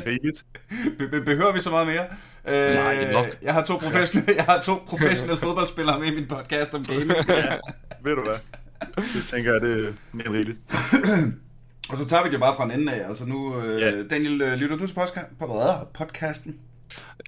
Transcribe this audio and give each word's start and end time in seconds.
rigeligt. 0.06 0.44
Be- 0.98 1.08
be- 1.08 1.20
behøver 1.24 1.52
vi 1.52 1.60
så 1.60 1.70
meget 1.70 1.86
mere? 1.86 2.04
Øh, 2.48 2.74
Nej, 2.74 3.12
nok. 3.12 3.26
jeg 3.42 3.54
har 3.54 3.62
to 3.64 3.76
professionelle, 3.76 4.34
jeg 4.36 4.44
har 4.44 4.60
to 4.60 4.74
professionelle 4.86 5.40
fodboldspillere 5.40 5.98
med 6.00 6.08
i 6.08 6.14
min 6.14 6.26
podcast 6.26 6.74
om 6.74 6.84
gaming. 6.84 7.08
Ved 8.04 8.14
du 8.16 8.22
hvad? 8.24 8.34
Det 8.96 9.24
tænker 9.30 9.52
jeg, 9.52 9.60
det 9.60 9.86
er 9.88 9.92
mere 10.12 10.30
rigeligt. 10.30 10.58
Og 11.90 11.96
så 11.96 12.04
tager 12.04 12.24
vi 12.24 12.30
det 12.30 12.40
bare 12.40 12.54
fra 12.56 12.64
en 12.64 12.70
ende 12.70 12.92
af. 12.92 13.08
Altså 13.08 13.24
nu, 13.24 13.60
øh, 13.60 13.80
Ja. 13.80 14.02
Daniel, 14.02 14.42
øh, 14.42 14.52
lytter 14.54 14.76
du 14.76 14.86
til 14.86 14.94
podcasten? 15.94 16.56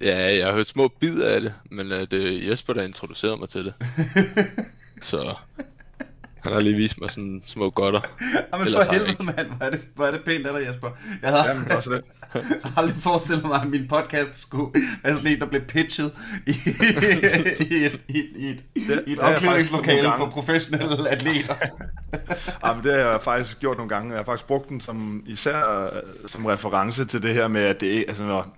Ja, 0.01 0.37
jeg 0.37 0.47
har 0.47 0.53
hørt 0.53 0.67
små 0.67 0.87
bidder 0.99 1.29
af 1.35 1.41
det, 1.41 1.53
men 1.71 1.91
uh, 1.91 1.97
det 1.97 2.13
er 2.13 2.49
Jesper, 2.49 2.73
der 2.73 2.83
introducerede 2.83 3.37
mig 3.37 3.49
til 3.49 3.65
det. 3.65 3.73
Så 5.01 5.35
han 6.45 6.53
har 6.53 6.59
lige 6.59 6.75
vist 6.75 7.01
mig 7.01 7.11
sådan 7.11 7.41
små 7.45 7.69
godter. 7.69 8.01
Jamen 8.53 8.67
Ellers 8.67 8.85
for 8.85 8.93
helvede, 8.93 9.23
mand. 9.23 9.47
Hvor 9.47 9.65
er, 9.65 9.69
det, 9.69 9.79
hvor 9.95 10.05
er 10.05 10.11
det 10.11 10.21
pænt 10.25 10.47
af 10.47 10.59
dig, 10.59 10.67
Jesper. 10.67 10.89
Jeg 11.21 11.29
havde 11.29 11.43
Jamen, 11.49 11.71
også 11.71 11.89
det. 11.89 12.01
aldrig 12.77 12.95
forestillet 12.95 13.45
mig, 13.45 13.61
at 13.61 13.67
min 13.67 13.87
podcast 13.87 14.41
skulle 14.41 14.81
være 15.03 15.15
sådan 15.15 15.31
en, 15.31 15.39
der 15.39 15.45
blev 15.45 15.61
pitchet 15.61 16.11
i, 16.47 16.51
i 17.69 17.85
et, 17.85 18.01
i, 18.09 18.23
i 18.35 18.49
et, 18.49 18.63
i 19.07 19.11
et 19.11 19.19
omklædningslokale 19.19 20.11
for 20.17 20.29
professionelle 20.29 21.09
atleter. 21.09 21.55
Jamen, 22.65 22.83
det 22.83 22.91
har 22.93 22.99
jeg 22.99 23.21
faktisk 23.21 23.59
gjort 23.59 23.77
nogle 23.77 23.89
gange. 23.89 24.09
Jeg 24.09 24.19
har 24.19 24.25
faktisk 24.25 24.47
brugt 24.47 24.69
den 24.69 24.81
som, 24.81 25.23
især 25.25 25.85
øh, 25.85 26.01
som 26.27 26.45
reference 26.45 27.05
til 27.05 27.21
det 27.21 27.33
her 27.33 27.47
med, 27.47 27.61
at 27.61 27.81
det 27.81 28.05
altså 28.07 28.23
når, 28.23 28.57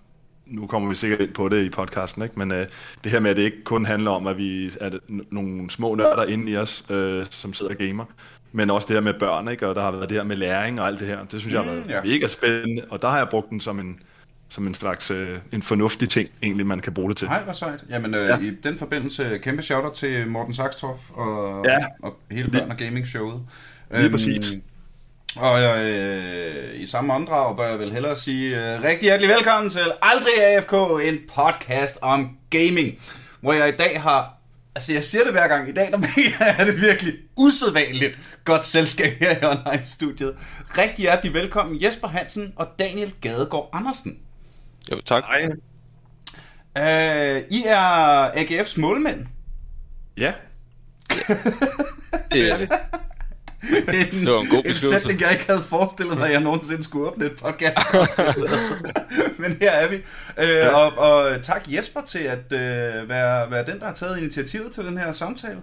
nu 0.50 0.68
kommer 0.68 0.90
vi 0.90 0.96
sikkert 0.96 1.20
ind 1.22 1.34
på 1.34 1.50
det 1.50 1.64
i 1.66 1.70
podcasten, 1.70 2.24
ikke? 2.24 2.40
men 2.40 2.52
øh, 2.52 2.68
det 3.04 3.12
her 3.12 3.20
med, 3.20 3.32
at 3.32 3.38
det 3.38 3.44
ikke 3.44 3.64
kun 3.64 3.86
handler 3.86 4.12
om, 4.12 4.28
at 4.28 4.38
vi 4.38 4.66
er 4.82 4.90
nogle 5.32 5.70
små 5.70 5.96
nørder 5.96 6.24
inde 6.26 6.52
i 6.52 6.58
os, 6.58 6.86
øh, 6.90 7.26
som 7.30 7.54
sidder 7.54 7.72
og 7.72 7.78
gamer, 7.78 8.06
men 8.52 8.70
også 8.70 8.86
det 8.88 8.94
her 8.96 9.02
med 9.02 9.14
børn, 9.14 9.48
ikke? 9.48 9.68
og 9.68 9.76
der 9.76 9.82
har 9.82 9.92
været 9.92 10.10
det 10.10 10.18
her 10.18 10.24
med 10.24 10.36
læring 10.36 10.82
og 10.82 10.88
alt 10.88 11.00
det 11.00 11.08
her. 11.08 11.26
Det 11.32 11.40
synes 11.42 11.54
jeg 11.54 11.62
har 11.64 11.72
været 11.72 11.86
Mm, 11.86 11.92
ja. 11.92 12.02
mega 12.04 12.28
spændende, 12.28 12.82
og 12.90 13.02
der 13.02 13.10
har 13.10 13.18
jeg 13.18 13.28
brugt 13.30 13.50
den 13.50 13.60
som 13.60 13.80
en, 13.80 14.00
som 14.50 14.68
en 14.68 14.74
slags 14.74 15.12
øh, 15.12 15.38
en 15.52 15.62
fornuftig 15.62 16.10
ting, 16.10 16.30
egentlig, 16.44 16.66
man 16.68 16.80
kan 16.80 16.94
bruge 16.94 17.10
det 17.10 17.18
til. 17.18 17.28
Nej, 17.28 17.44
hvor 17.44 17.54
sejt. 17.54 17.84
Jamen, 17.90 18.16
øh, 18.16 18.26
ja. 18.26 18.38
i 18.40 18.52
den 18.64 18.78
forbindelse, 18.78 19.38
kæmpe 19.44 19.62
shoutout 19.62 19.94
til 19.94 20.28
Morten 20.28 20.54
Saxtorff 20.54 21.02
og, 21.14 21.66
Ja. 21.66 21.78
og 22.04 22.20
hele 22.32 22.52
børn 22.52 22.72
og 22.72 22.78
gaming 22.78 23.08
showet. 23.08 23.42
Lige 23.98 24.10
præcis. 24.10 24.54
Og 25.40 25.62
øh, 25.62 26.82
i 26.82 26.86
samme 26.86 27.14
åndedrag 27.14 27.58
bør 27.58 27.70
jeg 27.70 27.80
vel 27.80 27.92
hellere 27.92 28.16
sige 28.16 28.74
øh, 28.76 28.84
rigtig 28.84 29.02
hjertelig 29.04 29.30
velkommen 29.30 29.70
til 29.70 29.92
Aldrig 30.02 30.34
AFK, 30.40 30.74
en 31.08 31.18
podcast 31.36 31.98
om 32.02 32.38
gaming, 32.50 33.00
hvor 33.42 33.54
jeg 33.54 33.70
i 33.70 33.72
dag 33.72 34.02
har, 34.02 34.34
altså 34.76 34.94
jeg 34.94 35.04
siger 35.04 35.24
det 35.24 35.32
hver 35.32 35.48
gang, 35.48 35.70
i 35.70 35.74
dag 35.74 35.92
der 35.92 35.98
mener 36.18 36.56
jeg, 36.58 36.66
det 36.66 36.82
virkelig 36.82 37.14
usædvanligt 37.36 38.18
godt 38.46 38.66
selskab 38.66 39.14
her 39.20 39.32
i 39.32 39.46
online-studiet. 39.46 40.36
Rigtig 40.78 41.02
hjertelig 41.04 41.34
velkommen 41.34 41.84
Jesper 41.84 42.08
Hansen 42.08 42.54
og 42.56 42.68
Daniel 42.80 43.14
Gadegaard 43.22 43.70
Andersen. 43.74 44.20
Jo, 44.92 45.02
tak. 45.02 45.24
Nej. 45.24 45.50
Øh, 46.78 47.44
I 47.52 47.64
er 47.66 48.28
AGF's 48.32 48.80
målmænd. 48.82 49.26
Ja, 50.18 50.34
Det 52.32 52.52
er 52.52 52.58
det. 52.58 52.70
En, 53.70 54.26
Det 54.26 54.34
var 54.34 54.42
en 54.42 54.48
god 54.48 54.62
en 54.66 54.76
sætning, 54.76 55.22
jeg 55.22 55.32
ikke 55.32 55.46
havde 55.48 55.62
forestillet 55.62 56.18
mig, 56.18 56.26
at 56.28 56.34
jeg 56.34 56.42
nogensinde 56.42 56.84
skulle 56.84 57.08
åbne 57.08 57.26
et 57.26 57.32
podcast. 57.42 57.78
Men 59.40 59.58
her 59.62 59.72
er 59.72 59.88
vi. 59.88 59.96
Øh, 60.38 60.74
og, 60.76 60.98
og 60.98 61.42
tak 61.44 61.64
Jesper 61.68 62.02
til 62.02 62.20
at 62.20 62.54
øh, 62.54 63.10
være, 63.10 63.52
være 63.52 63.66
den, 63.66 63.80
der 63.80 63.86
har 63.86 63.94
taget 63.94 64.18
initiativet 64.18 64.72
til 64.72 64.84
den 64.86 64.98
her 64.98 65.12
samtale. 65.12 65.58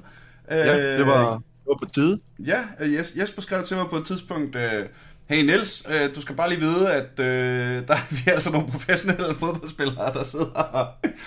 Øh, 0.52 0.58
ja 0.58 0.96
det, 0.98 1.06
var, 1.06 1.30
det 1.32 1.42
var 1.68 1.76
på 1.82 1.86
tide. 1.94 2.18
Ja, 2.38 2.58
øh, 2.80 2.92
Jes- 3.00 3.20
Jesper 3.20 3.42
skrev 3.42 3.62
til 3.62 3.76
mig 3.76 3.86
på 3.90 3.96
et 3.96 4.06
tidspunkt, 4.06 4.56
øh, 4.56 4.86
hey 5.28 5.42
Niels, 5.44 5.82
øh, 5.88 6.14
du 6.14 6.20
skal 6.20 6.34
bare 6.36 6.48
lige 6.48 6.60
vide, 6.60 6.92
at 6.92 7.20
øh, 7.20 7.26
der 7.88 7.94
vi 8.10 8.20
er 8.26 8.32
altså 8.32 8.52
nogle 8.52 8.68
professionelle 8.70 9.34
fodboldspillere, 9.34 10.12
der 10.12 10.22
sidder 10.24 10.46
og... 10.46 10.86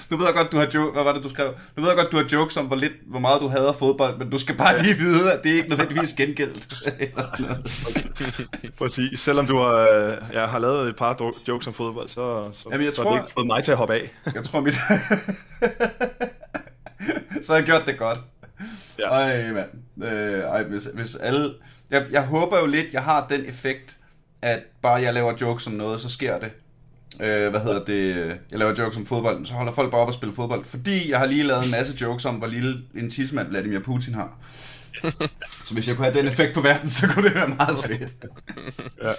Nu 0.09 0.17
ved 0.17 0.25
jeg 0.25 0.35
godt, 0.35 0.51
du 0.51 0.57
har 0.57 0.67
jo- 0.75 0.91
hvad 0.93 1.03
var 1.03 1.13
det, 1.13 1.23
du 1.23 1.29
skrev? 1.29 1.53
Nu 1.75 1.81
ved 1.83 1.89
jeg 1.89 1.97
godt, 1.97 2.11
du 2.11 2.17
har 2.17 2.25
jokes 2.33 2.57
om, 2.57 2.65
hvor, 2.65 2.75
lidt, 2.75 2.93
hvor 3.07 3.19
meget 3.19 3.41
du 3.41 3.47
hader 3.47 3.73
fodbold, 3.73 4.17
men 4.17 4.29
du 4.29 4.37
skal 4.37 4.55
bare 4.57 4.83
lige 4.83 4.95
vide, 4.97 5.33
at 5.33 5.43
det 5.43 5.49
ikke 5.49 5.69
nødvendigvis 5.69 6.13
gengældt. 6.13 6.67
Præcis. 8.79 9.19
Selvom 9.19 9.47
du 9.47 9.57
har, 9.57 9.73
øh, 9.73 10.13
jeg 10.33 10.47
har 10.47 10.59
lavet 10.59 10.89
et 10.89 10.95
par 10.95 11.33
jokes 11.47 11.67
om 11.67 11.73
fodbold, 11.73 12.09
så, 12.09 12.49
så, 12.53 12.63
Jamen, 12.71 12.85
jeg 12.85 12.93
så 12.93 13.01
tror- 13.01 13.11
har 13.11 13.17
det 13.17 13.25
ikke 13.25 13.33
fået 13.33 13.47
mig 13.47 13.63
til 13.63 13.71
at 13.71 13.77
hoppe 13.77 13.93
af. 13.93 14.11
jeg 14.35 14.43
tror 14.43 14.59
mit... 14.59 14.73
Så 17.41 17.53
har 17.53 17.55
jeg 17.57 17.65
gjort 17.65 17.81
det 17.85 17.97
godt. 17.97 18.19
Ja. 18.99 19.09
Ej, 19.09 19.51
mand. 19.51 19.69
Øh, 20.11 20.39
ej, 20.39 20.63
hvis, 20.63 20.87
hvis 20.93 21.15
alle... 21.15 21.53
Jeg, 21.89 22.05
jeg 22.11 22.21
håber 22.21 22.59
jo 22.59 22.65
lidt, 22.65 22.93
jeg 22.93 23.03
har 23.03 23.27
den 23.29 23.45
effekt, 23.45 23.99
at 24.41 24.59
bare 24.81 25.01
jeg 25.01 25.13
laver 25.13 25.33
jokes 25.41 25.67
om 25.67 25.73
noget, 25.73 26.01
så 26.01 26.09
sker 26.09 26.39
det. 26.39 26.51
Øh, 27.21 27.49
hvad 27.49 27.59
hedder 27.59 27.85
det? 27.85 28.15
Jeg 28.51 28.59
laver 28.59 28.73
jokes 28.77 28.97
om 28.97 29.05
fodbold, 29.05 29.45
så 29.45 29.53
holder 29.53 29.73
folk 29.73 29.91
bare 29.91 30.01
op 30.01 30.07
og 30.07 30.13
spille 30.13 30.35
fodbold. 30.35 30.65
Fordi 30.65 31.11
jeg 31.11 31.19
har 31.19 31.25
lige 31.25 31.43
lavet 31.43 31.65
en 31.65 31.71
masse 31.71 31.97
jokes 32.01 32.25
om, 32.25 32.35
hvor 32.35 32.47
lille 32.47 32.81
en 32.95 33.09
tidsmand 33.09 33.47
Vladimir 33.47 33.79
Putin 33.79 34.13
har. 34.13 34.37
så 35.65 35.73
hvis 35.73 35.87
jeg 35.87 35.95
kunne 35.95 36.05
have 36.05 36.17
den 36.17 36.27
effekt 36.27 36.53
på 36.53 36.61
verden, 36.61 36.89
så 36.89 37.07
kunne 37.07 37.27
det 37.27 37.35
være 37.35 37.47
meget 37.47 37.77
fedt. 37.85 38.15
Ja. 39.03 39.13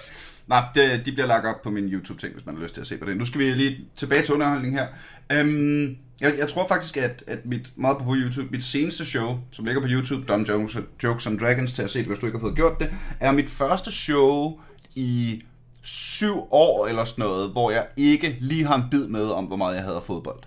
Nej, 0.47 0.63
det, 0.75 1.05
de 1.05 1.11
bliver 1.11 1.27
lagt 1.27 1.45
op 1.45 1.61
på 1.61 1.69
min 1.69 1.83
YouTube-ting, 1.85 2.33
hvis 2.33 2.45
man 2.45 2.55
har 2.55 2.63
lyst 2.63 2.73
til 2.73 2.81
at 2.81 2.87
se 2.87 2.97
på 2.97 3.05
det. 3.05 3.17
Nu 3.17 3.25
skal 3.25 3.39
vi 3.39 3.49
lige 3.49 3.85
tilbage 3.95 4.23
til 4.23 4.33
underholdning 4.33 4.73
her. 4.73 4.87
Øhm, 5.31 5.97
jeg, 6.21 6.37
jeg 6.37 6.47
tror 6.47 6.67
faktisk, 6.67 6.97
at, 6.97 7.23
at 7.27 7.45
mit, 7.45 7.71
meget 7.75 7.97
på 7.97 8.15
YouTube, 8.15 8.47
mit 8.51 8.63
seneste 8.63 9.05
show, 9.05 9.39
som 9.51 9.65
ligger 9.65 9.81
på 9.81 9.87
YouTube, 9.89 10.25
Dumb 10.27 10.49
Jokes, 10.49 10.77
Jokes 11.03 11.27
and 11.27 11.39
Dragons, 11.39 11.73
til 11.73 11.81
at 11.81 11.89
se 11.89 11.99
det, 11.99 12.07
hvis 12.07 12.19
du 12.19 12.25
ikke 12.25 12.37
har 12.37 12.41
fået 12.41 12.55
gjort 12.55 12.79
det, 12.79 12.93
er 13.19 13.31
mit 13.31 13.49
første 13.49 13.91
show 13.91 14.59
i 14.95 15.41
syv 15.81 16.47
år 16.51 16.87
eller 16.87 17.05
sådan 17.05 17.23
noget, 17.23 17.51
hvor 17.51 17.71
jeg 17.71 17.87
ikke 17.97 18.37
lige 18.41 18.65
har 18.65 18.75
en 18.75 18.83
bid 18.91 19.07
med 19.07 19.25
om, 19.25 19.45
hvor 19.45 19.55
meget 19.55 19.75
jeg 19.75 19.83
hader 19.83 20.01
fodbold. 20.01 20.39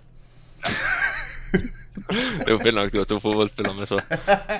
Det 2.45 2.53
var 2.53 2.59
fedt 2.63 2.75
nok, 2.75 2.93
du 2.93 2.97
var 2.97 3.03
to 3.05 3.19
fodboldspillere 3.19 3.75
med 3.75 3.85
så. 3.85 3.95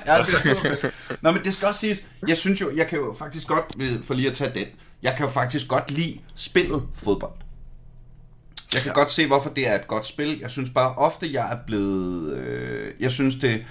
ja, 0.06 0.18
det 0.18 0.34
er. 0.44 1.16
Nå, 1.20 1.30
men 1.30 1.44
det 1.44 1.54
skal 1.54 1.68
også 1.68 1.80
siges, 1.80 2.02
jeg 2.28 2.36
synes 2.36 2.60
jo, 2.60 2.70
jeg 2.76 2.86
kan 2.86 2.98
jo 2.98 3.14
faktisk 3.18 3.46
godt, 3.46 3.64
ved- 3.76 4.02
for 4.02 4.14
lige 4.14 4.28
at 4.28 4.34
tage 4.34 4.50
den, 4.54 4.66
jeg 5.02 5.14
kan 5.16 5.26
jo 5.26 5.30
faktisk 5.32 5.68
godt 5.68 5.90
lide 5.90 6.18
spillet 6.34 6.82
fodbold. 6.94 7.32
Jeg 8.72 8.82
kan 8.82 8.88
ja. 8.90 8.94
godt 8.94 9.10
se, 9.10 9.26
hvorfor 9.26 9.50
det 9.50 9.68
er 9.68 9.74
et 9.74 9.86
godt 9.88 10.06
spil. 10.06 10.38
Jeg 10.40 10.50
synes 10.50 10.70
bare 10.70 10.94
ofte, 10.94 11.32
jeg 11.32 11.52
er 11.52 11.56
blevet... 11.66 12.32
Øh, 12.36 12.92
jeg 13.00 13.12
synes 13.12 13.34
det... 13.36 13.64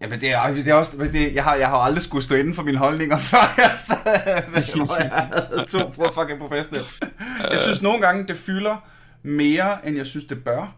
Jamen, 0.00 0.20
det 0.20 0.30
er, 0.32 0.54
det 0.54 0.68
er 0.68 0.74
også... 0.74 0.96
Det, 1.12 1.34
jeg, 1.34 1.44
har, 1.44 1.54
jeg 1.54 1.68
har 1.68 1.76
aldrig 1.76 2.02
skulle 2.02 2.24
stå 2.24 2.34
inden 2.34 2.54
for 2.54 2.62
mine 2.62 2.78
holdninger, 2.78 3.16
før 3.32 3.54
jeg, 3.56 3.74
så, 3.78 3.94
hvor 4.84 4.96
jeg 5.02 5.10
havde 5.10 5.64
to 5.68 5.92
fucking 5.92 6.38
professionelle. 6.38 6.88
Jeg 7.50 7.60
synes 7.60 7.82
nogle 7.82 8.00
gange, 8.00 8.26
det 8.26 8.36
fylder 8.36 8.76
mere, 9.22 9.86
end 9.88 9.96
jeg 9.96 10.06
synes, 10.06 10.24
det 10.24 10.44
bør. 10.44 10.74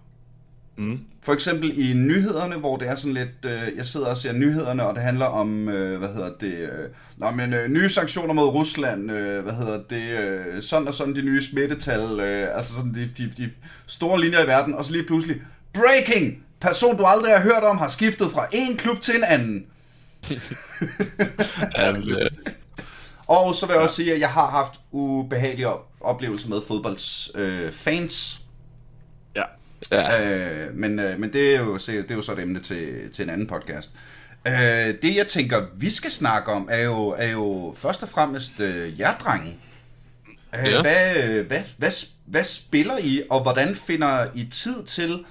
Mm. 0.77 1.01
For 1.23 1.33
eksempel 1.33 1.91
i 1.91 1.93
nyhederne, 1.93 2.57
hvor 2.57 2.77
det 2.77 2.89
er 2.89 2.95
sådan 2.95 3.15
lidt, 3.15 3.45
øh, 3.45 3.77
jeg 3.77 3.87
sidder 3.87 4.07
og 4.07 4.17
ser 4.17 4.33
nyhederne, 4.33 4.87
og 4.87 4.95
det 4.95 5.03
handler 5.03 5.27
om, 5.27 5.69
øh, 5.69 5.99
hvad 5.99 6.09
hedder 6.09 6.31
det, 6.41 6.53
øh, 6.55 6.89
nå, 7.17 7.31
men 7.31 7.55
øh, 7.55 7.69
nye 7.69 7.89
sanktioner 7.89 8.35
mod 8.35 8.49
Rusland, 8.49 9.11
øh, 9.13 9.43
hvad 9.43 9.53
hedder 9.53 9.81
det, 9.91 10.19
øh, 10.21 10.63
sådan 10.63 10.89
og 10.89 10.95
sådan 10.95 11.15
de 11.17 11.23
nye 11.23 11.43
smittetal, 11.43 12.21
øh, 12.21 12.57
altså 12.57 12.75
sådan 12.75 12.95
de, 12.95 13.11
de, 13.19 13.33
de 13.37 13.51
store 13.87 14.21
linjer 14.21 14.45
i 14.45 14.47
verden, 14.47 14.75
og 14.75 14.85
så 14.85 14.93
lige 14.93 15.05
pludselig, 15.05 15.37
breaking! 15.75 16.45
Person, 16.61 16.97
du 16.97 17.05
aldrig 17.05 17.33
har 17.33 17.43
hørt 17.43 17.63
om, 17.65 17.79
har 17.79 17.89
skiftet 17.89 18.31
fra 18.31 18.47
en 18.53 18.77
klub 18.77 19.01
til 19.01 19.17
en 19.17 19.25
anden. 19.25 19.65
Um, 21.89 22.09
øh, 22.11 22.29
Og 23.27 23.55
så 23.55 23.67
vil 23.67 23.73
jeg 23.73 23.83
også 23.83 23.97
sige, 23.97 24.15
at 24.15 24.21
jeg 24.21 24.29
har 24.29 24.51
haft 24.51 24.73
ubehagelige 24.93 25.69
op- 25.69 25.89
oplevelser 26.01 26.49
med 26.49 26.61
fodbolds 26.69 27.31
øh, 27.35 27.73
fans, 27.73 28.41
Ja. 29.93 30.31
Øh, 30.31 30.75
men, 30.77 30.99
øh, 30.99 31.21
men 31.21 31.33
det, 31.33 31.55
er 31.55 31.59
jo, 31.61 31.77
det 31.77 32.11
er 32.11 32.15
jo 32.15 32.23
så 32.23 32.33
et 32.33 32.39
emne 32.39 32.61
til, 32.61 33.11
til 33.13 33.23
en 33.23 33.31
anden 33.31 33.47
podcast. 33.47 33.91
Øh, 34.47 34.55
det 35.03 35.17
jeg 35.17 35.27
tænker, 35.27 35.67
vi 35.77 35.91
skal 35.91 36.11
snakke 36.11 36.53
om, 36.53 36.69
er 36.71 36.83
jo, 36.83 37.09
er 37.09 37.31
jo 37.31 37.75
først 37.79 38.03
og 38.03 38.09
fremmest 38.09 38.61
øh, 38.61 39.01
jer, 39.01 39.17
drenge. 39.17 39.57
Øh, 40.55 40.69
Ja. 40.69 40.81
hvad, 40.83 41.17
øh, 41.25 41.47
hvad, 41.47 41.61
hvad, 41.77 41.91
hvad 42.27 42.45
spiller 42.45 42.99
I, 42.99 43.23
og 43.31 43.43
hvordan 43.43 43.75
finder 43.77 44.27
I 44.35 44.45
tid 44.45 44.85
til 44.85 45.25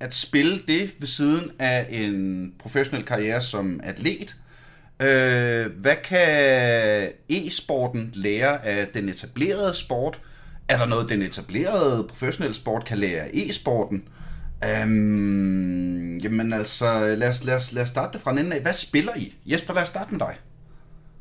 at 0.00 0.14
spille 0.14 0.60
det 0.68 0.94
ved 0.98 1.08
siden 1.08 1.50
af 1.58 1.86
en 1.90 2.52
professionel 2.58 3.04
karriere 3.04 3.40
som 3.40 3.80
atlet? 3.84 4.36
Øh, 5.02 5.66
hvad 5.80 5.96
kan 6.04 7.08
e-sporten 7.30 8.10
lære 8.14 8.66
af 8.66 8.86
den 8.86 9.08
etablerede 9.08 9.74
sport? 9.74 10.20
Er 10.68 10.76
der 10.78 10.86
noget, 10.86 11.08
den 11.08 11.22
etablerede 11.22 12.04
professionelle 12.08 12.54
sport 12.54 12.84
kan 12.84 12.98
lære 12.98 13.36
e-sporten? 13.36 14.08
Øhm, 14.64 16.18
jamen 16.18 16.52
altså, 16.52 17.14
lad 17.18 17.28
os, 17.28 17.44
lad, 17.44 17.54
os, 17.54 17.72
lad 17.72 17.82
os 17.82 17.88
starte 17.88 18.12
det 18.12 18.20
fra 18.20 18.30
en 18.30 18.38
ende 18.38 18.56
af. 18.56 18.62
Hvad 18.62 18.72
spiller 18.72 19.12
I? 19.16 19.34
Jesper, 19.46 19.74
lad 19.74 19.82
os 19.82 19.88
starte 19.88 20.10
med 20.10 20.18
dig. 20.20 20.34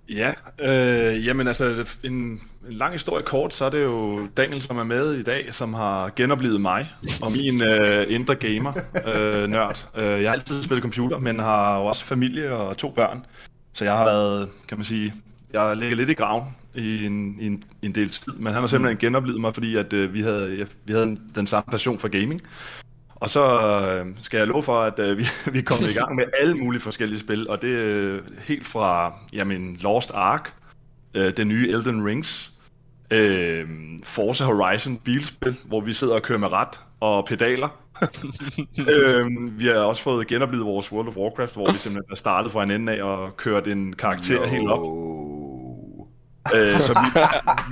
Ja, 0.09 0.31
øh, 0.59 1.25
jamen 1.25 1.47
altså, 1.47 1.85
en, 2.03 2.13
en 2.13 2.39
lang 2.69 2.91
historie 2.91 3.23
kort, 3.23 3.53
så 3.53 3.65
er 3.65 3.69
det 3.69 3.83
jo 3.83 4.27
Daniel, 4.37 4.61
som 4.61 4.77
er 4.77 4.83
med 4.83 5.13
i 5.13 5.23
dag, 5.23 5.53
som 5.53 5.73
har 5.73 6.11
genoplevet 6.15 6.61
mig 6.61 6.93
og 7.21 7.31
min 7.31 7.63
øh, 7.63 8.05
indre 8.09 8.35
gamer-nørd. 8.35 9.89
Øh, 9.97 10.13
øh, 10.13 10.21
jeg 10.21 10.29
har 10.29 10.33
altid 10.33 10.63
spillet 10.63 10.81
computer, 10.81 11.19
men 11.19 11.39
har 11.39 11.77
jo 11.79 11.85
også 11.85 12.05
familie 12.05 12.51
og 12.51 12.77
to 12.77 12.89
børn. 12.89 13.25
Så 13.73 13.85
jeg 13.85 13.93
har 13.93 14.05
været, 14.05 14.49
kan 14.67 14.77
man 14.77 14.85
sige, 14.85 15.13
jeg 15.53 15.77
ligger 15.77 15.95
lidt 15.95 16.09
i 16.09 16.13
graven 16.13 16.43
i 16.75 17.05
en, 17.05 17.39
i 17.39 17.45
en, 17.45 17.63
i 17.81 17.85
en 17.85 17.95
del 17.95 18.09
tid, 18.09 18.33
men 18.33 18.53
han 18.53 18.61
har 18.61 18.67
simpelthen 18.67 18.97
genoplevet 18.97 19.41
mig, 19.41 19.53
fordi 19.53 19.75
at, 19.75 19.93
øh, 19.93 20.13
vi, 20.13 20.21
havde, 20.21 20.67
vi 20.85 20.93
havde 20.93 21.17
den 21.35 21.47
samme 21.47 21.71
passion 21.71 21.99
for 21.99 22.07
gaming. 22.07 22.41
Og 23.15 23.29
så 23.29 23.45
øh, 23.45 24.05
skal 24.21 24.37
jeg 24.37 24.47
love 24.47 24.63
for, 24.63 24.81
at 24.81 24.99
øh, 24.99 25.17
vi, 25.19 25.23
vi 25.51 25.61
kommet 25.61 25.91
i 25.91 25.93
gang 25.93 26.15
med 26.15 26.23
alle 26.39 26.57
mulige 26.57 26.81
forskellige 26.81 27.19
spil, 27.19 27.49
og 27.49 27.61
det 27.61 27.79
er 27.79 27.85
øh, 27.85 28.21
helt 28.39 28.65
fra 28.65 29.13
jamen, 29.33 29.75
Lost 29.75 30.11
Ark, 30.13 30.53
øh, 31.13 31.37
det 31.37 31.47
nye 31.47 31.69
Elden 31.69 32.05
Rings, 32.05 32.51
øh, 33.11 33.69
Forza 34.03 34.43
Horizon 34.43 34.97
bilspil, 34.97 35.55
hvor 35.65 35.81
vi 35.81 35.93
sidder 35.93 36.15
og 36.15 36.21
kører 36.21 36.39
med 36.39 36.51
ret 36.51 36.79
og 36.99 37.25
pedaler. 37.25 37.67
øh, 38.93 39.25
vi 39.59 39.65
har 39.65 39.73
også 39.73 40.01
fået 40.01 40.27
genoplevet 40.27 40.65
vores 40.65 40.91
World 40.91 41.07
of 41.07 41.15
Warcraft, 41.15 41.53
hvor 41.53 41.71
vi 41.71 41.77
simpelthen 41.77 42.11
er 42.11 42.15
startet 42.15 42.51
fra 42.51 42.63
en 42.63 42.71
ende 42.71 42.93
af 42.93 43.03
og 43.03 43.37
kørt 43.37 43.67
en 43.67 43.93
karakter 43.93 44.39
no. 44.39 44.45
helt 44.45 44.69
op. 44.69 44.79
Øh, 46.55 46.79
så 46.79 46.93
vi, 46.93 47.19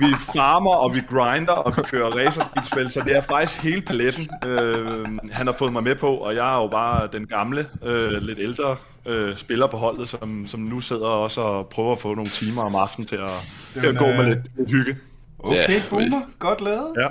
vi 0.06 0.14
farmer, 0.34 0.74
og 0.74 0.94
vi 0.94 1.00
grinder, 1.00 1.52
og 1.52 1.76
vi 1.76 1.82
kører 1.82 2.10
racerbilspil, 2.10 2.90
så 2.90 3.00
det 3.00 3.16
er 3.16 3.20
faktisk 3.20 3.62
hele 3.62 3.80
paletten, 3.80 4.28
øh, 4.46 5.06
han 5.32 5.46
har 5.46 5.54
fået 5.58 5.72
mig 5.72 5.82
med 5.82 5.94
på, 5.94 6.16
og 6.16 6.34
jeg 6.34 6.54
er 6.56 6.62
jo 6.62 6.68
bare 6.68 7.08
den 7.12 7.26
gamle, 7.26 7.66
øh, 7.82 8.10
lidt 8.10 8.38
ældre 8.38 8.76
øh, 9.06 9.36
spiller 9.36 9.66
på 9.66 9.76
holdet, 9.76 10.08
som, 10.08 10.46
som 10.46 10.60
nu 10.60 10.80
sidder 10.80 11.06
også 11.06 11.40
og 11.40 11.66
prøver 11.66 11.92
at 11.92 11.98
få 11.98 12.14
nogle 12.14 12.30
timer 12.30 12.62
om 12.62 12.74
aftenen 12.74 13.06
til 13.06 13.16
at, 13.16 13.30
til 13.72 13.86
at 13.86 13.96
gå 13.96 14.06
med 14.06 14.24
lidt, 14.24 14.40
lidt 14.56 14.70
hygge. 14.70 14.96
Okay, 15.38 15.56
ja, 15.56 15.82
boomer. 15.90 16.20
Godt 16.38 16.60
lavet. 16.60 16.94
Ja. 16.96 17.08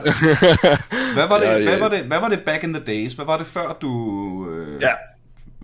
hvad, 1.18 1.27
var 1.27 1.38
det, 1.38 1.45
ja, 1.45 1.57
ja. 1.57 1.63
Hvad, 1.63 1.80
var 1.80 1.89
det, 1.89 2.00
hvad 2.00 2.19
var 2.19 2.30
det 2.30 2.42
back 2.45 2.63
in 2.63 2.74
the 2.74 2.83
days? 2.83 3.13
Hvad 3.13 3.25
var 3.25 3.38
det 3.38 3.48
før 3.48 3.77
du... 3.81 4.50
Øh, 4.50 4.81
ja. 4.81 4.92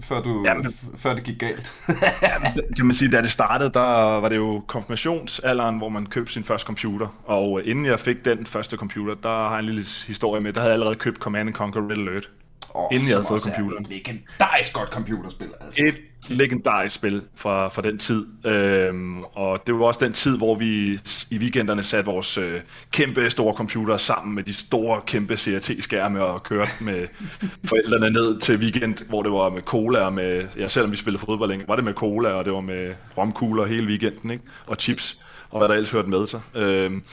Før, 0.02 0.22
du, 0.22 0.44
ja, 0.46 0.54
men, 0.54 0.74
før 0.96 1.14
det 1.14 1.24
gik 1.24 1.40
galt? 1.40 1.74
ja, 2.22 2.30
kan 2.78 2.86
man 2.86 2.96
sige, 2.96 3.12
da 3.12 3.22
det 3.22 3.32
startede, 3.32 3.70
der 3.74 4.20
var 4.20 4.30
det 4.30 4.36
jo 4.36 4.64
konfirmationsalderen, 4.68 5.78
hvor 5.78 5.90
man 5.90 6.06
købte 6.06 6.34
sin 6.34 6.44
første 6.44 6.66
computer. 6.66 7.08
Og 7.26 7.60
øh, 7.60 7.70
inden 7.70 7.86
jeg 7.86 8.00
fik 8.00 8.26
den 8.26 8.46
første 8.46 8.78
computer, 8.78 9.16
der 9.24 9.30
har 9.30 9.52
jeg 9.52 9.60
en 9.60 9.66
lille 9.66 9.86
historie 10.08 10.42
med, 10.42 10.54
der 10.54 10.60
havde 10.60 10.70
jeg 10.70 10.76
allerede 10.76 10.96
købt 10.96 11.18
Command 11.18 11.54
Conquer 11.54 11.82
Red 11.82 11.98
Alert. 11.98 12.30
Oh, 12.74 12.90
inden 12.92 13.08
jeg 13.08 13.16
havde 13.16 13.28
fået 13.28 13.42
computeren. 13.42 13.82
et 13.82 13.90
legendarisk 13.90 14.74
godt 14.74 14.90
computerspil. 14.90 15.50
Altså. 15.62 15.84
Et 15.84 15.96
legendarisk 16.30 16.96
spil 16.96 17.22
fra, 17.36 17.68
fra 17.68 17.82
den 17.82 17.98
tid. 17.98 18.26
Øhm, 18.46 19.24
og 19.24 19.68
det 19.68 19.76
var 19.76 19.86
også 19.86 20.06
den 20.06 20.14
tid, 20.14 20.38
hvor 20.38 20.56
vi 20.56 21.00
i 21.32 21.38
weekenderne 21.38 21.84
satte 21.84 22.12
vores 22.12 22.38
øh, 22.38 22.62
kæmpe 22.92 23.30
store 23.30 23.56
computer 23.56 23.98
sammen 23.98 24.36
med 24.36 24.44
de 24.44 24.54
store 24.54 25.02
kæmpe 25.08 25.38
CRT-skærme 25.38 26.24
og 26.24 26.44
kørte 26.44 26.72
med 26.82 27.08
forældrene 27.70 28.10
ned 28.10 28.40
til 28.40 28.58
weekend, 28.58 29.08
hvor 29.10 29.24
det 29.24 29.32
var 29.32 29.50
med 29.50 29.62
cola 29.62 30.00
og 30.00 30.14
med, 30.14 30.48
ja 30.60 30.68
selvom 30.68 30.92
vi 30.92 30.98
spillede 30.98 31.26
fodbold 31.26 31.50
længe, 31.50 31.68
var 31.68 31.76
det 31.76 31.84
med 31.84 31.94
cola 31.94 32.30
og 32.30 32.46
det 32.46 32.54
var 32.54 32.62
med 32.62 32.94
romkugler 33.18 33.66
hele 33.66 33.88
weekenden, 33.88 34.32
ikke? 34.32 34.44
og 34.68 34.76
chips 34.76 35.20
og 35.50 35.60
hvad 35.60 35.68
der 35.68 35.76
ellers 35.76 35.92
hørte 35.92 36.10
med 36.10 36.28
sig. 36.28 36.42
Øhm, 36.56 37.04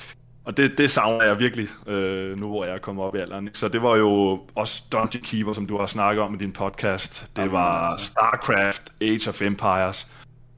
og 0.49 0.57
det, 0.57 0.79
det 0.79 0.91
savner 0.91 1.25
jeg 1.25 1.39
virkelig, 1.39 1.69
øh, 1.87 2.41
nu 2.41 2.49
hvor 2.49 2.65
jeg 2.65 2.75
er 2.75 2.79
kommet 2.79 3.05
op 3.05 3.15
i 3.15 3.19
alderen. 3.19 3.51
Så 3.53 3.69
det 3.69 3.83
var 3.83 3.97
jo 3.97 4.41
også 4.55 4.83
Dungeon 4.93 5.23
Keeper, 5.23 5.53
som 5.53 5.67
du 5.67 5.79
har 5.79 5.87
snakket 5.87 6.23
om 6.23 6.35
i 6.35 6.39
din 6.39 6.53
podcast. 6.53 7.27
Det 7.37 7.53
var 7.53 7.97
StarCraft, 7.99 8.83
Age 9.01 9.29
of 9.29 9.43
Empires. 9.43 10.09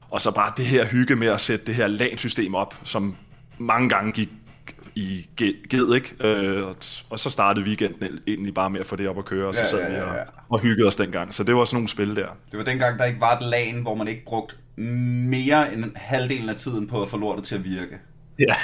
Og 0.09 0.21
så 0.21 0.31
bare 0.31 0.53
det 0.57 0.65
her 0.65 0.85
hygge 0.85 1.15
med 1.15 1.27
at 1.27 1.41
sætte 1.41 1.65
det 1.65 1.75
her 1.75 1.87
LAN-system 1.87 2.55
op, 2.55 2.75
som 2.83 3.15
mange 3.57 3.89
gange 3.89 4.11
gik 4.11 4.29
i 4.95 5.29
ged, 5.69 5.95
ikke? 5.95 6.15
Øh, 6.19 6.75
og 7.09 7.19
så 7.19 7.29
startede 7.29 7.65
weekenden 7.65 8.19
egentlig 8.27 8.53
bare 8.53 8.69
med 8.69 8.79
at 8.79 8.85
få 8.85 8.95
det 8.95 9.07
op 9.07 9.17
at 9.17 9.25
køre, 9.25 9.47
og 9.47 9.53
så 9.53 9.61
ja, 9.61 9.67
sad 9.67 9.79
ja, 9.79 9.93
ja, 9.93 9.99
ja. 9.99 10.13
vi 10.13 10.19
og, 10.19 10.25
og 10.49 10.59
hyggede 10.59 10.87
os 10.87 10.95
dengang. 10.95 11.33
Så 11.33 11.43
det 11.43 11.55
var 11.55 11.65
sådan 11.65 11.75
nogle 11.75 11.89
spil 11.89 12.15
der. 12.15 12.27
Det 12.51 12.57
var 12.57 12.63
dengang, 12.63 12.99
der 12.99 13.05
ikke 13.05 13.21
var 13.21 13.35
et 13.35 13.41
LAN, 13.41 13.81
hvor 13.81 13.95
man 13.95 14.07
ikke 14.07 14.25
brugte 14.25 14.55
mere 14.75 15.73
end 15.73 15.85
halvdelen 15.95 16.49
af 16.49 16.55
tiden 16.55 16.87
på 16.87 17.03
at 17.03 17.09
få 17.09 17.17
lortet 17.17 17.45
til 17.45 17.55
at 17.55 17.65
virke. 17.65 17.99
Ja. 18.47 18.55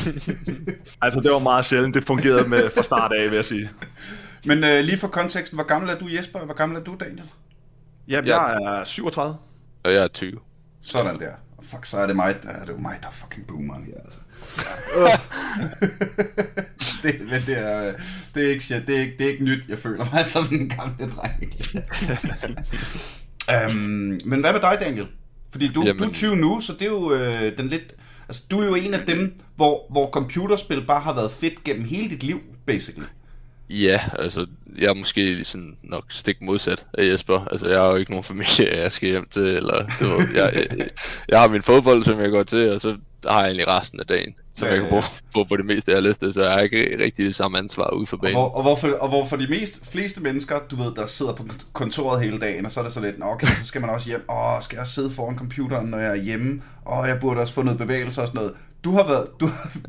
altså, 1.04 1.20
det 1.20 1.30
var 1.30 1.38
meget 1.38 1.64
sjældent. 1.64 1.94
Det 1.94 2.04
fungerede 2.04 2.48
med 2.48 2.70
fra 2.74 2.82
start 2.82 3.12
af, 3.12 3.30
vil 3.30 3.34
jeg 3.34 3.44
sige. 3.44 3.70
Men 4.46 4.64
øh, 4.64 4.84
lige 4.84 4.98
for 4.98 5.08
konteksten, 5.08 5.56
hvor 5.56 5.64
gammel 5.64 5.90
er 5.90 5.98
du, 5.98 6.08
Jesper, 6.08 6.38
og 6.38 6.44
hvor 6.44 6.54
gammel 6.54 6.78
er 6.78 6.82
du, 6.82 6.96
Daniel? 7.00 7.30
Jamen, 8.08 8.28
jeg 8.28 8.58
er 8.62 8.84
37. 8.84 9.36
Og 9.84 9.92
jeg 9.92 10.04
er 10.04 10.08
20. 10.08 10.38
Sådan 10.82 11.18
der. 11.18 11.32
Fuck, 11.62 11.86
så 11.86 11.98
er 11.98 12.06
det 12.06 12.16
mig, 12.16 12.36
der, 12.42 12.64
det 12.64 12.74
er 12.74 12.78
mig, 12.78 12.98
der 13.02 13.08
er 13.08 13.12
fucking 13.12 13.46
boomer 13.46 13.74
her, 13.74 13.94
altså. 14.04 14.18
det, 17.02 17.20
men 17.20 17.42
det 17.46 17.58
er, 17.58 17.94
det 18.34 18.46
er 18.46 18.50
ikke 18.50 18.64
shit. 18.64 18.86
Det 18.86 18.96
er 18.96 19.00
ikke, 19.00 19.14
det 19.18 19.26
er 19.26 19.30
ikke 19.30 19.44
nyt. 19.44 19.64
Jeg 19.68 19.78
føler 19.78 20.04
mig 20.12 20.26
som 20.36 20.48
en 20.52 20.68
gammel 20.68 21.10
dreng. 21.10 21.54
um, 23.70 23.74
men 24.24 24.40
hvad 24.40 24.52
med 24.52 24.60
dig, 24.60 24.78
Daniel? 24.80 25.08
Fordi 25.50 25.72
du, 25.72 25.82
Jamen... 25.82 26.02
du 26.02 26.08
er 26.08 26.12
20 26.12 26.36
nu, 26.36 26.60
så 26.60 26.72
det 26.72 26.82
er 26.82 26.86
jo 26.86 27.12
øh, 27.12 27.58
den 27.58 27.68
lidt 27.68 27.94
Altså, 28.28 28.42
du 28.50 28.60
er 28.60 28.66
jo 28.66 28.74
en 28.74 28.94
af 28.94 29.06
dem, 29.06 29.40
hvor, 29.56 29.86
hvor 29.90 30.10
computerspil 30.10 30.86
bare 30.86 31.00
har 31.00 31.14
været 31.14 31.32
fedt 31.32 31.64
gennem 31.64 31.84
hele 31.84 32.10
dit 32.10 32.22
liv, 32.22 32.40
basically. 32.66 33.06
Ja, 33.70 34.00
altså, 34.18 34.46
jeg 34.78 34.86
er 34.86 34.94
måske 34.94 35.44
sådan 35.44 35.76
nok 35.82 36.04
stik 36.08 36.42
modsat 36.42 36.86
af 36.94 37.08
Jesper. 37.08 37.44
Altså, 37.50 37.68
jeg 37.68 37.80
har 37.80 37.90
jo 37.90 37.96
ikke 37.96 38.10
nogen 38.10 38.24
familie, 38.24 38.76
jeg 38.82 38.92
skal 38.92 39.08
hjem 39.08 39.26
til, 39.30 39.42
eller 39.42 39.86
du 40.00 40.04
var, 40.04 40.28
jeg, 40.34 40.66
jeg, 40.76 40.88
jeg, 41.28 41.40
har 41.40 41.48
min 41.48 41.62
fodbold, 41.62 42.04
som 42.04 42.20
jeg 42.20 42.30
går 42.30 42.42
til, 42.42 42.70
og 42.70 42.80
så 42.80 42.96
har 43.28 43.38
jeg 43.38 43.46
egentlig 43.46 43.68
resten 43.68 44.00
af 44.00 44.06
dagen, 44.06 44.34
som 44.56 44.68
jeg 44.68 44.80
kan 44.80 44.88
bruge, 44.88 45.02
bruge 45.32 45.46
på 45.50 45.56
det 45.56 45.66
meste, 45.66 45.90
jeg 45.90 45.96
har 45.96 46.08
lyst 46.08 46.20
til, 46.20 46.34
så 46.34 46.42
jeg 46.42 46.52
har 46.52 46.58
ikke 46.58 47.04
rigtig 47.04 47.26
det 47.26 47.34
samme 47.34 47.58
ansvar 47.58 47.94
ude 47.94 48.06
for 48.06 48.16
banen. 48.16 48.36
Og, 48.36 48.42
hvor, 48.42 48.56
og, 48.56 48.62
hvorfor, 48.62 48.88
og 48.88 49.08
hvorfor 49.08 49.36
de 49.36 49.46
mest, 49.50 49.90
fleste 49.92 50.22
mennesker, 50.22 50.58
du 50.70 50.76
ved, 50.76 50.94
der 50.94 51.06
sidder 51.06 51.32
på 51.32 51.44
kontoret 51.72 52.22
hele 52.22 52.38
dagen, 52.38 52.64
og 52.64 52.70
så 52.70 52.80
er 52.80 52.84
det 52.84 52.92
så 52.92 53.00
lidt, 53.00 53.16
okay, 53.22 53.46
så 53.46 53.66
skal 53.66 53.80
man 53.80 53.90
også 53.90 54.08
hjem, 54.08 54.24
åh, 54.30 54.60
skal 54.60 54.76
jeg 54.76 54.86
sidde 54.86 55.10
foran 55.10 55.36
computeren, 55.38 55.86
når 55.86 55.98
jeg 55.98 56.10
er 56.10 56.22
hjemme, 56.22 56.62
og 56.84 57.08
jeg 57.08 57.18
burde 57.20 57.40
også 57.40 57.52
få 57.52 57.62
noget 57.62 57.78
bevægelse 57.78 58.22
og 58.22 58.28
sådan 58.28 58.38
noget 58.38 58.54
du 58.86 58.92
har 58.92 59.06
været, 59.06 59.26
du, 59.40 59.46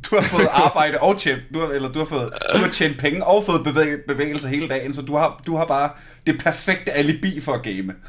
du 0.09 0.15
har 0.15 0.21
fået 0.21 0.47
arbejde 0.65 0.97
og 0.99 1.17
tjent, 1.17 1.41
du 1.53 1.59
har, 1.59 1.67
eller 1.67 1.91
du 1.91 1.99
har 1.99 2.05
fået, 2.05 2.33
du 2.55 2.59
har 2.59 2.71
tjent 2.71 2.97
penge 2.99 3.25
og 3.27 3.44
fået 3.45 3.63
bevæg, 3.63 3.97
bevægelse 4.07 4.47
hele 4.47 4.67
dagen, 4.67 4.94
så 4.94 5.01
du 5.01 5.15
har, 5.15 5.41
du 5.47 5.55
har 5.55 5.65
bare 5.65 5.89
det 6.27 6.39
perfekte 6.44 6.91
alibi 6.91 7.41
for 7.41 7.53
at 7.53 7.63
game. 7.63 7.94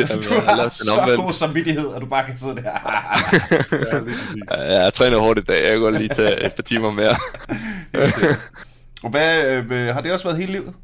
Altså, 0.00 0.28
du 0.30 0.40
har 0.40 0.68
så 0.68 1.14
god 1.16 1.32
samvittighed, 1.32 1.94
at 1.94 2.00
du 2.00 2.06
bare 2.06 2.26
kan 2.26 2.36
sidde 2.36 2.56
der. 2.56 2.62
ja, 4.50 4.82
jeg 4.82 4.94
træner 4.94 5.18
hårdt 5.18 5.38
i 5.38 5.42
dag, 5.42 5.62
jeg 5.62 5.72
kan 5.72 5.80
godt 5.80 5.98
lige 5.98 6.14
tage 6.14 6.46
et 6.46 6.52
par 6.52 6.62
timer 6.62 6.90
mere. 6.90 7.16
og 9.02 9.10
hvad, 9.10 9.44
øh, 9.44 9.94
har 9.94 10.00
det 10.00 10.12
også 10.12 10.24
været 10.24 10.38
hele 10.38 10.52
livet? 10.52 10.74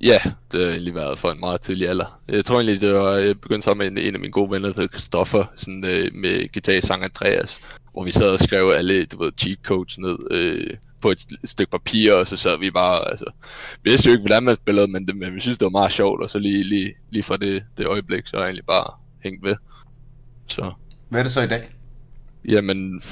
Ja, 0.00 0.18
det 0.52 0.64
har 0.64 0.70
egentlig 0.70 0.94
været 0.94 1.18
for 1.18 1.30
en 1.30 1.40
meget 1.40 1.60
tidlig 1.60 1.88
alder. 1.88 2.20
Jeg 2.28 2.44
tror 2.44 2.54
egentlig, 2.54 2.80
det 2.80 2.94
var, 2.94 3.12
jeg 3.12 3.40
begyndte 3.40 3.64
sammen 3.64 3.94
med 3.94 4.02
en, 4.02 4.08
en 4.08 4.14
af 4.14 4.20
mine 4.20 4.32
gode 4.32 4.50
venner, 4.50 4.68
der 4.68 4.74
hedder 4.74 4.98
Christoffer, 4.98 5.44
sådan, 5.56 5.84
øh, 5.84 6.14
med 6.14 6.52
guitar-sang 6.52 7.04
Andreas, 7.04 7.60
hvor 7.92 8.04
vi 8.04 8.12
sad 8.12 8.30
og 8.30 8.38
skrev 8.38 8.72
alle, 8.76 9.04
du 9.04 9.24
ved, 9.24 9.32
cheat 9.38 9.58
codes 9.62 9.98
ned 9.98 10.18
øh, 10.30 10.76
på 11.02 11.10
et 11.10 11.26
stykke 11.44 11.70
papir, 11.70 12.14
og 12.14 12.26
så 12.26 12.36
sad 12.36 12.58
vi 12.58 12.70
bare, 12.70 13.10
altså, 13.10 13.24
vi 13.82 13.90
vidste 13.90 14.06
jo 14.06 14.12
ikke, 14.12 14.22
hvordan 14.22 14.42
man 14.42 14.56
spillede, 14.56 14.88
men, 14.88 15.06
det, 15.06 15.16
men 15.16 15.34
vi 15.34 15.40
synes, 15.40 15.58
det 15.58 15.64
var 15.64 15.70
meget 15.70 15.92
sjovt, 15.92 16.22
og 16.22 16.30
så 16.30 16.38
lige, 16.38 16.64
lige, 16.64 16.94
lige 17.10 17.22
fra 17.22 17.36
det, 17.36 17.64
det 17.78 17.86
øjeblik, 17.86 18.26
så 18.26 18.36
er 18.36 18.40
jeg 18.40 18.46
egentlig 18.46 18.66
bare 18.66 18.90
hængt 19.24 19.44
ved. 19.44 19.56
Så. 20.46 20.72
Hvad 21.08 21.20
er 21.20 21.24
det 21.24 21.32
så 21.32 21.42
i 21.42 21.48
dag? 21.48 21.68
Jamen, 22.48 23.02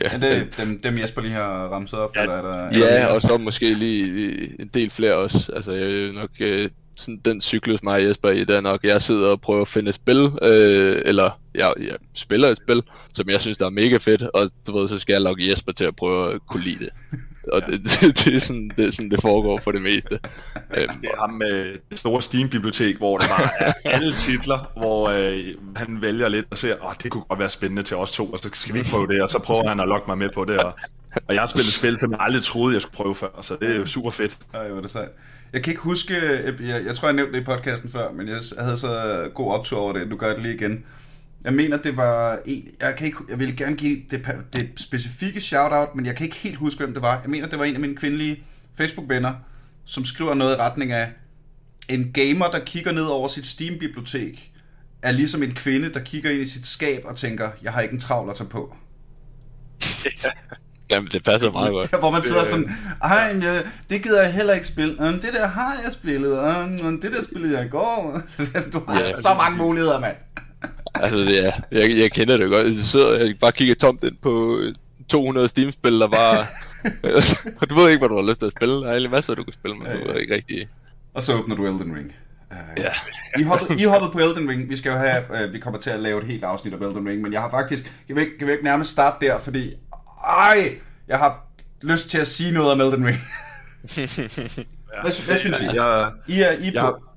Ja, 0.00 0.06
er 0.06 0.18
det 0.18 0.56
dem, 0.56 0.82
dem 0.82 0.98
Jesper 0.98 1.22
lige 1.22 1.34
har 1.34 1.68
ramset 1.68 1.98
op, 1.98 2.16
ja, 2.16 2.22
eller 2.22 2.34
er 2.34 2.42
der... 2.42 2.78
Ja, 2.78 3.06
og 3.06 3.22
så 3.22 3.38
måske 3.38 3.72
lige 3.72 4.60
en 4.60 4.70
del 4.74 4.90
flere 4.90 5.14
også. 5.14 5.52
Altså, 5.56 5.72
jeg 5.72 5.82
er 5.82 6.12
nok 6.12 6.30
øh, 6.40 6.70
sådan, 6.96 7.20
den 7.24 7.40
cyklus, 7.40 7.82
mig 7.82 7.94
og 7.94 8.04
Jesper 8.04 8.30
i, 8.30 8.44
det 8.44 8.56
er 8.56 8.60
nok, 8.60 8.84
jeg 8.84 9.02
sidder 9.02 9.30
og 9.30 9.40
prøver 9.40 9.62
at 9.62 9.68
finde 9.68 9.88
et 9.88 9.94
spil, 9.94 10.30
øh, 10.42 11.02
eller 11.04 11.40
jeg, 11.54 11.72
jeg 11.80 11.96
spiller 12.14 12.48
et 12.48 12.58
spil, 12.58 12.82
som 13.14 13.28
jeg 13.28 13.40
synes, 13.40 13.58
der 13.58 13.66
er 13.66 13.70
mega 13.70 13.96
fedt, 13.96 14.22
og 14.22 14.50
du 14.66 14.78
ved, 14.78 14.88
så 14.88 14.98
skal 14.98 15.12
jeg 15.12 15.22
lokke 15.22 15.50
Jesper 15.50 15.72
til 15.72 15.84
at 15.84 15.96
prøve 15.96 16.34
at 16.34 16.40
kunne 16.50 16.64
lide 16.64 16.84
det. 16.84 16.90
og 17.52 17.62
det, 17.66 17.84
det, 17.84 18.24
det, 18.24 18.36
er 18.36 18.40
sådan, 18.40 18.70
det 18.76 18.86
er 18.86 18.90
sådan, 18.90 19.10
det 19.10 19.20
foregår 19.20 19.60
for 19.64 19.72
det 19.72 19.82
meste. 19.82 20.18
Øhm, 20.76 21.00
det 21.00 21.10
er 21.14 21.20
ham 21.20 21.30
med 21.30 21.76
det 21.90 21.98
store 21.98 22.22
Steam-bibliotek, 22.22 22.96
hvor 22.96 23.18
der 23.18 23.28
bare 23.28 23.50
er 23.60 23.72
alle 23.94 24.16
titler, 24.16 24.72
hvor 24.76 25.08
øh, 25.08 25.54
han 25.76 26.00
vælger 26.00 26.28
lidt 26.28 26.46
og 26.50 26.58
siger, 26.58 26.84
åh, 26.84 26.92
det 27.02 27.10
kunne 27.10 27.22
godt 27.22 27.38
være 27.38 27.48
spændende 27.50 27.82
til 27.82 27.96
os 27.96 28.12
to, 28.12 28.26
og 28.26 28.38
så 28.38 28.50
skal 28.52 28.74
vi 28.74 28.78
ikke 28.78 28.90
prøve 28.90 29.06
det, 29.06 29.22
og 29.22 29.30
så 29.30 29.38
prøver 29.38 29.68
han 29.68 29.80
at 29.80 29.88
lokke 29.88 30.04
mig 30.08 30.18
med 30.18 30.28
på 30.34 30.44
det, 30.44 30.58
og, 30.58 30.72
og 31.28 31.34
jeg 31.34 31.42
har 31.42 31.46
spillet 31.46 31.72
spil, 31.72 31.98
som 31.98 32.10
jeg 32.10 32.20
aldrig 32.20 32.42
troede, 32.42 32.74
jeg 32.74 32.82
skulle 32.82 32.96
prøve 32.96 33.14
før, 33.14 33.28
så 33.42 33.56
det 33.60 33.70
er 33.70 33.74
jo 33.74 33.86
super 33.86 34.10
fedt. 34.10 34.38
Ja, 34.54 34.68
jo, 34.68 34.82
det 34.82 34.90
sejt. 34.90 35.08
Jeg 35.52 35.62
kan 35.62 35.70
ikke 35.70 35.82
huske, 35.82 36.14
jeg, 36.60 36.84
jeg 36.86 36.94
tror, 36.94 37.08
jeg 37.08 37.16
nævnte 37.16 37.32
det 37.32 37.40
i 37.40 37.44
podcasten 37.44 37.90
før, 37.90 38.12
men 38.12 38.28
jeg 38.28 38.40
havde 38.58 38.78
så 38.78 39.22
god 39.34 39.52
optur 39.52 39.78
over 39.78 39.92
det. 39.92 40.10
Du 40.10 40.16
gør 40.16 40.34
det 40.34 40.42
lige 40.42 40.54
igen. 40.54 40.84
Jeg 41.44 41.52
mener, 41.52 41.76
det 41.76 41.96
var 41.96 42.38
en... 42.46 42.68
Jeg, 42.80 42.94
kan 42.96 43.06
ikke, 43.06 43.18
jeg 43.28 43.38
vil 43.38 43.56
gerne 43.56 43.76
give 43.76 44.02
det, 44.10 44.26
det 44.52 44.70
specifikke 44.76 45.40
shout-out, 45.40 45.94
men 45.94 46.06
jeg 46.06 46.16
kan 46.16 46.24
ikke 46.24 46.36
helt 46.36 46.56
huske, 46.56 46.78
hvem 46.78 46.92
det 46.94 47.02
var. 47.02 47.20
Jeg 47.20 47.30
mener, 47.30 47.48
det 47.48 47.58
var 47.58 47.64
en 47.64 47.74
af 47.74 47.80
mine 47.80 47.96
kvindelige 47.96 48.42
Facebook-venner, 48.74 49.34
som 49.84 50.04
skriver 50.04 50.34
noget 50.34 50.56
i 50.56 50.56
retning 50.56 50.92
af, 50.92 51.12
en 51.88 52.12
gamer, 52.12 52.50
der 52.50 52.64
kigger 52.64 52.92
ned 52.92 53.04
over 53.04 53.28
sit 53.28 53.46
Steam-bibliotek, 53.46 54.52
er 55.02 55.12
ligesom 55.12 55.42
en 55.42 55.54
kvinde, 55.54 55.94
der 55.94 56.00
kigger 56.00 56.30
ind 56.30 56.42
i 56.42 56.46
sit 56.46 56.66
skab 56.66 57.02
og 57.04 57.16
tænker, 57.16 57.50
jeg 57.62 57.72
har 57.72 57.80
ikke 57.80 57.92
en 57.94 58.00
travl 58.00 58.30
at 58.30 58.36
tage 58.36 58.48
på. 58.48 58.76
Jamen, 60.90 61.10
det 61.10 61.24
passer 61.24 61.50
meget 61.50 61.70
godt. 61.70 61.98
hvor 62.00 62.10
man 62.10 62.22
sidder 62.22 62.44
sådan, 62.44 62.70
ej, 63.02 63.38
ja, 63.42 63.62
det 63.90 64.02
gider 64.02 64.22
jeg 64.22 64.32
heller 64.32 64.54
ikke 64.54 64.66
spille. 64.66 64.98
Det 64.98 65.22
der 65.22 65.46
har 65.46 65.74
jeg 65.84 65.92
spillet. 65.92 66.30
Det 67.02 67.12
der 67.12 67.22
spillede 67.22 67.58
jeg 67.58 67.66
i 67.66 67.68
går. 67.68 68.20
Du 68.72 68.82
har 68.88 69.00
ja, 69.00 69.12
så 69.12 69.34
mange 69.34 69.58
muligheder, 69.58 70.00
mand. 70.00 70.16
Altså, 71.02 71.18
ja, 71.18 71.52
jeg, 71.80 71.98
jeg 71.98 72.12
kender 72.12 72.36
det 72.36 72.50
godt. 72.50 72.66
Jeg 72.66 72.74
sidder 72.84 73.18
jeg 73.24 73.34
bare 73.40 73.52
kigger 73.52 73.74
tomt 73.74 74.04
ind 74.04 74.16
på 74.22 74.60
200 75.08 75.48
Steam-spil, 75.48 76.00
der 76.00 76.08
bare... 76.08 76.46
og 77.60 77.68
du 77.70 77.74
ved 77.74 77.88
ikke, 77.90 77.98
hvad 77.98 78.08
du 78.08 78.16
har 78.16 78.28
lyst 78.28 78.38
til 78.38 78.46
at 78.46 78.52
spille. 78.52 78.74
Der 78.74 78.86
er 78.86 78.90
egentlig 78.90 79.10
masser, 79.10 79.34
du 79.34 79.44
kan 79.44 79.52
spille, 79.52 79.76
men 79.76 79.86
du 79.86 80.12
ved 80.12 80.20
ikke 80.20 80.34
rigtig... 80.34 80.68
Og 81.14 81.22
så 81.22 81.34
åbner 81.34 81.56
du 81.56 81.66
Elden 81.66 81.96
Ring. 81.96 82.12
Uh, 82.50 82.82
Ja. 82.82 82.90
I 83.40 83.42
hoppede, 83.42 83.80
I 83.80 83.84
hoppede 83.84 84.12
på 84.12 84.18
Elden 84.18 84.48
Ring. 84.48 84.68
Vi 84.68 84.76
skal 84.76 84.90
jo 84.92 84.98
have, 84.98 85.22
uh, 85.46 85.52
vi 85.52 85.58
kommer 85.58 85.80
til 85.80 85.90
at 85.90 86.00
lave 86.00 86.18
et 86.20 86.26
helt 86.26 86.44
afsnit 86.44 86.74
om 86.74 86.82
Elden 86.82 87.08
Ring, 87.08 87.22
men 87.22 87.32
jeg 87.32 87.40
har 87.40 87.50
faktisk, 87.50 87.92
jeg 88.08 88.16
vil, 88.16 88.22
ikke- 88.24 88.36
jeg 88.38 88.46
vil 88.46 88.52
ikke 88.52 88.64
nærmest 88.64 88.90
starte 88.90 89.26
der, 89.26 89.38
fordi, 89.38 89.72
ej, 90.26 90.78
jeg 91.08 91.18
har 91.18 91.46
lyst 91.82 92.10
til 92.10 92.18
at 92.18 92.26
sige 92.26 92.52
noget 92.52 92.72
om 92.72 92.80
Elden 92.80 93.06
Ring. 93.06 93.18
hvad, 95.02 95.24
hvad 95.26 95.36
synes 95.36 95.60
I? 95.60 95.64
Jeg, 95.64 96.10
I 96.26 96.40
er, 96.40 96.52
I 96.52 96.66
er 96.68 96.70
jeg, 96.74 96.82
på. 96.82 97.07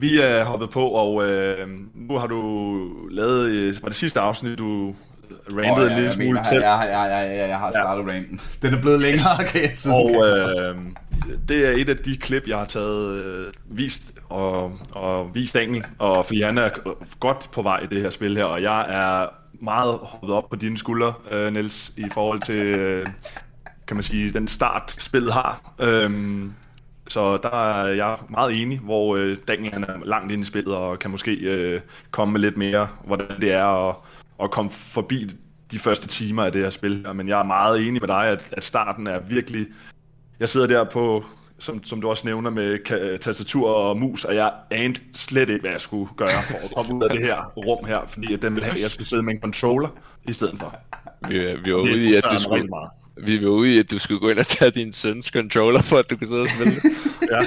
Vi 0.00 0.20
er 0.20 0.44
hoppet 0.44 0.70
på, 0.70 0.88
og 0.88 1.28
øh, 1.28 1.68
nu 1.94 2.18
har 2.18 2.26
du 2.26 2.88
lavet, 3.10 3.50
øh, 3.50 3.74
var 3.82 3.88
det 3.88 3.96
sidste 3.96 4.20
afsnit, 4.20 4.58
du 4.58 4.94
rantede 5.50 5.72
oh, 5.72 5.78
ja, 5.78 5.82
en 5.82 5.88
lille 5.88 6.04
jeg, 6.04 6.12
smule 6.12 6.40
til. 6.48 6.58
jeg, 6.58 6.88
jeg, 6.90 7.08
jeg, 7.10 7.38
jeg, 7.38 7.48
jeg, 7.48 7.58
har 7.58 7.70
startet 7.70 8.02
ja. 8.02 8.10
ranten. 8.10 8.40
Den 8.62 8.74
er 8.74 8.80
blevet 8.80 9.00
længere, 9.00 9.44
kan 9.48 9.62
jeg 9.62 9.70
sige. 9.72 9.94
Og 9.94 10.10
øh, 10.26 10.76
det 11.48 11.66
er 11.66 11.70
et 11.70 11.88
af 11.88 11.96
de 11.96 12.16
klip, 12.16 12.48
jeg 12.48 12.58
har 12.58 12.64
taget 12.64 13.24
øh, 13.24 13.52
vist 13.70 14.14
og, 14.28 14.78
og 14.94 15.34
vist 15.34 15.54
Daniel, 15.54 15.84
og 15.98 16.26
fordi 16.26 16.42
han 16.42 16.58
er 16.58 16.68
godt 17.20 17.48
på 17.52 17.62
vej 17.62 17.80
i 17.82 17.86
det 17.86 18.02
her 18.02 18.10
spil 18.10 18.36
her, 18.36 18.44
og 18.44 18.62
jeg 18.62 18.86
er 18.88 19.26
meget 19.60 19.98
hoppet 20.02 20.30
op 20.30 20.50
på 20.50 20.56
dine 20.56 20.78
skuldre, 20.78 21.14
øh, 21.30 21.52
Niels, 21.52 21.92
i 21.96 22.04
forhold 22.12 22.40
til, 22.40 22.64
øh, 22.64 23.06
kan 23.86 23.96
man 23.96 24.02
sige, 24.02 24.32
den 24.32 24.48
start 24.48 24.96
spillet 25.00 25.32
har. 25.32 25.74
Øhm, 25.78 26.52
så 27.08 27.36
der 27.36 27.72
er 27.72 27.88
jeg 27.88 28.16
meget 28.28 28.62
enig, 28.62 28.78
hvor 28.78 29.16
øh, 29.16 29.36
Daniel 29.48 29.72
han 29.72 29.84
er 29.84 30.04
langt 30.04 30.32
inde 30.32 30.42
i 30.42 30.44
spillet 30.44 30.74
og 30.74 30.98
kan 30.98 31.10
måske 31.10 31.34
øh, 31.34 31.80
komme 32.10 32.32
med 32.32 32.40
lidt 32.40 32.56
mere, 32.56 32.88
hvordan 33.04 33.40
det 33.40 33.52
er 33.52 33.88
at, 33.88 33.96
at 34.42 34.50
komme 34.50 34.70
forbi 34.70 35.30
de 35.70 35.78
første 35.78 36.08
timer 36.08 36.44
af 36.44 36.52
det 36.52 36.62
her 36.62 36.70
spil. 36.70 37.06
Men 37.14 37.28
jeg 37.28 37.40
er 37.40 37.44
meget 37.44 37.88
enig 37.88 38.02
med 38.02 38.08
dig, 38.08 38.26
at, 38.26 38.46
at 38.52 38.64
starten 38.64 39.06
er 39.06 39.20
virkelig... 39.20 39.66
Jeg 40.40 40.48
sidder 40.48 40.66
der 40.66 40.84
på, 40.84 41.24
som, 41.58 41.84
som 41.84 42.00
du 42.00 42.08
også 42.08 42.26
nævner, 42.26 42.50
med 42.50 43.18
tastatur 43.18 43.70
og 43.70 43.96
mus, 43.96 44.24
og 44.24 44.34
jeg 44.34 44.52
anede 44.70 45.00
slet 45.14 45.50
ikke, 45.50 45.60
hvad 45.60 45.70
jeg 45.70 45.80
skulle 45.80 46.10
gøre 46.16 46.30
for 46.50 46.64
at 46.64 46.74
komme 46.76 46.94
ud 46.94 47.02
af 47.02 47.10
det 47.10 47.22
her 47.22 47.52
rum 47.56 47.84
her, 47.84 48.00
fordi 48.06 48.34
at 48.34 48.42
den 48.42 48.54
ville 48.54 48.64
have, 48.64 48.74
at 48.74 48.82
jeg 48.82 48.90
skulle 48.90 49.08
sidde 49.08 49.22
med 49.22 49.34
en 49.34 49.40
controller 49.40 49.88
i 50.28 50.32
stedet 50.32 50.58
for. 50.58 50.74
Vi, 51.28 51.38
vi 51.38 51.74
var 51.74 51.78
Det 51.78 51.92
ude 51.92 52.10
i, 52.10 52.14
at 52.14 52.24
mig 52.30 52.40
skulle, 52.40 52.66
meget. 52.66 52.90
Vi 53.24 53.42
var 53.42 53.48
ude 53.48 53.74
i, 53.74 53.78
at 53.78 53.90
du 53.90 53.98
skulle 53.98 54.20
gå 54.20 54.28
ind 54.28 54.38
og 54.38 54.46
tage 54.46 54.70
din 54.70 54.92
søns 54.92 55.26
controller, 55.26 55.82
for 55.82 55.96
at 55.96 56.10
du 56.10 56.16
kunne 56.16 56.28
sidde 56.28 56.42
og 56.42 56.48
spille. 56.48 56.72
Ja. 57.32 57.40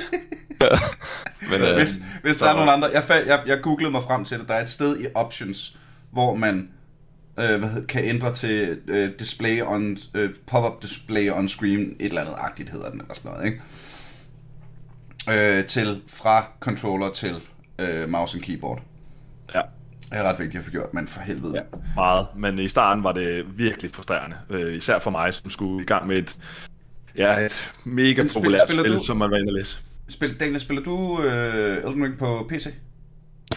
Men 1.52 1.62
øh, 1.62 1.76
Hvis, 1.76 2.04
hvis 2.24 2.38
der 2.38 2.50
er 2.50 2.54
nogen 2.54 2.70
andre... 2.70 2.90
Jeg, 2.94 3.04
jeg, 3.28 3.44
jeg 3.48 3.60
googlede 3.62 3.92
mig 3.92 4.04
frem 4.04 4.26
til 4.26 4.40
det. 4.40 4.48
Der 4.48 4.54
er 4.54 4.62
et 4.62 4.70
sted 4.70 5.00
i 5.00 5.06
Options, 5.16 5.78
hvor 6.12 6.36
man 6.36 6.70
øh, 7.40 7.60
hvad 7.60 7.70
hedder, 7.70 7.88
kan 7.88 8.06
ændre 8.06 8.34
til 8.34 8.80
øh, 8.88 9.12
display 9.20 9.62
on, 9.62 9.98
øh, 10.14 10.30
pop-up 10.48 10.82
display 10.82 11.32
on 11.32 11.48
screen, 11.48 11.82
et 11.82 12.06
eller 12.06 12.22
andet 12.22 12.36
agtigt 12.38 12.70
hedder 12.70 12.90
den, 12.92 13.02
eller 13.02 13.14
sådan 13.14 13.32
noget, 13.32 13.46
ikke? 13.46 13.62
Øh, 15.60 15.66
til 15.66 16.02
fra 16.08 16.46
controller 16.60 17.12
til 17.12 17.36
øh, 17.80 18.10
mouse 18.10 18.38
and 18.38 18.44
keyboard. 18.44 18.82
ja. 19.56 19.62
Det 20.10 20.18
er 20.20 20.24
ret 20.24 20.40
vigtigt 20.40 20.60
at 20.60 20.66
få 20.66 20.72
gjort, 20.72 20.94
men 20.94 21.08
for 21.08 21.22
helvede. 21.22 21.54
Ja, 21.56 21.62
meget. 21.96 22.28
Men 22.36 22.60
i 22.60 22.68
starten 22.68 23.04
var 23.04 23.12
det 23.12 23.46
virkelig 23.58 23.92
frustrerende. 23.94 24.36
Øh, 24.50 24.76
især 24.78 25.00
for 25.00 25.12
mig, 25.12 25.34
som 25.34 25.50
skulle 25.50 25.84
i 25.84 25.86
gang 25.86 26.08
med 26.08 26.16
et, 26.16 26.38
ja, 27.18 27.40
et 27.40 27.72
mega 27.84 28.22
Men 28.22 28.30
spil- 28.30 28.34
populært 28.34 28.62
spiller 28.68 28.84
spil, 28.84 28.94
du- 28.94 29.00
som 29.06 29.18
man 29.18 29.32
var 29.32 29.38
inde 29.38 29.50
og 29.50 29.54
læse. 29.54 29.78
Spil, 30.10 30.40
Daniel, 30.40 30.60
spiller 30.60 30.84
du 30.84 31.22
øh, 31.24 31.78
Elden 31.78 32.04
Ring 32.04 32.18
på 32.18 32.46
PC? 32.50 32.68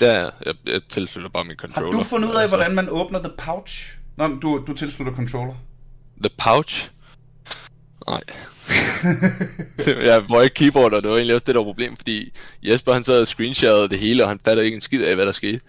ja, 0.00 0.22
jeg, 0.22 0.54
jeg 0.66 0.80
tilslutter 0.88 1.30
bare 1.30 1.44
min 1.44 1.56
Har 1.60 1.66
controller. 1.68 1.98
du 1.98 2.04
fundet 2.04 2.28
ud 2.28 2.34
af, 2.34 2.40
Altså, 2.42 2.56
hvordan 2.56 2.74
man 2.74 2.88
åbner 2.90 3.18
The 3.18 3.32
Pouch? 3.38 3.96
Nå, 4.16 4.28
du, 4.28 4.64
du 4.66 4.72
tilslutter 4.72 5.14
controller. 5.14 5.54
The 6.24 6.30
Pouch? 6.38 6.90
Nej. 8.08 8.20
jeg 10.10 10.22
var 10.28 10.42
ikke 10.42 10.54
keyboard, 10.54 10.92
og 10.92 11.02
det 11.02 11.10
var 11.10 11.16
egentlig 11.16 11.34
også 11.34 11.44
det, 11.46 11.54
der 11.54 11.60
var 11.60 11.64
problem, 11.64 11.96
fordi 11.96 12.32
Jesper 12.62 12.92
han 12.92 13.02
sad 13.02 13.20
og 13.20 13.26
screensharede 13.26 13.88
det 13.88 13.98
hele, 13.98 14.22
og 14.22 14.28
han 14.28 14.40
fattede 14.44 14.66
ikke 14.66 14.74
en 14.74 14.80
skid 14.80 15.04
af, 15.04 15.14
hvad 15.14 15.26
der 15.26 15.32
skete. 15.32 15.60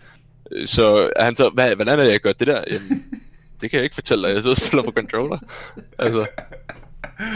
Så 0.66 1.10
han 1.20 1.36
så, 1.36 1.50
hvad, 1.50 1.76
hvordan 1.76 2.00
er 2.00 2.04
det, 2.04 2.12
jeg 2.12 2.20
gør 2.20 2.34
det 2.34 2.48
der? 2.48 2.64
Jamen, 2.72 3.06
det 3.62 3.70
kan 3.70 3.78
jeg 3.78 3.84
ikke 3.84 3.96
fortælle 3.96 4.28
dig, 4.28 4.34
jeg 4.34 4.42
sidder 4.42 4.56
og 4.56 4.62
spiller 4.62 4.84
på 4.84 4.92
controller. 4.92 5.40
Altså, 6.00 6.26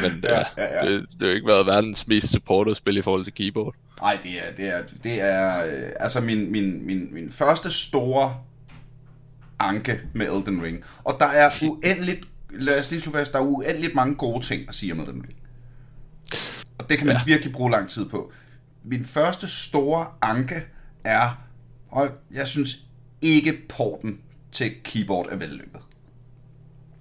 men 0.01 0.23
ja, 0.23 0.43
Ja, 0.57 0.85
ja. 0.85 0.91
Det, 0.91 1.01
det 1.01 1.21
har 1.21 1.27
jo 1.27 1.33
ikke 1.33 1.47
været 1.47 1.65
verdens 1.65 2.07
mest 2.07 2.31
supported 2.31 2.75
spil 2.75 2.97
i 2.97 3.01
forhold 3.01 3.23
til 3.23 3.33
keyboard. 3.33 3.75
Nej, 4.01 4.17
det 4.23 4.31
er, 4.31 4.55
det 4.57 4.67
er, 4.75 4.81
det 5.03 5.21
er 5.21 5.65
øh, 5.65 5.91
altså 5.99 6.21
min, 6.21 6.51
min, 6.51 6.85
min, 6.85 7.07
min 7.11 7.31
første 7.31 7.71
store 7.71 8.35
anke 9.59 9.99
med 10.13 10.27
Elden 10.27 10.63
Ring. 10.63 10.83
Og 11.03 11.17
der 11.19 11.25
er 11.25 11.49
uendeligt, 11.69 12.25
lad 12.49 12.79
os 12.79 12.89
lige 12.91 12.99
slå 13.01 13.11
fast, 13.11 13.31
der 13.31 13.39
er 13.39 13.43
uendeligt 13.43 13.95
mange 13.95 14.15
gode 14.15 14.45
ting 14.45 14.69
at 14.69 14.75
sige 14.75 14.91
om 14.91 14.99
Elden 14.99 15.23
Ring. 15.23 15.35
Og 16.77 16.89
det 16.89 16.97
kan 16.97 17.07
man. 17.07 17.15
Ja. 17.15 17.21
virkelig 17.25 17.53
bruge 17.53 17.71
lang 17.71 17.89
tid 17.89 18.05
på. 18.05 18.31
Min 18.83 19.03
første 19.03 19.47
store 19.47 20.05
anke 20.21 20.63
er, 21.03 21.41
og 21.89 22.07
jeg 22.33 22.47
synes 22.47 22.86
ikke 23.21 23.57
porten 23.69 24.19
til 24.51 24.71
keyboard 24.83 25.27
er 25.31 25.35
vellykket. 25.35 25.81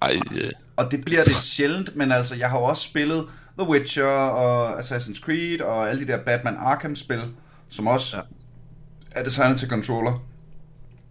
Ej, 0.01 0.19
øh, 0.31 0.51
Og 0.75 0.91
det 0.91 1.05
bliver 1.05 1.23
det 1.23 1.35
sjældent, 1.35 1.95
men 1.95 2.11
altså, 2.11 2.35
jeg 2.35 2.49
har 2.49 2.57
jo 2.59 2.63
også 2.63 2.83
spillet 2.83 3.27
The 3.59 3.69
Witcher 3.69 4.05
og 4.05 4.79
Assassin's 4.79 5.21
Creed 5.21 5.61
og 5.61 5.89
alle 5.89 6.01
de 6.01 6.07
der 6.07 6.17
Batman 6.17 6.55
Arkham-spil, 6.57 7.21
som 7.69 7.87
også 7.87 8.17
ja. 8.17 8.23
er 9.11 9.23
designet 9.23 9.59
til 9.59 9.69
controller. 9.69 10.23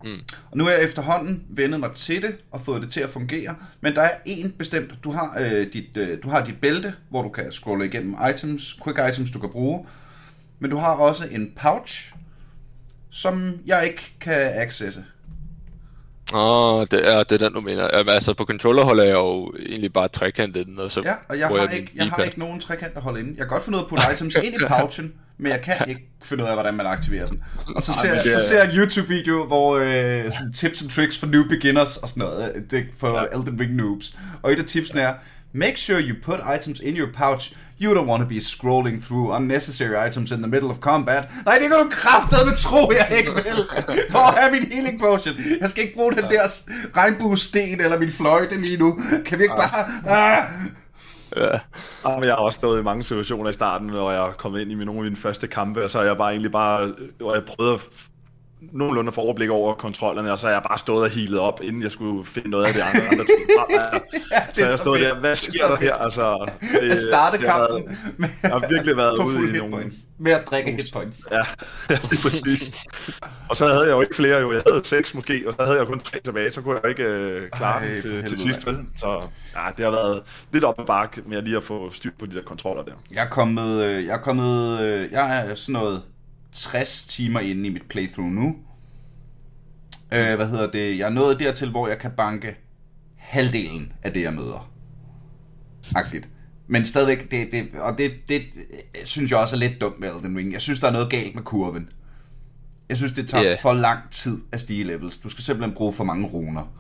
Mm. 0.05 0.21
Og 0.51 0.59
nu 0.59 0.67
er 0.67 0.71
jeg 0.71 0.85
efterhånden 0.85 1.45
vendet 1.49 1.81
mig 1.81 1.93
til 1.93 2.23
det 2.23 2.37
og 2.51 2.61
fået 2.61 2.83
det 2.83 2.91
til 2.91 3.01
at 3.01 3.11
fungere, 3.11 3.55
men 3.81 3.95
der 3.95 4.03
er 4.03 4.11
en 4.27 4.53
bestemt, 4.59 5.05
du 5.05 5.11
har, 5.11 5.37
øh, 5.41 5.73
dit, 5.73 5.97
øh, 5.97 6.19
du 6.23 6.29
har 6.29 6.45
dit 6.45 6.61
bælte, 6.61 6.95
hvor 7.09 7.23
du 7.23 7.29
kan 7.29 7.53
scrolle 7.53 7.87
igennem 7.87 8.17
items, 8.31 8.81
quick 8.85 8.99
items, 9.11 9.31
du 9.31 9.39
kan 9.39 9.51
bruge, 9.51 9.87
men 10.59 10.71
du 10.71 10.77
har 10.77 10.93
også 10.93 11.29
en 11.31 11.53
pouch, 11.57 12.13
som 13.17 13.59
jeg 13.67 13.85
ikke 13.85 14.15
kan 14.21 14.51
accesse. 14.55 15.05
Åh, 16.35 16.87
det 16.91 17.15
er, 17.15 17.23
det 17.23 17.43
er 17.43 17.45
den, 17.45 17.53
du 17.53 17.61
mener. 17.61 17.89
Jamen, 17.97 18.11
altså, 18.15 18.35
på 18.35 18.45
controller 18.45 18.85
holder 18.85 19.05
jeg 19.05 19.15
jo 19.15 19.53
egentlig 19.67 19.93
bare 19.93 20.09
trekantet 20.09 20.61
i 20.61 20.65
den, 20.65 20.79
og 20.79 20.91
så 20.93 21.03
Ja, 21.05 21.13
og 21.29 21.39
jeg 21.39 21.47
har, 21.49 21.55
min 21.69 21.77
ikke, 21.77 21.93
jeg 21.95 22.07
har 22.07 22.23
ikke 22.23 22.39
nogen 22.39 22.61
trekant 22.61 22.93
at 22.97 23.03
holde 23.03 23.21
inde. 23.21 23.31
Jeg 23.31 23.39
kan 23.39 23.49
godt 23.49 23.63
finde 23.65 23.77
ud 23.79 23.81
af 23.81 23.85
at 23.85 23.89
putte 23.89 24.05
items 24.15 24.35
ind 24.35 24.55
i 24.55 24.59
pouchen, 24.69 25.13
men 25.39 25.53
jeg 25.53 25.61
kan 25.61 25.75
ikke 25.89 26.09
finde 26.25 26.45
ud 26.45 26.49
af, 26.49 26.55
hvordan 26.55 26.75
man 26.75 26.87
aktiverer 26.87 27.27
den. 27.27 27.43
Og 27.77 27.83
så 27.83 27.93
ser, 27.93 28.09
men 28.09 28.19
det 28.25 28.33
så 28.33 28.39
er- 28.39 28.43
ser 28.43 28.63
jeg 28.65 28.71
en 28.73 28.79
YouTube-video, 28.79 29.47
hvor 29.47 29.77
øh, 29.77 30.33
sådan 30.33 30.53
tips 30.55 30.83
and 30.83 30.91
tricks 30.91 31.19
for 31.19 31.27
new 31.27 31.49
beginners 31.49 31.97
og 31.97 32.09
sådan 32.09 32.21
noget. 32.21 32.65
Det 32.71 32.87
for 32.99 33.19
ja. 33.21 33.39
Elden 33.39 33.61
Ring 33.61 33.75
noobs. 33.75 34.17
Og 34.43 34.53
et 34.53 34.59
af 34.59 34.65
tipsene 34.65 35.01
er, 35.01 35.15
make 35.57 35.77
sure 35.77 36.01
you 36.01 36.15
put 36.23 36.41
items 36.55 36.81
in 36.81 36.97
your 36.97 37.13
pouch. 37.13 37.53
You 37.81 37.95
don't 37.95 38.09
want 38.09 38.23
to 38.23 38.29
be 38.29 38.41
scrolling 38.41 39.03
through 39.07 39.37
unnecessary 39.37 40.09
items 40.09 40.31
in 40.31 40.39
the 40.39 40.49
middle 40.49 40.71
of 40.71 40.79
combat. 40.79 41.29
Nej, 41.47 41.59
det 41.59 41.69
kan 41.69 41.79
du 41.79 41.89
kraftedeme 41.91 42.57
tro, 42.57 42.93
jeg 42.93 43.19
ikke 43.19 43.35
vil. 43.35 43.59
Hvor 44.11 44.39
er 44.39 44.51
min 44.51 44.63
healing 44.73 45.01
potion? 45.01 45.35
Jeg 45.61 45.71
skal 45.71 45.83
ikke 45.83 45.95
bruge 45.95 46.13
den 46.13 46.25
der 46.25 46.41
regnbuesten 46.97 47.81
eller 47.81 47.99
min 47.99 48.11
fløjte 48.11 48.61
lige 48.61 48.77
nu. 48.77 48.99
Kan 49.27 49.39
vi 49.39 49.43
ikke 49.43 49.57
bare... 49.57 49.85
Ah! 50.07 50.45
Ja. 51.37 51.59
Jamen, 52.05 52.25
jeg 52.25 52.33
har 52.33 52.37
også 52.37 52.57
stået 52.57 52.81
i 52.81 52.83
mange 52.83 53.05
situationer 53.05 53.51
i 53.51 53.53
starten, 53.53 53.89
hvor 53.89 54.11
jeg 54.11 54.21
er 54.29 54.33
kommet 54.33 54.61
ind 54.61 54.71
i 54.71 54.75
nogle 54.75 55.01
af 55.01 55.05
mine 55.05 55.17
første 55.17 55.47
kampe, 55.47 55.85
og 55.85 55.91
så 55.91 55.99
har 55.99 56.05
jeg 56.05 56.17
bare 56.17 56.31
egentlig 56.31 56.53
bare, 56.53 56.95
hvor 57.19 57.35
jeg 57.35 57.45
prøvede 57.45 57.75
at 57.75 57.81
nogenlunde 58.61 59.13
få 59.13 59.21
overblik 59.21 59.51
over 59.51 59.75
kontrollerne, 59.75 60.33
og 60.33 60.39
så 60.39 60.47
har 60.47 60.53
jeg 60.53 60.63
bare 60.63 60.79
stået 60.79 61.03
og 61.05 61.11
healet 61.11 61.39
op, 61.39 61.61
inden 61.63 61.83
jeg 61.83 61.91
skulle 61.93 62.25
finde 62.27 62.51
noget 62.51 62.65
af 62.67 62.73
det 62.73 62.81
andre. 62.81 63.01
andre 63.13 63.25
ting. 63.25 63.41
Ja, 64.33 64.41
så 64.53 64.61
er 64.63 64.65
jeg 64.67 64.73
så 64.73 64.79
stod 64.79 64.99
fedt. 64.99 65.09
der, 65.11 65.21
hvad 65.21 65.31
er 65.31 65.35
sker 65.35 65.53
så 65.53 65.67
der 65.69 65.77
her? 65.77 65.95
Altså, 65.95 66.51
det, 66.81 66.91
at 66.91 66.99
starte 66.99 67.39
kampen 67.39 67.77
været- 67.87 67.99
med 68.19 68.29
jeg 68.43 68.51
har 68.51 68.69
virkelig 68.69 68.97
været 68.97 69.19
ude 69.19 69.49
i 69.49 69.53
nogle- 69.59 69.71
points. 69.73 69.97
Med 70.19 70.33
at 70.33 70.47
drikke 70.51 70.71
hit 70.73 70.91
points. 70.93 71.21
Ja, 71.33 71.37
ja 71.91 71.99
lige 72.11 72.23
præcis. 72.23 72.75
Og 73.49 73.57
så 73.57 73.67
havde 73.67 73.81
jeg 73.85 73.91
jo 73.93 74.01
ikke 74.01 74.17
flere, 74.17 74.39
jo. 74.41 74.53
Jeg 74.53 74.63
havde 74.71 74.85
seks 74.85 75.15
måske, 75.15 75.43
og 75.47 75.55
så 75.59 75.65
havde 75.65 75.79
jeg 75.79 75.87
kun 75.87 76.01
tre 76.01 76.21
tilbage, 76.25 76.53
så 76.53 76.61
kunne 76.61 76.79
jeg 76.83 76.91
ikke 76.91 77.03
øh, 77.05 77.51
klare 77.51 77.81
Ej, 77.81 77.97
for 77.97 78.09
til, 78.09 78.25
til 78.29 78.39
sidst. 78.39 78.63
Så 78.97 79.23
ja, 79.57 79.61
det 79.77 79.85
har 79.85 79.91
været 79.93 80.23
lidt 80.53 80.65
op 80.65 80.81
ad 80.81 80.85
bakke 80.87 81.23
med 81.27 81.37
at 81.39 81.45
lige 81.45 81.57
at 81.57 81.65
få 81.65 81.91
styr 81.93 82.11
på 82.19 82.27
de 82.27 82.35
der 82.35 82.43
kontroller 82.43 82.83
der. 82.83 82.93
Jeg 83.15 83.25
er 83.25 83.29
kommet, 83.29 83.85
øh, 83.85 84.05
jeg 84.05 84.13
er 84.15 84.19
kommet, 84.23 84.81
øh, 84.81 85.13
jeg 85.13 85.39
er 85.51 85.55
sådan 85.55 85.73
noget 85.73 86.03
60 86.57 87.05
timer 87.05 87.41
inde 87.41 87.67
i 87.67 87.73
mit 87.73 87.83
playthrough 87.89 88.33
nu. 88.33 88.57
Øh, 90.13 90.35
hvad 90.35 90.49
hedder 90.49 90.71
det? 90.71 90.99
Jeg 90.99 91.07
er 91.07 91.11
nået 91.11 91.41
dertil, 91.41 91.71
hvor 91.71 91.89
jeg 91.89 91.99
kan 91.99 92.11
banke 92.17 92.57
halvdelen 93.17 93.93
af 94.03 94.13
det, 94.13 94.23
jeg 94.23 94.35
møder. 94.35 94.71
Agtigt. 95.95 96.29
Men 96.69 96.85
stadigvæk, 96.85 97.31
det, 97.31 97.49
det, 97.53 97.69
og 97.81 97.99
det, 97.99 98.13
det, 98.29 98.43
det 98.55 98.83
synes 99.05 99.31
jeg 99.31 99.39
også 99.39 99.57
er 99.57 99.61
lidt 99.61 99.81
dumt 99.81 100.01
med 100.01 100.15
Elden 100.15 100.37
Ring. 100.37 100.53
Jeg 100.53 100.63
synes, 100.63 100.81
der 100.81 100.87
er 100.87 100.93
noget 100.93 101.11
galt 101.11 101.35
med 101.35 101.43
kurven. 101.43 101.89
Jeg 102.89 102.97
synes, 102.97 103.13
det 103.13 103.29
tager 103.29 103.45
yeah. 103.45 103.59
for 103.63 103.73
lang 103.73 104.11
tid 104.11 104.39
at 104.53 104.61
stige 104.61 104.85
levels. 104.85 105.19
Du 105.19 105.29
skal 105.29 105.45
simpelthen 105.45 105.75
bruge 105.75 105.93
for 105.93 106.05
mange 106.05 106.27
runer. 106.27 106.73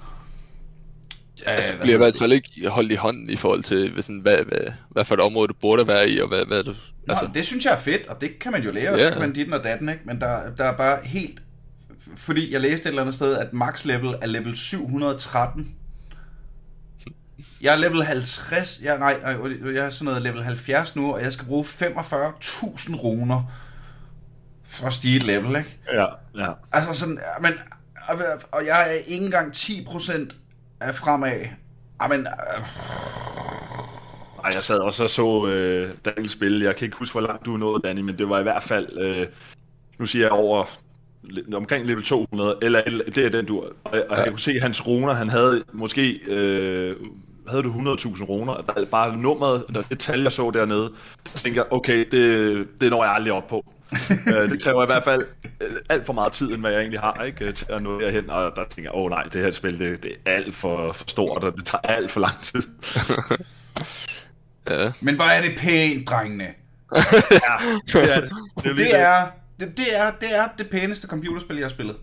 Ja, 1.46 1.56
Øh, 1.56 1.68
du 1.68 1.76
hvad 1.76 1.80
bliver 1.80 1.94
i 1.94 1.98
hvert 1.98 2.18
fald 2.18 2.32
ikke 2.32 2.68
holdt 2.68 2.92
i 2.92 2.94
hånden 2.94 3.30
i 3.30 3.36
forhold 3.36 3.62
til, 3.62 3.92
hvad, 3.92 4.02
sådan, 4.02 4.20
hvad, 4.20 4.36
hvad, 4.36 4.72
hvad 4.90 5.04
for 5.04 5.14
et 5.14 5.20
område 5.20 5.48
du 5.48 5.54
burde 5.60 5.86
være 5.86 6.10
i, 6.10 6.20
og 6.20 6.28
hvad, 6.28 6.46
hvad 6.46 6.64
du... 6.64 6.74
Altså, 7.08 7.24
Altså, 7.24 7.38
det 7.38 7.44
synes 7.46 7.64
jeg 7.64 7.72
er 7.72 7.78
fedt, 7.78 8.06
og 8.06 8.20
det 8.20 8.38
kan 8.38 8.52
man 8.52 8.62
jo 8.62 8.70
lære, 8.70 8.90
og 8.92 8.98
Ja. 8.98 9.04
så 9.04 9.10
kan 9.10 9.20
man 9.20 9.32
dit 9.32 9.52
og 9.52 9.64
datten, 9.64 9.88
ikke? 9.88 10.00
Men 10.04 10.20
der, 10.20 10.50
der 10.58 10.64
er 10.64 10.76
bare 10.76 10.98
helt 11.04 11.42
fordi 12.16 12.52
jeg 12.52 12.60
læste 12.60 12.82
et 12.84 12.86
eller 12.88 13.02
andet 13.02 13.14
sted, 13.14 13.36
at 13.38 13.52
max 13.52 13.84
level 13.84 14.14
er 14.22 14.26
level 14.26 14.56
713. 14.56 15.74
Jeg 17.60 17.72
er 17.72 17.76
level 17.76 18.04
50, 18.04 18.80
jeg, 18.82 18.98
nej, 18.98 19.20
jeg 19.74 19.86
er 19.86 19.90
sådan 19.90 20.04
noget 20.04 20.22
level 20.22 20.42
70 20.42 20.96
nu, 20.96 21.12
og 21.14 21.22
jeg 21.22 21.32
skal 21.32 21.46
bruge 21.46 21.64
45.000 21.64 22.96
runer 22.96 23.52
for 24.64 24.86
at 24.86 24.92
stige 24.92 25.16
et 25.16 25.22
level, 25.22 25.56
ikke? 25.56 25.78
Ja, 25.92 26.06
ja. 26.44 26.52
Altså 26.72 26.92
sådan, 26.92 27.18
men, 27.40 27.52
og 28.52 28.66
jeg 28.66 28.80
er 28.80 28.92
ikke 29.06 29.24
engang 29.24 29.52
10% 29.56 30.28
af 30.80 30.94
fremad. 30.94 31.40
Men, 32.08 32.20
øh, 32.20 32.64
Ej, 34.46 34.52
jeg 34.54 34.64
sad 34.64 34.78
også 34.78 35.02
og 35.02 35.10
så 35.10 35.46
øh, 35.46 35.90
Daniel 36.04 36.30
spille. 36.30 36.64
Jeg 36.64 36.76
kan 36.76 36.84
ikke 36.84 36.96
huske, 36.96 37.12
hvor 37.14 37.20
langt 37.20 37.46
du 37.46 37.56
nåede, 37.56 37.80
Danny, 37.84 38.00
men 38.00 38.18
det 38.18 38.28
var 38.28 38.40
i 38.40 38.42
hvert 38.42 38.62
fald, 38.62 38.98
øh, 38.98 39.26
nu 39.98 40.06
siger 40.06 40.24
jeg 40.24 40.32
over 40.32 40.64
omkring 41.54 41.86
level 41.86 42.04
200, 42.04 42.58
eller, 42.62 42.82
det 43.14 43.18
er 43.18 43.28
den 43.28 43.46
du... 43.46 43.58
Og, 43.60 43.72
og 43.84 43.94
ja. 43.94 44.14
jeg 44.14 44.28
kunne 44.28 44.38
se 44.38 44.60
hans 44.60 44.86
runer, 44.86 45.12
han 45.12 45.30
havde 45.30 45.64
måske... 45.72 46.20
Øh, 46.26 46.96
havde 47.48 47.62
du 47.62 47.72
100.000 47.72 48.24
runer, 48.24 48.54
der 48.54 48.84
bare 48.90 49.16
nummeret, 49.16 49.64
der 49.74 49.82
det 49.82 49.98
tal, 49.98 50.22
jeg 50.22 50.32
så 50.32 50.50
dernede, 50.50 50.90
så 51.24 51.42
tænkte 51.42 51.58
jeg, 51.60 51.72
okay, 51.72 52.04
det, 52.10 52.68
det 52.80 52.90
når 52.90 53.04
jeg 53.04 53.12
aldrig 53.12 53.32
op 53.32 53.46
på. 53.46 53.64
øh, 54.34 54.48
det 54.50 54.62
kræver 54.62 54.82
i 54.82 54.86
hvert 54.86 55.04
fald 55.04 55.22
øh, 55.60 55.76
alt 55.88 56.06
for 56.06 56.12
meget 56.12 56.32
tid, 56.32 56.52
end 56.52 56.60
hvad 56.60 56.70
jeg 56.70 56.80
egentlig 56.80 57.00
har, 57.00 57.24
ikke, 57.24 57.52
til 57.52 57.66
at 57.68 57.82
nå 57.82 58.00
derhen, 58.00 58.30
og 58.30 58.52
der 58.56 58.64
tænker 58.70 58.90
jeg, 58.90 58.94
åh 58.94 59.04
oh, 59.04 59.10
nej, 59.10 59.22
det 59.22 59.42
her 59.42 59.50
spil, 59.50 59.78
det, 59.78 60.02
det 60.02 60.12
er 60.24 60.30
alt 60.32 60.54
for, 60.54 60.92
for 60.92 61.04
stort, 61.08 61.44
og 61.44 61.56
det 61.56 61.64
tager 61.64 61.82
alt 61.82 62.10
for 62.10 62.20
lang 62.20 62.42
tid. 62.42 62.62
ja. 64.70 64.92
Men 65.00 65.14
hvor 65.14 65.24
er 65.24 65.42
det 65.42 65.50
pænt, 65.58 66.08
drengene? 66.08 66.44
ja, 67.46 67.54
det 67.86 68.16
er 68.16 68.20
det. 68.20 68.30
Det 68.64 68.70
er, 68.70 68.74
det 68.74 69.00
er, 69.00 69.26
det, 69.60 69.76
det, 69.76 69.98
er, 69.98 70.10
det 70.20 70.28
er 70.38 70.48
det 70.58 70.70
pæneste 70.70 71.08
computerspil, 71.08 71.56
jeg 71.56 71.64
har 71.64 71.70
spillet. 71.70 71.96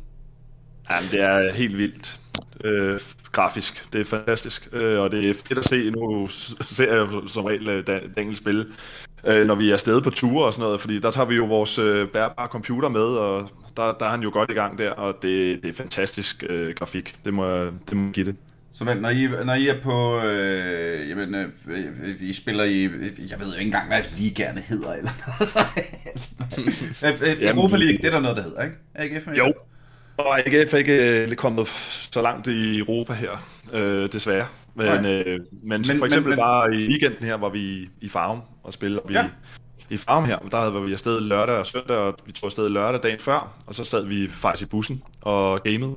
Jamen, 0.91 1.09
det 1.11 1.21
er 1.21 1.53
helt 1.53 1.77
vildt 1.77 2.19
øh, 2.63 2.99
grafisk. 3.31 3.93
Det 3.93 4.01
er 4.01 4.05
fantastisk, 4.05 4.69
øh, 4.71 4.99
og 4.99 5.11
det 5.11 5.29
er 5.29 5.33
fedt 5.33 5.59
at 5.59 5.65
se. 5.65 5.91
Nu 5.91 6.27
ser 6.67 6.93
jeg 6.95 7.07
som 7.27 7.45
regel 7.45 7.69
øh, 7.69 7.87
Daniel 8.17 8.35
spille, 8.35 8.65
øh, 9.23 9.47
når 9.47 9.55
vi 9.55 9.69
er 9.69 9.73
afsted 9.73 10.01
på 10.01 10.09
ture 10.09 10.45
og 10.45 10.53
sådan 10.53 10.63
noget, 10.63 10.81
fordi 10.81 10.99
der 10.99 11.11
tager 11.11 11.25
vi 11.25 11.35
jo 11.35 11.45
vores 11.45 11.79
øh, 11.79 12.07
bærbare 12.07 12.47
computer 12.47 12.89
med, 12.89 13.01
og 13.01 13.49
der, 13.77 13.93
der 13.93 14.05
er 14.05 14.09
han 14.09 14.21
jo 14.21 14.29
godt 14.33 14.51
i 14.51 14.53
gang 14.53 14.77
der, 14.77 14.91
og 14.91 15.13
det, 15.21 15.63
det 15.63 15.69
er 15.69 15.73
fantastisk 15.73 16.43
øh, 16.49 16.75
grafik. 16.75 17.15
Det 17.25 17.33
må, 17.33 17.65
det 17.65 17.97
må 17.97 18.11
give 18.11 18.25
det. 18.25 18.35
Så 18.73 18.83
men, 18.83 18.97
når, 18.97 19.09
I, 19.09 19.27
når 19.45 19.53
I 19.53 19.67
er 19.67 19.81
på, 19.81 20.19
øh, 20.19 21.09
jamen, 21.09 21.35
øh, 21.35 21.49
I 22.19 22.33
spiller 22.33 22.63
i, 22.63 22.83
jeg 23.29 23.39
ved 23.39 23.47
jo 23.47 23.53
ikke 23.53 23.61
engang, 23.61 23.87
hvad 23.87 23.97
det 24.03 24.35
gerne 24.35 24.61
hedder, 24.61 24.93
eller 24.93 25.11
noget 25.25 25.47
så. 25.47 25.59
Europa 27.41 27.75
League, 27.75 27.97
det 27.97 28.05
er 28.05 28.11
der 28.11 28.19
noget, 28.19 28.37
der 28.37 28.43
hedder, 28.43 28.63
ikke? 28.63 28.75
AGF 28.95 29.27
Jo, 29.37 29.53
og 30.17 30.39
AGF 30.39 30.73
er 30.73 30.77
ikke 30.77 31.23
øh, 31.23 31.35
kommet 31.35 31.67
så 32.11 32.21
langt 32.21 32.47
i 32.47 32.77
Europa 32.77 33.13
her, 33.13 33.47
øh, 33.73 34.09
desværre. 34.11 34.47
Men, 34.75 35.05
øh, 35.05 35.39
men, 35.63 35.83
men 35.87 35.99
for 35.99 36.05
eksempel 36.05 36.29
men, 36.29 36.37
bare 36.37 36.75
i 36.75 36.87
weekenden 36.87 37.23
her, 37.23 37.37
hvor 37.37 37.49
vi 37.49 37.89
i 38.01 38.09
Farum 38.09 38.41
og 38.63 38.73
spiller, 38.73 38.99
vi 39.07 39.13
ja 39.13 39.29
i 39.93 39.97
Farm 39.97 40.25
her, 40.25 40.37
der 40.51 40.59
havde 40.59 40.85
vi 40.85 40.93
afsted 40.93 41.21
lørdag 41.21 41.55
og 41.55 41.65
søndag, 41.65 41.97
og 41.97 42.15
vi 42.25 42.31
tog 42.31 42.47
afsted 42.47 42.69
lørdag 42.69 43.03
dagen 43.03 43.19
før, 43.19 43.53
og 43.67 43.75
så 43.75 43.83
sad 43.83 44.05
vi 44.05 44.29
faktisk 44.29 44.67
i 44.67 44.69
bussen 44.69 45.03
og 45.21 45.63
gamede. 45.63 45.95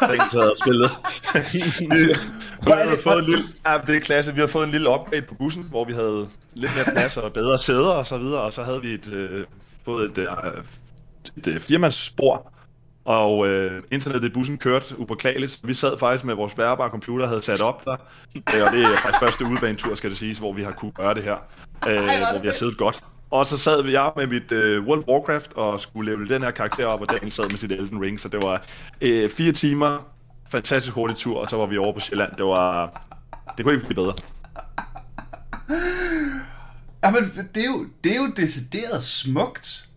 Dagen 0.00 0.20
sad 0.32 0.50
og 0.50 0.56
spillede. 0.58 0.90
vi, 1.52 2.70
havde 2.72 2.98
fået 3.02 3.18
en 3.18 3.24
lille, 3.24 3.44
ja, 3.66 3.78
det 3.86 3.96
er 3.96 4.00
klasse. 4.00 4.34
Vi 4.34 4.40
havde 4.40 4.52
fået 4.52 4.64
en 4.64 4.70
lille 4.70 4.88
upgrade 4.88 5.22
på 5.22 5.34
bussen, 5.34 5.66
hvor 5.70 5.84
vi 5.84 5.92
havde 5.92 6.28
lidt 6.54 6.72
mere 6.76 6.94
plads 6.96 7.16
og 7.16 7.32
bedre 7.32 7.58
sæder 7.58 7.90
og 7.90 8.06
så 8.06 8.18
videre, 8.18 8.40
og 8.40 8.52
så 8.52 8.62
havde 8.62 8.82
vi 8.82 8.88
et, 8.88 9.12
øh, 9.12 9.44
både 9.84 10.06
et, 10.06 10.18
øh, 10.18 10.26
et, 11.36 11.46
et 11.46 11.62
firmandsspor, 11.62 12.52
og 13.04 13.48
øh, 13.48 13.82
internettet 13.90 14.28
i 14.28 14.32
bussen 14.32 14.58
kørte 14.58 15.00
upåklageligt. 15.00 15.60
Vi 15.62 15.74
sad 15.74 15.98
faktisk 15.98 16.24
med 16.24 16.34
vores 16.34 16.54
bærbare 16.54 16.90
computer 16.90 17.26
havde 17.26 17.42
sat 17.42 17.62
op 17.62 17.84
der, 17.84 17.92
øh, 18.36 18.62
og 18.66 18.72
det 18.72 18.82
er 18.82 18.96
faktisk 18.96 19.20
første 19.20 19.44
udbanetur, 19.44 19.94
skal 19.94 20.10
det 20.10 20.18
siges, 20.18 20.38
hvor 20.38 20.52
vi 20.52 20.62
har 20.62 20.72
kunne 20.72 20.92
gøre 20.92 21.14
det 21.14 21.22
her, 21.22 21.36
øh, 21.88 22.00
hvor 22.32 22.40
vi 22.40 22.46
har 22.48 22.54
siddet 22.54 22.78
godt. 22.78 23.04
Og 23.30 23.46
så 23.46 23.58
sad 23.58 23.82
vi 23.82 23.92
jeg 23.92 24.12
med 24.16 24.26
mit 24.26 24.52
uh, 24.52 24.86
World 24.86 25.02
of 25.02 25.08
Warcraft 25.08 25.52
og 25.52 25.80
skulle 25.80 26.12
level 26.12 26.28
den 26.28 26.42
her 26.42 26.50
karakter 26.50 26.86
op, 26.86 27.00
og 27.00 27.10
Daniel 27.10 27.32
sad 27.32 27.44
med 27.44 27.58
sit 27.58 27.72
Elden 27.72 28.02
Ring, 28.02 28.20
så 28.20 28.28
det 28.28 28.42
var 28.42 28.62
uh, 29.04 29.30
fire 29.30 29.52
timer, 29.52 30.10
fantastisk 30.50 30.94
hurtig 30.94 31.16
tur, 31.16 31.40
og 31.40 31.50
så 31.50 31.56
var 31.56 31.66
vi 31.66 31.78
over 31.78 31.92
på 31.92 32.00
Sjælland. 32.00 32.32
Det 32.36 32.46
var... 32.46 33.02
Det 33.56 33.64
kunne 33.64 33.74
ikke 33.74 33.86
blive 33.86 34.04
bedre. 34.04 34.14
Jamen, 37.04 37.32
det 37.54 37.62
er 37.62 37.66
jo, 37.66 37.86
det 38.04 38.12
er 38.12 38.16
jo 38.16 38.32
decideret 38.36 39.04
smukt 39.04 39.87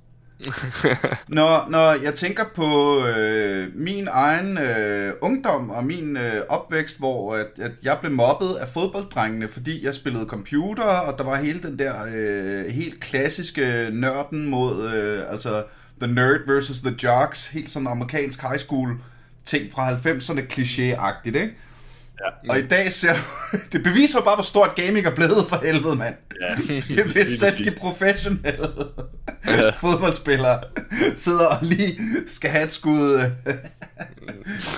når, 1.28 1.70
når 1.70 2.04
jeg 2.04 2.16
tænker 2.16 2.44
på 2.56 3.00
øh, 3.06 3.68
min 3.76 4.08
egen 4.12 4.58
øh, 4.58 5.14
ungdom 5.22 5.70
og 5.70 5.86
min 5.86 6.18
øh, 6.18 6.42
opvækst, 6.50 6.98
hvor 6.98 7.36
at, 7.36 7.48
at 7.62 7.72
jeg 7.84 7.98
blev 8.02 8.12
mobbet 8.12 8.56
af 8.56 8.68
fodbolddrengene, 8.68 9.48
fordi 9.48 9.86
jeg 9.86 9.94
spillede 9.94 10.26
computer, 10.26 10.84
og 10.84 11.18
der 11.18 11.24
var 11.24 11.36
hele 11.36 11.62
den 11.62 11.80
der 11.80 11.94
øh, 12.16 12.66
helt 12.66 13.00
klassiske 13.00 13.90
nørden 13.92 14.46
mod, 14.46 14.94
øh, 14.94 15.24
altså 15.32 15.64
the 16.02 16.14
nerd 16.14 16.48
versus 16.48 16.80
the 16.80 16.96
jocks, 17.04 17.48
helt 17.48 17.70
sådan 17.70 17.88
amerikansk 17.88 18.42
high 18.42 18.60
school 18.60 18.98
ting 19.46 19.72
fra 19.74 19.92
90'erne, 19.92 20.42
kliché-agtigt, 20.54 21.38
ikke? 21.38 21.56
Ja. 22.26 22.50
Og 22.50 22.60
i 22.60 22.68
dag 22.68 22.92
ser 22.92 23.14
du, 23.14 23.20
det 23.72 23.84
beviser 23.84 24.22
bare, 24.22 24.36
hvor 24.36 24.44
stort 24.44 24.76
gaming 24.76 25.06
er 25.06 25.16
blevet 25.16 25.46
for 25.50 25.60
helvede, 25.64 25.96
mand. 25.96 26.16
Ja, 26.42 27.04
Hvis 27.14 27.28
selv 27.28 27.66
de 27.66 27.72
professionelle 27.80 28.68
ja. 29.48 29.70
fodboldspillere 29.82 30.60
sidder 31.16 31.46
og 31.46 31.58
lige 31.62 32.00
skal 32.28 32.50
have 32.50 32.64
et 32.66 32.74
skud. 32.74 33.22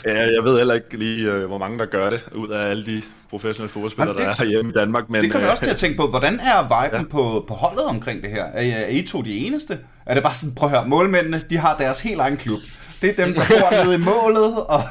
ja, 0.05 0.19
jeg 0.33 0.43
ved 0.43 0.57
heller 0.57 0.73
ikke 0.73 0.97
lige, 0.97 1.31
øh, 1.31 1.45
hvor 1.45 1.57
mange 1.57 1.79
der 1.79 1.85
gør 1.85 2.09
det, 2.09 2.21
ud 2.35 2.49
af 2.49 2.69
alle 2.69 2.85
de 2.85 3.01
professionelle 3.29 3.71
fodboldspillere, 3.71 4.17
det, 4.17 4.25
der 4.25 4.29
er 4.29 4.35
herhjemme 4.37 4.71
i 4.71 4.73
Danmark. 4.73 5.09
Men, 5.09 5.23
det 5.23 5.31
kommer 5.31 5.45
jeg 5.45 5.51
også 5.51 5.63
til 5.63 5.71
at 5.71 5.77
tænke 5.77 5.97
på. 5.97 6.07
Hvordan 6.07 6.39
er 6.39 6.83
viben 6.83 7.01
ja. 7.01 7.07
på, 7.11 7.45
på 7.47 7.53
holdet 7.53 7.85
omkring 7.85 8.21
det 8.21 8.29
her? 8.29 8.43
Er, 8.43 8.77
er 8.77 8.87
I 8.87 9.01
to 9.01 9.21
de 9.21 9.37
eneste? 9.37 9.79
Er 10.05 10.13
det 10.13 10.23
bare 10.23 10.33
sådan, 10.33 10.55
prøv 10.55 10.69
at 10.69 10.75
høre, 10.75 10.87
målmændene, 10.87 11.41
de 11.49 11.57
har 11.57 11.77
deres 11.77 11.99
helt 12.01 12.19
egen 12.19 12.37
klub. 12.37 12.59
Det 13.03 13.19
er 13.19 13.25
dem, 13.25 13.33
der 13.33 13.41
bor 13.49 13.71
nede 13.83 13.95
i 13.95 13.97
målet, 13.97 14.53
og, 14.75 14.81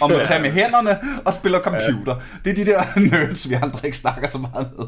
og 0.00 0.10
må 0.10 0.24
tage 0.24 0.42
med 0.42 0.50
hænderne 0.50 0.90
og 1.24 1.32
spiller 1.32 1.58
computer. 1.58 2.14
Det 2.44 2.50
er 2.50 2.54
de 2.54 2.70
der 2.70 2.80
nerds, 3.10 3.50
vi 3.50 3.54
andre 3.54 3.80
ikke 3.84 3.98
snakker 3.98 4.28
så 4.28 4.38
meget 4.38 4.70
med. 4.78 4.86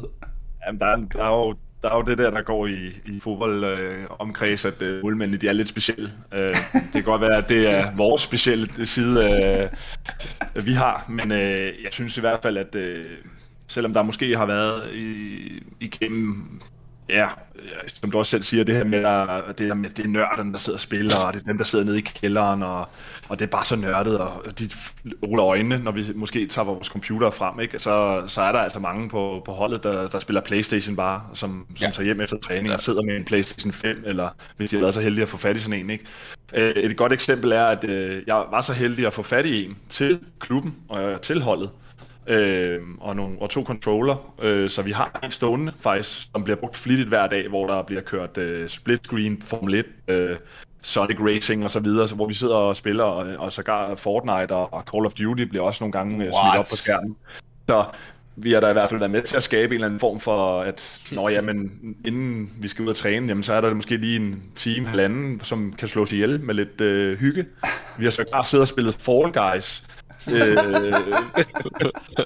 Jamen, 0.65 0.79
der 0.79 0.85
er, 0.85 0.95
der 0.95 1.23
er 1.23 1.37
jo 1.37 1.55
der 1.81 1.91
er 1.91 1.95
jo 1.95 2.01
det 2.01 2.17
der, 2.17 2.29
der 2.29 2.41
går 2.41 2.67
i, 2.67 2.87
i 3.05 3.19
fodbold 3.19 3.63
øh, 3.63 4.05
omkreds, 4.19 4.65
at 4.65 4.81
øh, 4.81 5.03
målmændene 5.03 5.37
de 5.37 5.47
er 5.47 5.53
lidt 5.53 5.67
specielle. 5.67 6.11
Øh, 6.33 6.49
det 6.73 6.93
kan 6.93 7.03
godt 7.03 7.21
være, 7.21 7.37
at 7.37 7.49
det 7.49 7.69
er 7.69 7.85
vores 8.03 8.21
specielle 8.21 8.85
side, 8.85 9.69
øh, 10.55 10.65
vi 10.65 10.73
har, 10.73 11.05
men 11.09 11.31
øh, 11.31 11.73
jeg 11.83 11.91
synes 11.91 12.17
i 12.17 12.21
hvert 12.21 12.39
fald, 12.43 12.57
at 12.57 12.75
øh, 12.75 13.05
selvom 13.67 13.93
der 13.93 14.03
måske 14.03 14.37
har 14.37 14.45
været 14.45 14.93
i, 14.93 15.63
igennem 15.79 16.61
Ja, 17.09 17.27
som 17.87 18.11
du 18.11 18.17
også 18.17 18.29
selv 18.29 18.43
siger, 18.43 18.63
det 18.63 18.75
her 18.75 18.83
med, 18.83 19.05
at 19.49 19.57
det, 19.57 19.67
her 19.67 19.73
med, 19.73 19.89
det 19.89 20.05
er 20.05 20.09
nørderne, 20.09 20.53
der 20.53 20.59
sidder 20.59 20.77
og 20.77 20.81
spiller, 20.81 21.15
og 21.15 21.33
det 21.33 21.39
er 21.39 21.43
dem, 21.43 21.57
der 21.57 21.63
sidder 21.63 21.85
nede 21.85 21.97
i 21.97 22.01
kælderen, 22.01 22.63
og, 22.63 22.89
og 23.29 23.39
det 23.39 23.45
er 23.45 23.49
bare 23.49 23.65
så 23.65 23.75
nørdet, 23.75 24.17
og 24.17 24.59
de 24.59 24.69
ruller 25.27 25.45
øjnene, 25.45 25.77
når 25.77 25.91
vi 25.91 26.05
måske 26.15 26.47
tager 26.47 26.65
vores 26.65 26.87
computer 26.87 27.31
frem, 27.31 27.59
ikke? 27.59 27.79
Så, 27.79 28.23
så 28.27 28.41
er 28.41 28.51
der 28.51 28.59
altså 28.59 28.79
mange 28.79 29.09
på, 29.09 29.41
på 29.45 29.51
holdet, 29.51 29.83
der, 29.83 30.07
der 30.07 30.19
spiller 30.19 30.41
Playstation 30.41 30.95
bare, 30.95 31.21
som, 31.33 31.65
som 31.75 31.85
ja. 31.85 31.91
tager 31.91 32.05
hjem 32.05 32.21
efter 32.21 32.37
træning 32.37 32.73
og 32.73 32.79
sidder 32.79 33.01
med 33.01 33.15
en 33.15 33.25
Playstation 33.25 33.73
5, 33.73 34.03
eller 34.05 34.29
hvis 34.57 34.69
de 34.69 34.75
har 34.75 34.81
været 34.81 34.93
så 34.93 35.01
heldige 35.01 35.23
at 35.23 35.29
få 35.29 35.37
fat 35.37 35.55
i 35.55 35.59
sådan 35.59 35.79
en, 35.79 35.89
ikke? 35.89 36.05
Øh, 36.53 36.69
et 36.69 36.97
godt 36.97 37.13
eksempel 37.13 37.51
er, 37.51 37.65
at 37.65 37.83
øh, 37.83 38.23
jeg 38.27 38.35
var 38.35 38.61
så 38.61 38.73
heldig 38.73 39.07
at 39.07 39.13
få 39.13 39.23
fat 39.23 39.45
i 39.45 39.65
en 39.65 39.77
til 39.89 40.19
klubben 40.39 40.75
og 40.89 41.21
til 41.21 41.41
holdet, 41.41 41.69
øh, 42.27 42.81
og, 42.99 43.15
nogle, 43.15 43.35
og 43.41 43.49
to 43.49 43.63
controller, 43.63 44.35
øh, 44.41 44.69
så 44.69 44.81
vi 44.81 44.91
har 44.91 45.19
en 45.23 45.31
stående 45.31 45.73
faktisk, 45.79 46.27
som 46.31 46.43
bliver 46.43 46.57
brugt 46.57 46.75
flittigt 46.75 47.09
hver 47.09 47.27
dag, 47.27 47.47
hvor 47.47 47.67
der 47.67 47.83
bliver 47.83 48.01
kørt 48.01 48.37
øh, 48.37 48.69
split 48.69 49.03
screen, 49.03 49.41
Formel 49.41 49.73
1, 49.73 49.85
øh, 50.07 50.37
Sonic 50.81 51.17
Racing 51.19 51.63
og 51.63 51.71
så 51.71 51.79
videre, 51.79 52.07
så 52.07 52.15
hvor 52.15 52.27
vi 52.27 52.33
sidder 52.33 52.55
og 52.55 52.77
spiller, 52.77 53.03
og, 53.03 53.27
og 53.37 53.53
sågar 53.53 53.95
Fortnite 53.95 54.51
og, 54.51 54.73
og 54.73 54.83
Call 54.91 55.05
of 55.05 55.13
Duty 55.13 55.43
bliver 55.43 55.63
også 55.63 55.83
nogle 55.83 55.91
gange 55.91 56.15
øh, 56.15 56.19
smidt 56.19 56.59
op 56.59 56.65
på 56.65 56.75
skærmen. 56.75 57.15
Så 57.69 57.85
vi 58.35 58.51
har 58.51 58.59
da 58.59 58.69
i 58.69 58.73
hvert 58.73 58.89
fald 58.89 58.99
været 58.99 59.11
med 59.11 59.21
til 59.21 59.37
at 59.37 59.43
skabe 59.43 59.65
en 59.65 59.73
eller 59.73 59.85
anden 59.85 59.99
form 59.99 60.19
for, 60.19 60.61
at 60.61 61.01
når 61.11 61.29
jamen, 61.29 61.79
inden 62.05 62.51
vi 62.57 62.67
skal 62.67 62.83
ud 62.83 62.89
og 62.89 62.95
træne, 62.95 63.27
jamen, 63.27 63.43
så 63.43 63.53
er 63.53 63.61
der 63.61 63.73
måske 63.73 63.97
lige 63.97 64.15
en 64.15 64.43
time, 64.55 64.87
halvanden, 64.87 65.39
som 65.43 65.73
kan 65.73 65.87
slås 65.87 66.11
ihjel 66.11 66.39
med 66.41 66.53
lidt 66.53 66.81
øh, 66.81 67.17
hygge. 67.17 67.45
Vi 67.97 68.03
har 68.03 68.11
så 68.11 68.23
klart 68.23 68.47
siddet 68.47 68.61
og 68.61 68.67
spillet 68.67 68.95
Fall 68.95 69.31
Guys, 69.31 69.83
øh, 70.29 70.57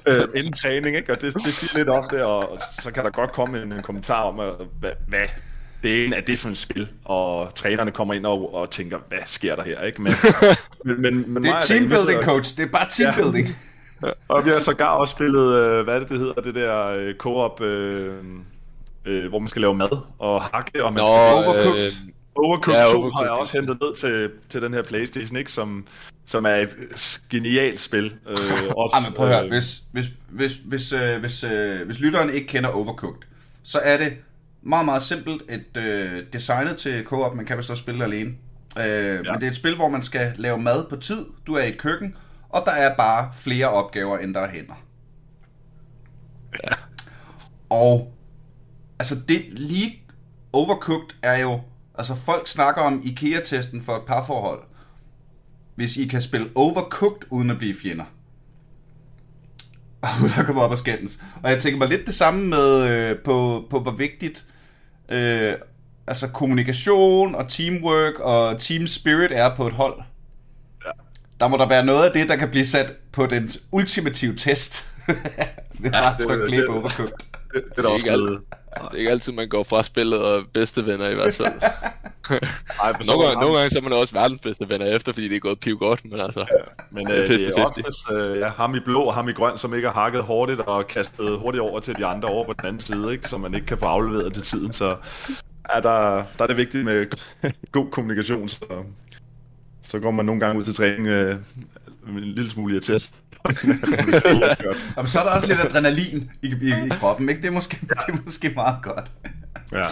øh, 0.06 0.28
inden 0.38 0.54
træning, 0.54 0.96
ikke? 0.96 1.12
og 1.12 1.22
det, 1.22 1.34
det 1.34 1.54
siger 1.54 1.78
lidt 1.78 1.90
om 1.90 2.04
det, 2.12 2.24
og 2.24 2.60
så 2.82 2.92
kan 2.92 3.04
der 3.04 3.10
godt 3.10 3.32
komme 3.32 3.62
en, 3.62 3.74
en 3.74 3.82
kommentar 3.82 4.22
om, 4.22 4.40
at, 4.40 4.54
hvad, 4.80 4.92
hvad 5.08 5.26
det 5.84 6.06
ene 6.06 6.16
er 6.16 6.22
det 6.22 6.40
for 6.40 6.50
et 6.50 6.58
spil, 6.58 6.90
og 7.06 7.56
trænerne 7.56 7.92
kommer 7.92 8.14
ind 8.14 8.26
og, 8.26 8.54
og 8.54 8.70
tænker, 8.70 8.98
hvad 9.08 9.20
sker 9.26 9.56
der 9.56 9.64
her, 9.64 9.82
ikke? 9.82 10.02
Men, 10.02 10.14
men, 10.86 11.02
men, 11.02 11.34
men 11.34 11.44
det 11.44 11.52
er 11.52 11.60
teambuilding, 11.60 12.24
coach. 12.24 12.58
Det 12.58 12.64
er 12.64 12.70
bare 12.70 12.88
teambuilding. 12.90 13.48
Ja. 13.48 14.10
og 14.34 14.46
vi 14.46 14.50
har 14.50 14.60
sågar 14.60 14.88
også 14.88 15.12
spillet, 15.12 15.56
øh, 15.56 15.84
hvad 15.84 15.96
er 15.96 16.00
det, 16.00 16.10
det 16.10 16.20
hedder, 16.20 16.42
det 16.42 16.56
der 16.56 16.88
øh, 16.88 17.16
co-op, 17.16 17.62
øh, 17.62 18.16
øh, 19.06 19.30
hvor 19.30 19.40
man 19.40 19.50
skal 19.50 19.62
lave 19.62 19.76
mad 19.76 19.98
og 20.20 20.42
hakke, 20.42 20.86
og 20.86 20.94
man 20.94 21.02
Nå, 21.02 21.08
skal... 21.08 21.48
Overcooked. 21.48 21.92
Overcooked 22.36 22.80
ja, 22.80 22.86
2 22.86 22.90
Overcooked. 22.90 23.14
har 23.14 23.24
jeg 23.24 23.32
også 23.32 23.58
hentet 23.58 23.78
ned 23.82 23.96
til, 23.96 24.32
til 24.50 24.62
den 24.62 24.74
her 24.74 24.82
Playstation, 24.82 25.38
ikke? 25.38 25.52
Som, 25.52 25.88
som 26.26 26.46
er 26.46 26.56
et 26.56 27.22
genialt 27.30 27.80
spil. 27.80 28.16
Øh, 28.28 28.38
også, 28.78 28.96
Jamen, 28.98 29.14
prøv 29.14 29.28
at 29.28 29.36
høre, 29.36 29.44
øh, 29.44 29.50
hvis, 29.50 29.84
hvis, 29.92 30.06
hvis, 30.30 30.54
hvis, 30.66 30.94
øh, 30.94 31.20
hvis, 31.20 31.44
øh, 31.44 31.86
hvis 31.86 32.00
lytteren 32.00 32.30
ikke 32.30 32.48
kender 32.48 32.70
Overcooked, 32.70 33.22
så 33.64 33.80
er 33.80 33.98
det 33.98 34.14
meget, 34.62 34.86
meget 34.86 35.02
simpelt 35.02 35.42
et 35.50 35.78
øh, 35.78 36.24
designet 36.34 36.78
til 36.78 37.04
co-op, 37.06 37.36
man 37.36 37.46
kan 37.46 37.58
vist 37.58 37.70
også 37.70 37.82
spille 37.84 38.04
alene. 38.04 38.30
Øh, 38.78 38.86
ja. 38.86 39.22
Men 39.22 39.34
det 39.34 39.44
er 39.44 39.50
et 39.50 39.56
spil, 39.56 39.76
hvor 39.76 39.90
man 39.90 40.02
skal 40.02 40.34
lave 40.36 40.58
mad 40.58 40.86
på 40.90 40.96
tid, 40.96 41.26
du 41.48 41.54
er 41.54 41.64
i 41.64 41.70
et 41.70 41.78
køkken, 41.78 42.16
og 42.50 42.62
der 42.66 42.72
er 42.72 42.96
bare 42.96 43.30
flere 43.34 43.70
opgaver, 43.70 44.18
end 44.18 44.34
der 44.34 44.40
er 44.40 44.52
hænder. 44.52 44.84
Ja. 46.64 46.74
Og 47.70 48.14
altså 49.00 49.16
det 49.28 49.46
lige 49.52 50.04
Overcooked 50.54 51.16
er 51.24 51.40
jo, 51.40 51.62
altså 52.00 52.16
folk 52.16 52.48
snakker 52.48 52.82
om 52.82 53.02
IKEA-testen 53.04 53.82
for 53.82 53.96
et 53.96 54.04
parforhold. 54.08 54.60
Hvis 55.76 55.98
I 55.98 56.08
kan 56.08 56.22
spille 56.22 56.50
Overcooked 56.56 57.28
uden 57.30 57.50
at 57.50 57.58
blive 57.58 57.76
fjender. 57.84 58.06
Og 60.02 60.10
der 60.36 60.44
kommer 60.44 60.62
op 60.62 60.72
og 60.72 60.78
skændes. 60.78 61.20
Og 61.44 61.52
jeg 61.52 61.60
tænker 61.60 61.78
mig 61.78 61.88
lidt 61.88 62.06
det 62.06 62.16
samme 62.16 62.46
med 62.46 62.88
øh, 62.90 63.18
på, 63.26 63.66
på 63.70 63.80
hvor 63.80 63.92
vigtigt 63.92 64.46
øh, 65.10 65.54
altså 66.08 66.28
kommunikation 66.28 67.36
og 67.36 67.50
teamwork 67.50 68.20
og 68.20 68.60
team 68.60 68.88
spirit 68.88 69.32
er 69.32 69.56
på 69.56 69.68
et 69.68 69.74
hold. 69.74 70.02
Ja. 70.86 70.92
Der 71.40 71.48
må 71.48 71.58
der 71.58 71.68
være 71.68 71.86
noget 71.86 72.06
af 72.06 72.12
det, 72.14 72.30
der 72.30 72.36
kan 72.36 72.50
blive 72.50 72.66
sat 72.66 72.94
på 73.12 73.26
den 73.26 73.50
ultimative 73.72 74.36
test. 74.36 74.86
Ved 75.80 75.92
ja, 75.92 76.02
bare 76.02 76.14
at 76.14 76.20
trykke 76.20 76.46
play 76.46 76.66
på 76.68 76.74
Overcooked. 76.74 77.14
Det, 77.54 77.64
det, 77.66 77.76
det, 77.76 77.86
er 77.86 77.90
også 77.90 78.40
det 78.78 78.94
er 78.94 78.98
ikke 78.98 79.12
altid, 79.12 79.34
man 79.34 79.50
går 79.50 79.64
fra 79.64 79.84
spillet 79.84 80.22
og 80.22 80.44
bedste 80.54 80.86
venner 80.86 81.08
i 81.08 81.16
hvert 81.16 81.36
fald. 81.36 81.54
Ej, 82.84 82.94
nogle, 83.08 83.26
gange, 83.26 83.42
nogle 83.42 83.58
gange 83.58 83.70
så 83.70 83.78
er 83.78 83.82
man 83.82 83.94
også 83.94 84.14
verdens 84.14 84.42
bedste 84.42 84.70
venner 84.70 84.86
efter, 84.86 85.14
fordi 85.14 85.28
det 85.28 85.36
er 85.36 85.40
gået 85.40 85.60
piv 85.60 85.78
godt, 85.78 86.06
men 86.06 86.20
altså... 86.20 86.40
Ja, 86.40 86.46
men 86.92 87.12
øh, 87.12 87.28
det 87.28 87.58
er 87.58 87.64
også 87.64 88.14
øh, 88.14 88.40
ja, 88.40 88.48
ham 88.48 88.76
i 88.76 88.80
blå 88.80 89.02
og 89.02 89.14
ham 89.14 89.30
i 89.30 89.32
grøn, 89.32 89.58
som 89.58 89.74
ikke 89.74 89.88
har 89.88 90.02
hakket 90.02 90.24
hurtigt 90.24 90.60
og 90.60 90.88
kastet 90.88 91.38
hurtigt 91.38 91.62
over 91.62 91.80
til 91.80 91.96
de 91.96 92.06
andre 92.06 92.30
over 92.30 92.46
på 92.46 92.54
den 92.54 92.68
anden 92.68 92.80
side, 92.80 93.12
ikke? 93.12 93.30
så 93.30 93.38
man 93.38 93.54
ikke 93.54 93.68
kan 93.68 93.78
få 93.78 93.86
afleveret 93.86 94.34
til 94.34 94.44
tiden, 94.44 94.74
så 94.74 94.96
ja, 95.76 95.80
der, 95.82 96.24
der 96.38 96.44
er 96.44 96.48
det 96.48 96.58
vigtigt 96.58 96.86
med 96.86 97.06
god 97.72 97.92
kommunikation, 97.92 98.48
så, 98.48 98.66
så 99.82 100.00
går 100.00 100.12
man 100.12 100.26
nogle 100.26 100.42
gange 100.42 100.60
ud 100.60 100.66
til 100.66 100.76
træning 100.76 101.08
øh, 101.08 101.38
en 102.08 102.20
lille 102.20 102.50
smule 102.50 102.74
irriteret. 102.74 103.10
Jamen, 104.98 105.08
så 105.08 105.20
er 105.20 105.24
der 105.24 105.32
også 105.32 105.48
lidt 105.48 105.60
adrenalin 105.60 106.32
i, 106.42 106.48
i, 106.48 106.68
i 106.86 106.90
kroppen, 106.90 107.30
ikke? 107.30 107.42
Det 107.42 107.48
er 107.48 107.52
måske, 107.52 107.78
det 108.08 108.14
er 108.14 108.18
måske 108.26 108.52
meget 108.56 108.76
godt. 108.84 109.12
Ja. 109.72 109.86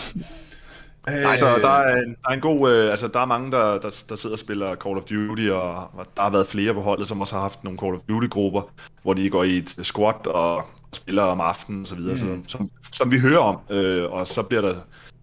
Øh, 1.10 1.22
Nej, 1.22 1.36
så 1.36 1.46
der 1.46 1.70
er 1.70 2.04
en, 2.04 2.10
der 2.10 2.30
er 2.30 2.34
en 2.34 2.42
god, 2.42 2.72
øh, 2.72 2.92
altså 2.92 3.08
der 3.08 3.20
er 3.20 3.26
mange, 3.26 3.52
der, 3.52 3.78
der, 3.80 4.04
der 4.10 4.16
sidder 4.16 4.36
og 4.36 4.40
spiller 4.40 4.76
Call 4.76 4.98
of 4.98 5.04
Duty, 5.04 5.48
og, 5.50 6.08
der 6.18 6.24
har 6.24 6.30
været 6.30 6.48
flere 6.48 6.74
på 6.74 6.82
holdet, 6.82 7.08
som 7.08 7.22
også 7.22 7.36
har 7.36 7.42
haft 7.42 7.64
nogle 7.64 7.80
Call 7.80 7.96
of 7.96 8.02
Duty-grupper, 8.10 8.62
hvor 9.04 9.14
de 9.14 9.30
går 9.30 9.44
i 9.44 9.58
et 9.58 9.80
squad 9.84 10.28
og 10.28 10.68
spiller 10.94 11.24
om 11.24 11.42
aftenen 11.42 11.82
og 11.82 11.88
så 11.88 11.96
videre, 11.96 12.26
mm. 12.26 12.44
så, 12.48 12.58
som, 12.58 12.70
som 12.92 13.12
vi 13.12 13.20
hører 13.20 13.40
om, 13.40 13.60
øh, 13.70 14.12
og 14.12 14.28
så 14.28 14.44
bliver 14.44 14.62
der 14.62 14.76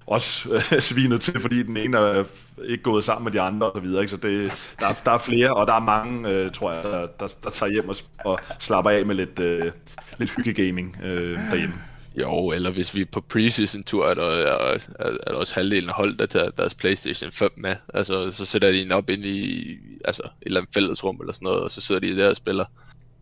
også 0.06 0.48
øh, 0.52 0.80
svinet 0.90 1.20
til, 1.20 1.40
fordi 1.40 1.62
den 1.62 1.76
ene 1.76 1.96
er 1.96 2.24
ikke 2.64 2.82
gået 2.82 3.04
sammen 3.04 3.24
med 3.24 3.32
de 3.32 3.40
andre 3.40 3.70
og 3.70 3.76
så 3.76 3.80
videre, 3.80 4.02
ikke? 4.02 4.10
så 4.10 4.16
det, 4.16 4.52
der, 4.80 4.86
der 5.04 5.10
er 5.10 5.18
flere, 5.18 5.54
og 5.54 5.66
der 5.66 5.74
er 5.74 5.80
mange, 5.80 6.28
øh, 6.30 6.52
tror 6.52 6.72
jeg, 6.72 6.84
der, 6.84 7.06
der, 7.20 7.34
der 7.44 7.50
tager 7.50 7.72
hjem 7.72 7.88
og, 7.88 7.96
og 8.24 8.40
slapper 8.58 8.90
af 8.90 9.06
med 9.06 9.14
lidt, 9.14 9.38
øh, 9.38 9.72
lidt 10.18 10.30
hyggegaming 10.30 10.96
øh, 11.04 11.36
derhjemme. 11.50 11.74
Jo, 12.16 12.50
eller 12.50 12.70
hvis 12.70 12.94
vi 12.94 13.00
er 13.00 13.06
på 13.12 13.20
preseason-tur, 13.20 14.06
er 14.06 14.14
der, 14.14 14.30
er, 14.30 14.78
er 14.98 15.30
der 15.30 15.34
også 15.34 15.54
halvdelen 15.54 15.88
af 15.88 15.94
hold, 15.94 16.16
der 16.16 16.26
tager 16.26 16.50
deres 16.50 16.74
Playstation 16.74 17.32
5 17.32 17.50
med. 17.56 17.76
Altså, 17.94 18.32
så 18.32 18.44
sætter 18.44 18.70
de 18.70 18.82
en 18.82 18.92
op 18.92 19.10
ind 19.10 19.24
i 19.24 19.68
altså, 20.04 20.22
et 20.22 20.46
eller 20.46 20.60
andet 20.60 20.74
fællesrum 20.74 21.20
eller 21.20 21.32
sådan 21.32 21.46
noget, 21.46 21.60
og 21.60 21.70
så 21.70 21.80
sidder 21.80 22.00
de 22.00 22.16
der 22.16 22.28
og 22.28 22.36
spiller. 22.36 22.64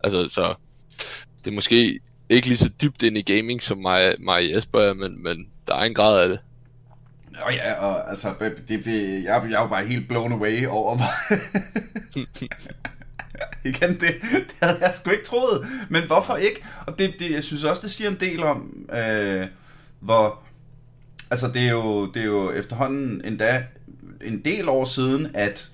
Altså, 0.03 0.29
så 0.29 0.55
det 1.45 1.51
er 1.51 1.55
måske 1.55 1.99
ikke 2.29 2.47
lige 2.47 2.57
så 2.57 2.69
dybt 2.81 3.03
ind 3.03 3.17
i 3.17 3.21
gaming, 3.21 3.63
som 3.63 3.77
mig, 3.77 4.15
mig 4.19 4.35
og 4.35 4.49
Jesper 4.49 4.79
er, 4.79 4.93
men, 4.93 5.23
men 5.23 5.47
der 5.67 5.75
er 5.75 5.83
en 5.83 5.93
grad 5.93 6.19
af 6.19 6.29
det. 6.29 6.39
Og 7.41 7.53
ja, 7.53 7.73
og 7.73 8.09
altså, 8.09 8.33
det, 8.39 8.69
det, 8.85 8.85
jeg, 9.23 9.43
jeg 9.49 9.57
er 9.57 9.61
jo 9.61 9.67
bare 9.67 9.85
helt 9.85 10.07
blown 10.07 10.31
away 10.31 10.65
over, 10.67 10.97
Igen, 13.65 13.89
det, 13.89 14.15
det 14.21 14.53
havde 14.61 14.77
jeg 14.81 14.93
sgu 14.93 15.09
ikke 15.09 15.23
troet. 15.23 15.67
Men 15.89 16.03
hvorfor 16.07 16.35
ikke? 16.35 16.65
Og 16.87 16.99
det, 16.99 17.15
det, 17.19 17.31
jeg 17.31 17.43
synes 17.43 17.63
også, 17.63 17.81
det 17.81 17.91
siger 17.91 18.09
en 18.09 18.19
del 18.19 18.43
om, 18.43 18.89
øh, 18.93 19.47
hvor... 19.99 20.39
Altså, 21.31 21.47
det 21.47 21.61
er, 21.61 21.69
jo, 21.69 22.11
det 22.11 22.21
er 22.21 22.25
jo 22.25 22.51
efterhånden 22.51 23.21
endda 23.25 23.65
en 24.21 24.45
del 24.45 24.69
år 24.69 24.85
siden, 24.85 25.31
at 25.33 25.69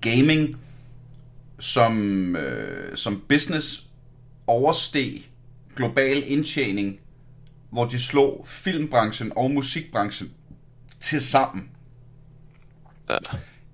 gaming 0.00 0.56
som, 1.58 2.36
øh, 2.36 2.96
som 2.96 3.22
business 3.28 3.82
oversteg 4.46 5.26
global 5.76 6.22
indtjening, 6.26 6.98
hvor 7.74 7.84
de 7.84 8.02
slog 8.02 8.44
filmbranchen 8.48 9.32
og 9.36 9.50
musikbranchen 9.50 10.30
til 11.00 11.20
sammen. 11.20 11.70
Ja. 13.08 13.16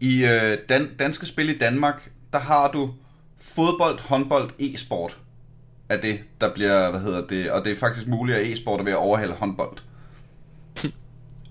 I 0.00 0.24
øh, 0.24 0.58
dan- 0.72 0.96
danske 0.98 1.26
spil 1.26 1.48
i 1.48 1.58
Danmark 1.58 2.10
der 2.32 2.38
har 2.38 2.70
du 2.72 2.94
fodbold, 3.40 4.00
håndbold, 4.00 4.50
e-sport 4.58 5.18
af 5.88 5.98
det, 6.00 6.20
der 6.40 6.54
bliver, 6.54 6.90
hvad 6.90 7.00
hedder 7.00 7.26
det, 7.26 7.50
og 7.50 7.64
det 7.64 7.72
er 7.72 7.76
faktisk 7.76 8.06
muligt 8.06 8.38
at 8.38 8.46
e-sport 8.46 8.80
er 8.80 8.84
ved 8.84 8.92
at 8.92 8.98
overhale 8.98 9.32
håndbold. 9.32 9.78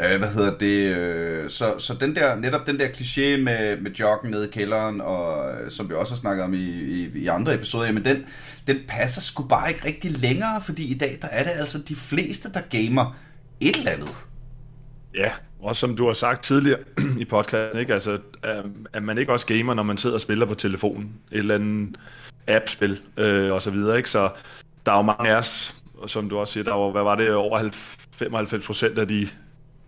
Øh, 0.01 0.19
hvad 0.19 0.29
hedder 0.29 0.57
det? 0.57 0.95
Øh, 0.95 1.49
så, 1.49 1.75
så 1.77 1.93
den 1.93 2.15
der, 2.15 2.35
netop 2.35 2.67
den 2.67 2.79
der 2.79 2.87
kliché 2.87 3.41
med, 3.41 3.81
med 3.81 3.91
joggen 3.91 4.31
nede 4.31 4.47
i 4.47 4.51
kælderen, 4.51 5.01
og 5.01 5.51
øh, 5.51 5.71
som 5.71 5.89
vi 5.89 5.93
også 5.93 6.13
har 6.13 6.17
snakket 6.17 6.43
om 6.43 6.53
i, 6.53 6.67
i, 6.67 7.09
i 7.15 7.27
andre 7.27 7.53
episoder, 7.53 7.91
men 7.91 8.05
den, 8.05 8.25
den 8.67 8.77
passer 8.87 9.21
sgu 9.21 9.43
bare 9.43 9.69
ikke 9.69 9.85
rigtig 9.85 10.11
længere, 10.11 10.61
fordi 10.61 10.91
i 10.91 10.97
dag, 10.97 11.17
der 11.21 11.27
er 11.27 11.43
det 11.43 11.51
altså 11.55 11.79
de 11.87 11.95
fleste, 11.95 12.51
der 12.53 12.61
gamer 12.61 13.15
et 13.59 13.77
eller 13.77 13.91
andet. 13.91 14.09
Ja, 15.15 15.31
og 15.61 15.75
som 15.75 15.95
du 15.95 16.05
har 16.05 16.13
sagt 16.13 16.43
tidligere 16.43 16.79
i 17.19 17.25
podcasten, 17.25 17.79
ikke? 17.79 17.93
Altså, 17.93 18.19
at 18.93 19.03
man 19.03 19.17
ikke 19.17 19.31
også 19.31 19.45
gamer, 19.45 19.73
når 19.73 19.83
man 19.83 19.97
sidder 19.97 20.15
og 20.15 20.21
spiller 20.21 20.45
på 20.45 20.53
telefonen? 20.53 21.13
Et 21.31 21.37
eller 21.37 21.55
andet 21.55 21.97
app-spil 22.47 23.01
øh, 23.17 23.51
og 23.51 23.61
så 23.61 23.71
videre, 23.71 23.97
ikke? 23.97 24.09
Så 24.09 24.29
der 24.85 24.91
er 24.91 24.95
jo 24.95 25.01
mange 25.01 25.29
af 25.29 25.35
os, 25.35 25.75
som 26.07 26.29
du 26.29 26.37
også 26.37 26.53
siger, 26.53 26.63
der 26.63 26.73
var, 26.73 26.91
hvad 26.91 27.03
var 27.03 27.15
det, 27.15 27.33
over 27.33 27.69
95 28.11 28.65
procent 28.65 28.97
af 28.99 29.07
de, 29.07 29.27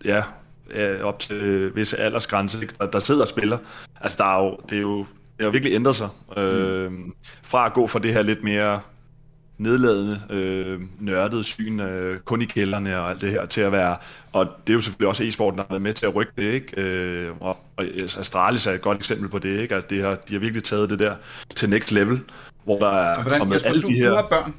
ja, 0.06 0.24
op 1.04 1.20
til 1.20 1.72
visse 1.76 1.98
aldersgrænse? 1.98 2.68
Der, 2.80 2.86
der 2.86 3.00
sidder 3.00 3.22
og 3.22 3.28
spiller. 3.28 3.58
Altså, 4.02 4.18
der 4.18 4.26
er 4.26 4.44
jo, 4.44 4.58
det 4.70 4.78
er 4.78 4.82
jo, 4.82 4.98
det 5.38 5.46
har 5.46 5.50
virkelig 5.50 5.74
ændret 5.76 5.96
sig. 5.96 6.10
Øh, 6.38 6.92
fra 7.44 7.66
at 7.66 7.74
gå 7.74 7.88
fra 7.88 8.00
det 8.00 8.14
her 8.14 8.22
lidt 8.22 8.44
mere 8.44 8.80
nedladende, 9.58 10.22
øh, 10.30 10.80
nørdede 11.00 11.44
syn, 11.44 11.80
øh, 11.80 12.20
kun 12.20 12.42
i 12.42 12.46
kælderne 12.46 13.00
og 13.00 13.10
alt 13.10 13.22
det 13.22 13.32
her, 13.32 13.46
til 13.46 13.62
at 13.62 13.72
være, 13.72 13.98
og 14.34 14.48
det 14.68 14.74
er 14.74 14.76
jo 14.76 14.82
selvfølgelig 14.82 15.08
også 15.08 15.24
e-sporten, 15.24 15.58
der 15.58 15.64
har 15.64 15.70
været 15.70 15.82
med 15.82 15.94
til 15.94 16.06
at 16.06 16.16
rykke 16.16 16.32
det, 16.38 16.44
ikke? 16.44 16.82
Øh, 16.82 17.32
og, 17.40 17.58
og 17.78 17.86
Astralis 18.18 18.68
er 18.68 18.72
et 18.72 18.82
godt 18.82 18.98
eksempel 18.98 19.30
på 19.30 19.40
det, 19.40 19.60
ikke? 19.60 19.76
Altså, 19.76 19.88
det 19.90 20.02
har, 20.02 20.16
de 20.16 20.34
har 20.34 20.40
virkelig 20.40 20.64
taget 20.64 20.90
det 20.90 21.00
der 21.00 21.16
til 21.56 21.70
next 21.70 21.92
level, 21.92 22.20
hvor 22.64 22.78
der 22.80 22.90
er 22.90 23.22
Hvordan, 23.22 23.40
kommet 23.40 23.56
Jesper, 23.56 23.70
alle 23.70 23.82
du, 23.82 23.88
de 23.88 23.94
her... 23.94 24.10
Du 24.10 24.16
har 24.16 24.28
børn, 24.28 24.54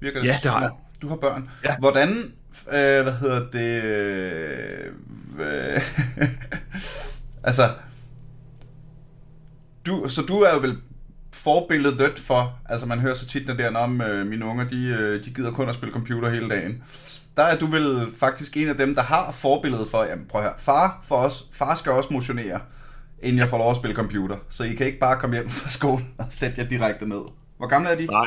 virker 0.00 0.20
det 0.20 0.26
Ja, 0.26 0.36
det 0.42 0.50
har 0.50 0.60
jeg. 0.60 0.70
Du 1.02 1.08
har 1.08 1.16
børn. 1.16 1.50
Ja. 1.64 1.78
Hvordan, 1.78 2.32
øh, 2.68 3.02
hvad 3.02 3.12
hedder 3.12 3.50
det, 3.50 3.84
øh, 5.40 5.82
altså, 7.48 7.62
du, 9.86 10.08
så 10.08 10.22
du 10.22 10.40
er 10.40 10.54
jo 10.54 10.60
vel 10.60 10.76
forbilledet 11.32 12.18
for, 12.18 12.58
altså 12.68 12.86
man 12.86 12.98
hører 12.98 13.14
så 13.14 13.26
tit 13.26 13.48
der, 13.48 13.78
om 13.78 14.00
øh, 14.00 14.26
mine 14.26 14.46
unger, 14.46 14.64
de, 14.64 14.86
øh, 14.86 15.24
de 15.24 15.30
gider 15.30 15.50
kun 15.50 15.68
at 15.68 15.74
spille 15.74 15.92
computer 15.92 16.30
hele 16.30 16.48
dagen. 16.48 16.82
Der 17.36 17.42
er 17.42 17.58
du 17.58 17.66
vel 17.66 18.06
faktisk 18.18 18.56
en 18.56 18.68
af 18.68 18.76
dem, 18.76 18.94
der 18.94 19.02
har 19.02 19.32
forbilledet 19.32 19.90
for, 19.90 20.04
jamen 20.04 20.26
prøv 20.28 20.42
her, 20.42 20.52
far, 20.58 21.00
for 21.04 21.14
os, 21.16 21.46
far 21.52 21.74
skal 21.74 21.92
også 21.92 22.08
motionere, 22.12 22.60
inden 23.22 23.38
jeg 23.38 23.48
får 23.48 23.58
lov 23.58 23.70
at 23.70 23.76
spille 23.76 23.96
computer. 23.96 24.36
Så 24.48 24.64
I 24.64 24.74
kan 24.74 24.86
ikke 24.86 24.98
bare 24.98 25.18
komme 25.18 25.36
hjem 25.36 25.48
fra 25.50 25.68
skole 25.68 26.04
og 26.18 26.26
sætte 26.30 26.60
jer 26.60 26.68
direkte 26.68 27.08
ned. 27.08 27.22
Hvor 27.56 27.66
gamle 27.66 27.88
er 27.88 27.96
de? 27.96 28.06
Nej, 28.06 28.26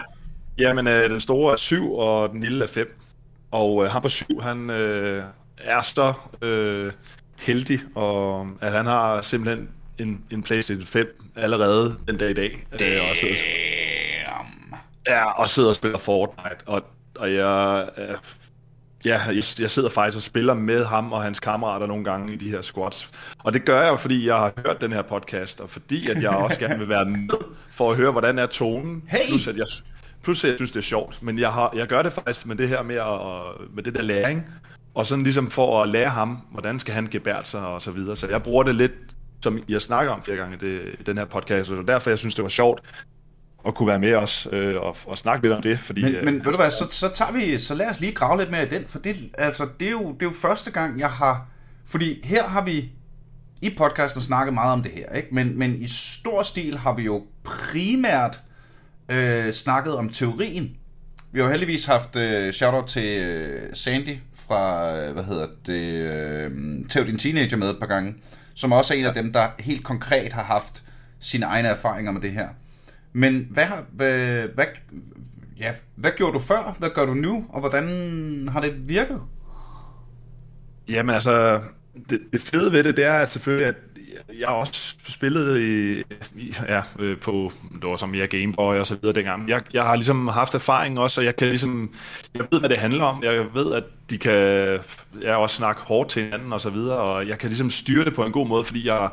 jamen 0.57 0.87
øh, 0.87 1.09
den 1.09 1.19
store 1.19 1.53
er 1.53 1.57
syv, 1.57 1.93
og 1.93 2.29
den 2.29 2.41
lille 2.41 2.63
er 2.63 2.67
fem. 2.67 2.99
Og 3.51 3.85
øh, 3.85 3.91
han 3.91 4.01
på 4.01 4.09
syv, 4.09 4.41
han 4.41 4.69
øh, 4.69 5.23
er 5.57 5.81
så 5.81 6.13
øh, 6.41 6.91
heldig, 7.39 7.79
og 7.95 8.47
at 8.61 8.71
han 8.71 8.85
har 8.85 9.21
simpelthen 9.21 9.69
en, 9.97 10.23
en 10.31 10.43
PlayStation 10.43 10.85
5 10.85 11.21
allerede 11.35 11.97
den 12.07 12.17
dag 12.17 12.29
i 12.29 12.33
dag. 12.33 12.67
Øh, 12.71 13.09
og 13.11 13.17
sidder, 13.17 13.35
ja, 15.07 15.31
og 15.31 15.49
sidder 15.49 15.69
og 15.69 15.75
spiller 15.75 15.97
Fortnite. 15.97 16.57
Og, 16.65 16.81
og 17.15 17.33
jeg, 17.33 17.89
øh, 17.97 18.15
ja, 19.05 19.21
jeg, 19.27 19.43
jeg 19.59 19.69
sidder 19.69 19.89
faktisk 19.89 20.17
og 20.17 20.21
spiller 20.21 20.53
med 20.53 20.85
ham 20.85 21.13
og 21.13 21.23
hans 21.23 21.39
kammerater 21.39 21.87
nogle 21.87 22.03
gange 22.03 22.33
i 22.33 22.35
de 22.35 22.49
her 22.49 22.61
squats. 22.61 23.09
Og 23.39 23.53
det 23.53 23.65
gør 23.65 23.81
jeg 23.81 23.99
fordi 23.99 24.27
jeg 24.27 24.35
har 24.35 24.53
hørt 24.65 24.81
den 24.81 24.91
her 24.91 25.01
podcast, 25.01 25.61
og 25.61 25.69
fordi 25.69 26.09
at 26.09 26.21
jeg 26.21 26.29
også 26.29 26.59
gerne 26.59 26.79
vil 26.79 26.89
være 26.89 27.05
med 27.05 27.37
for 27.71 27.91
at 27.91 27.97
høre, 27.97 28.11
hvordan 28.11 28.39
er 28.39 28.45
tonen. 28.45 29.03
Hey! 29.07 29.27
Plus, 29.27 29.47
at 29.47 29.57
jeg, 29.57 29.65
plus 30.23 30.43
jeg 30.43 30.53
synes, 30.55 30.71
det 30.71 30.79
er 30.79 30.83
sjovt. 30.83 31.23
Men 31.23 31.39
jeg, 31.39 31.53
har, 31.53 31.73
jeg 31.75 31.87
gør 31.87 32.01
det 32.01 32.13
faktisk 32.13 32.45
med 32.45 32.55
det 32.55 32.69
her 32.69 32.83
med, 32.83 32.95
at, 32.95 33.75
med 33.75 33.83
det 33.83 33.95
der 33.95 34.01
læring 34.01 34.43
og 34.93 35.05
sådan 35.05 35.23
ligesom 35.23 35.47
for 35.47 35.83
at 35.83 35.89
lære 35.89 36.09
ham, 36.09 36.37
hvordan 36.51 36.79
skal 36.79 36.93
han 36.93 37.07
gebære 37.11 37.43
sig 37.43 37.61
og 37.61 37.81
så 37.81 37.91
videre. 37.91 38.15
Så 38.15 38.27
jeg 38.27 38.43
bruger 38.43 38.63
det 38.63 38.75
lidt, 38.75 38.91
som 39.43 39.59
jeg 39.69 39.81
snakker 39.81 40.13
om 40.13 40.23
flere 40.23 40.37
gange 40.37 40.81
i 40.99 41.03
den 41.03 41.17
her 41.17 41.25
podcast, 41.25 41.71
og 41.71 41.87
derfor 41.87 42.09
jeg 42.09 42.19
synes, 42.19 42.35
det 42.35 42.43
var 42.43 42.49
sjovt 42.49 42.81
at 43.67 43.75
kunne 43.75 43.87
være 43.87 43.99
med 43.99 44.13
os 44.13 44.47
øh, 44.51 44.75
og, 44.81 44.97
og 45.05 45.17
snakke 45.17 45.45
lidt 45.45 45.53
om 45.53 45.61
det. 45.61 45.79
Fordi, 45.79 46.01
men, 46.01 46.25
men 46.25 46.35
øh, 46.35 46.45
ved 46.45 46.51
du 46.51 46.57
hvad, 46.57 46.71
så, 46.71 46.87
så, 46.89 47.09
tager 47.13 47.31
vi, 47.31 47.59
så 47.59 47.75
lad 47.75 47.89
os 47.89 47.99
lige 47.99 48.13
grave 48.13 48.39
lidt 48.39 48.51
mere 48.51 48.65
i 48.65 48.69
den, 48.69 48.87
for 48.87 48.99
det, 48.99 49.15
altså, 49.37 49.67
det, 49.79 49.87
er 49.87 49.91
jo, 49.91 50.13
det 50.13 50.21
er 50.21 50.25
jo 50.25 50.33
første 50.41 50.71
gang, 50.71 50.99
jeg 50.99 51.09
har... 51.09 51.47
Fordi 51.85 52.21
her 52.23 52.47
har 52.47 52.63
vi 52.63 52.91
i 53.61 53.75
podcasten 53.77 54.21
snakket 54.21 54.53
meget 54.53 54.73
om 54.73 54.83
det 54.83 54.91
her, 54.91 55.09
ikke? 55.09 55.27
Men, 55.31 55.59
men 55.59 55.75
i 55.75 55.87
stor 55.87 56.41
stil 56.41 56.77
har 56.77 56.93
vi 56.93 57.03
jo 57.03 57.23
primært 57.43 58.39
øh, 59.09 59.53
snakket 59.53 59.95
om 59.95 60.09
teorien. 60.09 60.77
Vi 61.31 61.39
har 61.39 61.45
jo 61.45 61.51
heldigvis 61.51 61.85
haft 61.85 62.15
øh, 62.15 62.53
shout-out 62.53 62.87
til 62.87 63.19
øh, 63.21 63.69
Sandy 63.73 64.17
fra, 64.33 64.91
øh, 64.97 65.13
hvad 65.13 65.23
hedder 65.23 65.47
det, 65.65 65.81
øh, 65.83 66.85
Tæv 66.89 67.05
din 67.05 67.17
teenager 67.17 67.57
med 67.57 67.69
et 67.69 67.79
par 67.79 67.87
gange, 67.87 68.15
som 68.53 68.71
også 68.71 68.93
er 68.93 68.97
en 68.97 69.05
af 69.05 69.13
dem, 69.13 69.33
der 69.33 69.47
helt 69.59 69.83
konkret 69.83 70.33
har 70.33 70.43
haft 70.43 70.83
sine 71.19 71.45
egne 71.45 71.67
erfaringer 71.67 72.11
med 72.11 72.21
det 72.21 72.31
her. 72.31 72.47
Men 73.13 73.47
hvad, 73.49 73.63
har, 73.63 73.83
hvad, 73.91 74.41
hvad, 74.55 74.65
ja, 75.59 75.73
hvad 75.95 76.11
gjorde 76.17 76.33
du 76.33 76.39
før? 76.39 76.75
Hvad 76.79 76.89
gør 76.89 77.05
du 77.05 77.13
nu? 77.13 77.45
Og 77.49 77.59
hvordan 77.59 77.87
har 78.51 78.61
det 78.61 78.89
virket? 78.89 79.21
Jamen 80.87 81.15
altså, 81.15 81.61
det, 82.09 82.19
det 82.33 82.41
fede 82.41 82.71
ved 82.71 82.83
det, 82.83 82.97
det 82.97 83.05
er 83.05 83.13
at 83.13 83.29
selvfølgelig, 83.29 83.67
at 83.67 83.75
jeg 84.39 84.47
også 84.47 84.95
spillet 85.07 85.61
i, 85.61 85.99
i 86.35 86.55
ja, 86.67 86.81
øh, 86.99 87.17
på, 87.17 87.51
det 87.81 87.89
var 87.89 87.95
som 87.95 88.09
mere 88.09 88.27
Gameboy 88.27 88.75
og 88.75 88.87
så 88.87 88.95
videre 88.95 89.15
dengang. 89.15 89.49
Jeg, 89.49 89.61
jeg 89.73 89.83
har 89.83 89.95
ligesom 89.95 90.27
haft 90.27 90.55
erfaring 90.55 90.99
også, 90.99 91.21
og 91.21 91.25
jeg 91.25 91.35
kan 91.35 91.47
ligesom, 91.47 91.89
jeg 92.33 92.45
ved, 92.51 92.59
hvad 92.59 92.69
det 92.69 92.77
handler 92.77 93.03
om. 93.03 93.23
Jeg 93.23 93.45
ved, 93.53 93.73
at 93.73 93.83
de 94.09 94.17
kan 94.17 94.79
ja, 95.21 95.35
også 95.35 95.55
snakke 95.55 95.81
hårdt 95.81 96.09
til 96.09 96.23
hinanden 96.23 96.53
og 96.53 96.61
så 96.61 96.69
videre, 96.69 96.97
og 96.97 97.27
jeg 97.27 97.37
kan 97.37 97.49
ligesom 97.49 97.69
styre 97.69 98.05
det 98.05 98.15
på 98.15 98.25
en 98.25 98.31
god 98.31 98.47
måde, 98.47 98.63
fordi 98.63 98.87
jeg, 98.87 99.09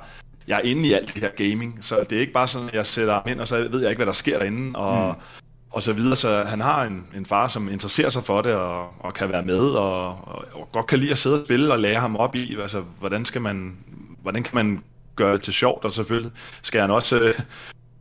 jeg 0.49 0.57
er 0.57 0.63
inde 0.63 0.89
i 0.89 0.93
alt 0.93 1.15
det 1.15 1.23
her 1.23 1.49
gaming. 1.49 1.79
Så 1.81 2.05
det 2.11 2.17
er 2.17 2.21
ikke 2.21 2.33
bare 2.33 2.49
sådan, 2.49 2.69
at 2.69 2.75
jeg 2.75 2.87
sætter 2.87 3.15
ham 3.15 3.23
ind, 3.27 3.41
og 3.41 3.49
så 3.49 3.69
ved 3.71 3.81
jeg 3.81 3.91
ikke, 3.91 3.99
hvad 3.99 4.07
der 4.07 4.13
sker 4.13 4.39
derinde, 4.39 4.79
og, 4.79 5.09
mm. 5.09 5.23
og 5.71 5.83
så 5.83 5.93
videre. 5.93 6.17
Så 6.17 6.45
han 6.45 6.61
har 6.61 6.85
en, 6.85 7.07
en 7.17 7.27
far, 7.27 7.49
som 7.49 7.69
interesserer 7.69 8.11
sig 8.11 8.25
for 8.25 8.43
det, 8.43 8.53
og, 8.53 8.89
og 8.99 9.15
kan 9.15 9.29
være 9.29 9.43
med, 9.43 9.61
og, 9.61 10.07
og, 10.09 10.45
og 10.53 10.69
godt 10.73 10.87
kan 10.87 10.99
lide 10.99 11.11
at 11.11 11.19
sidde 11.19 11.41
og 11.41 11.47
spille 11.47 11.73
og 11.73 11.79
lære 11.79 12.01
ham 12.01 12.17
op 12.17 12.35
i, 12.35 12.57
altså, 12.61 12.83
hvordan 12.99 13.25
skal 13.25 13.41
man, 13.41 13.77
hvordan 14.23 14.43
kan 14.43 14.55
man 14.55 14.83
gøre 15.17 15.33
det 15.33 15.43
til 15.43 15.53
sjovt, 15.53 15.85
og 15.85 15.93
selvfølgelig 15.93 16.33
skal 16.63 16.81
han 16.81 16.91
også 16.91 17.21
øh, 17.21 17.35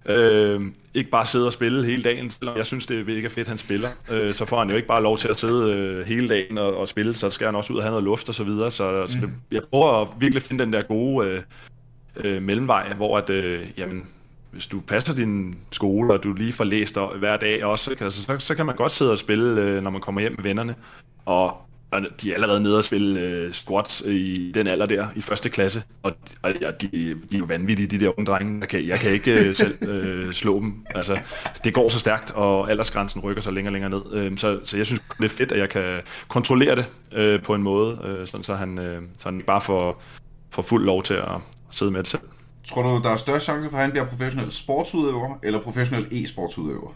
øh, 0.05 0.61
ikke 0.93 1.09
bare 1.09 1.25
sidde 1.25 1.45
og 1.45 1.53
spille 1.53 1.85
hele 1.85 2.03
dagen, 2.03 2.29
selvom 2.29 2.57
jeg 2.57 2.65
synes, 2.65 2.85
det 2.85 2.99
er 2.99 3.05
mega 3.05 3.27
fedt, 3.27 3.47
han 3.47 3.57
spiller. 3.57 3.87
Øh, 4.11 4.33
så 4.33 4.45
får 4.45 4.59
han 4.59 4.69
jo 4.69 4.75
ikke 4.75 4.87
bare 4.87 5.03
lov 5.03 5.17
til 5.17 5.27
at 5.27 5.39
sidde 5.39 5.73
øh, 5.73 6.07
hele 6.07 6.29
dagen 6.29 6.57
og, 6.57 6.77
og 6.77 6.87
spille, 6.87 7.15
så 7.15 7.29
skal 7.29 7.45
han 7.45 7.55
også 7.55 7.73
ud 7.73 7.77
og 7.77 7.83
have 7.83 7.91
noget 7.91 8.03
luft 8.03 8.29
og 8.29 8.35
så 8.35 8.43
videre. 8.43 8.71
Så, 8.71 9.01
mm. 9.01 9.07
så 9.07 9.17
det, 9.21 9.29
jeg 9.51 9.61
prøver 9.71 10.01
at 10.01 10.07
virkelig 10.19 10.43
finde 10.43 10.63
den 10.63 10.73
der 10.73 10.81
gode 10.81 11.27
øh, 11.27 11.41
øh, 12.15 12.41
mellemvej, 12.41 12.93
hvor 12.93 13.17
at, 13.17 13.29
øh, 13.29 13.67
jamen, 13.77 14.07
hvis 14.51 14.65
du 14.65 14.79
passer 14.79 15.15
din 15.15 15.55
skole, 15.71 16.13
og 16.13 16.23
du 16.23 16.33
lige 16.33 16.53
får 16.53 16.63
læst 16.63 16.97
hver 17.19 17.37
dag 17.37 17.65
også, 17.65 17.95
så, 17.99 18.09
så, 18.09 18.35
så 18.39 18.55
kan 18.55 18.65
man 18.65 18.75
godt 18.75 18.91
sidde 18.91 19.11
og 19.11 19.17
spille, 19.17 19.61
øh, 19.61 19.83
når 19.83 19.89
man 19.89 20.01
kommer 20.01 20.21
hjem 20.21 20.31
med 20.31 20.43
vennerne. 20.43 20.75
Og 21.25 21.57
og 21.93 22.01
de 22.21 22.31
er 22.31 22.33
allerede 22.33 22.61
nede 22.61 22.77
og 22.77 22.83
spille 22.83 23.19
øh, 23.19 23.53
squats 23.53 24.01
i 24.01 24.51
den 24.53 24.67
alder 24.67 24.85
der, 24.85 25.07
i 25.15 25.21
første 25.21 25.49
klasse, 25.49 25.83
og, 26.03 26.11
og 26.41 26.53
ja, 26.61 26.71
de, 26.71 26.87
de 26.91 27.35
er 27.35 27.37
jo 27.37 27.45
vanvittige, 27.45 27.87
de 27.87 27.99
der 27.99 28.19
unge 28.19 28.25
drenge. 28.25 28.59
Jeg 28.59 28.69
kan, 28.69 28.87
jeg 28.87 28.99
kan 28.99 29.11
ikke 29.11 29.47
øh, 29.47 29.55
selv 29.63 29.89
øh, 29.89 30.33
slå 30.33 30.59
dem. 30.59 30.85
Altså, 30.95 31.19
det 31.63 31.73
går 31.73 31.89
så 31.89 31.99
stærkt, 31.99 32.31
og 32.31 32.71
aldersgrænsen 32.71 33.21
rykker 33.21 33.41
sig 33.41 33.53
længere 33.53 33.69
og 33.69 33.73
længere 33.73 33.89
ned. 33.89 34.13
Øh, 34.13 34.37
så, 34.37 34.59
så 34.63 34.77
jeg 34.77 34.85
synes, 34.85 35.01
det 35.17 35.25
er 35.25 35.29
fedt, 35.29 35.51
at 35.51 35.59
jeg 35.59 35.69
kan 35.69 36.01
kontrollere 36.27 36.75
det 36.75 36.85
øh, 37.11 37.41
på 37.41 37.55
en 37.55 37.63
måde, 37.63 37.99
øh, 38.03 38.27
sådan, 38.27 38.43
så 38.43 38.55
han, 38.55 38.77
øh, 38.79 39.01
så 39.17 39.29
han 39.29 39.41
bare 39.47 39.61
får, 39.61 40.03
får 40.51 40.61
fuld 40.61 40.85
lov 40.85 41.03
til 41.03 41.13
at 41.13 41.37
sidde 41.71 41.91
med 41.91 41.99
det 41.99 42.07
selv. 42.07 42.21
Tror 42.65 42.81
du, 42.81 43.03
der 43.03 43.09
er 43.09 43.15
større 43.15 43.39
chance 43.39 43.69
for, 43.69 43.77
at 43.77 43.81
han 43.81 43.91
bliver 43.91 44.05
professionel 44.05 44.51
sportsudøver, 44.51 45.39
eller 45.43 45.61
professionel 45.61 46.07
e-sportsudøver? 46.11 46.93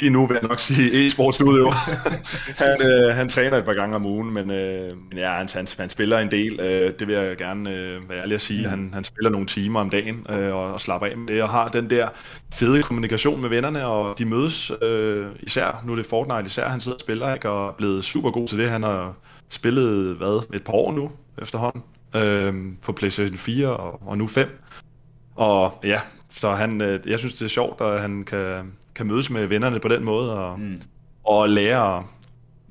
Lige 0.00 0.10
nu 0.10 0.26
vil 0.26 0.34
jeg 0.40 0.48
nok 0.48 0.60
sige 0.60 1.06
e-sportsudøver. 1.06 1.72
han, 2.64 2.76
øh, 2.90 3.14
han 3.14 3.28
træner 3.28 3.56
et 3.56 3.64
par 3.64 3.72
gange 3.72 3.96
om 3.96 4.06
ugen, 4.06 4.34
men, 4.34 4.50
øh, 4.50 4.92
ja, 5.16 5.30
han, 5.30 5.48
han, 5.54 5.66
han 5.78 5.90
spiller 5.90 6.18
en 6.18 6.30
del. 6.30 6.60
Øh, 6.60 6.92
det 6.98 7.06
vil 7.06 7.14
jeg 7.14 7.36
gerne 7.36 7.70
øh, 7.70 8.08
være 8.08 8.18
ærlig 8.18 8.34
at 8.34 8.40
sige. 8.40 8.68
Han, 8.68 8.90
han 8.94 9.04
spiller 9.04 9.30
nogle 9.30 9.46
timer 9.46 9.80
om 9.80 9.90
dagen 9.90 10.26
øh, 10.30 10.54
og, 10.54 10.72
og 10.72 10.80
slapper 10.80 11.06
af 11.06 11.16
med 11.16 11.26
det, 11.26 11.42
og 11.42 11.48
har 11.48 11.68
den 11.68 11.90
der 11.90 12.08
fede 12.54 12.82
kommunikation 12.82 13.40
med 13.40 13.48
vennerne, 13.48 13.86
og 13.86 14.18
de 14.18 14.24
mødes 14.24 14.72
øh, 14.82 15.26
især, 15.40 15.82
nu 15.86 15.92
er 15.92 15.96
det 15.96 16.06
Fortnite 16.06 16.46
især, 16.46 16.68
han 16.68 16.80
sidder 16.80 16.96
og 16.96 17.00
spiller, 17.00 17.34
ikke, 17.34 17.50
og 17.50 17.68
er 17.68 17.72
blevet 17.72 18.04
super 18.04 18.30
god 18.30 18.48
til 18.48 18.58
det. 18.58 18.70
Han 18.70 18.82
har 18.82 19.14
spillet, 19.48 20.16
hvad, 20.16 20.46
et 20.54 20.64
par 20.64 20.72
år 20.72 20.92
nu 20.92 21.10
efterhånden, 21.42 21.82
øh, 22.16 22.54
på 22.82 22.92
PlayStation 22.92 23.36
4 23.38 23.68
og, 23.68 24.08
og 24.08 24.18
nu 24.18 24.26
5. 24.26 24.48
Og 25.36 25.80
ja, 25.84 26.00
så 26.28 26.54
han, 26.54 26.80
øh, 26.80 27.00
jeg 27.06 27.18
synes, 27.18 27.34
det 27.34 27.44
er 27.44 27.48
sjovt, 27.48 27.80
at 27.80 28.00
han 28.00 28.24
kan, 28.24 28.72
kan 28.98 29.06
mødes 29.06 29.30
med 29.30 29.46
vennerne 29.46 29.80
på 29.80 29.88
den 29.88 30.04
måde, 30.04 30.38
og, 30.38 30.60
mm. 30.60 30.82
og 31.24 31.48
lære 31.48 32.04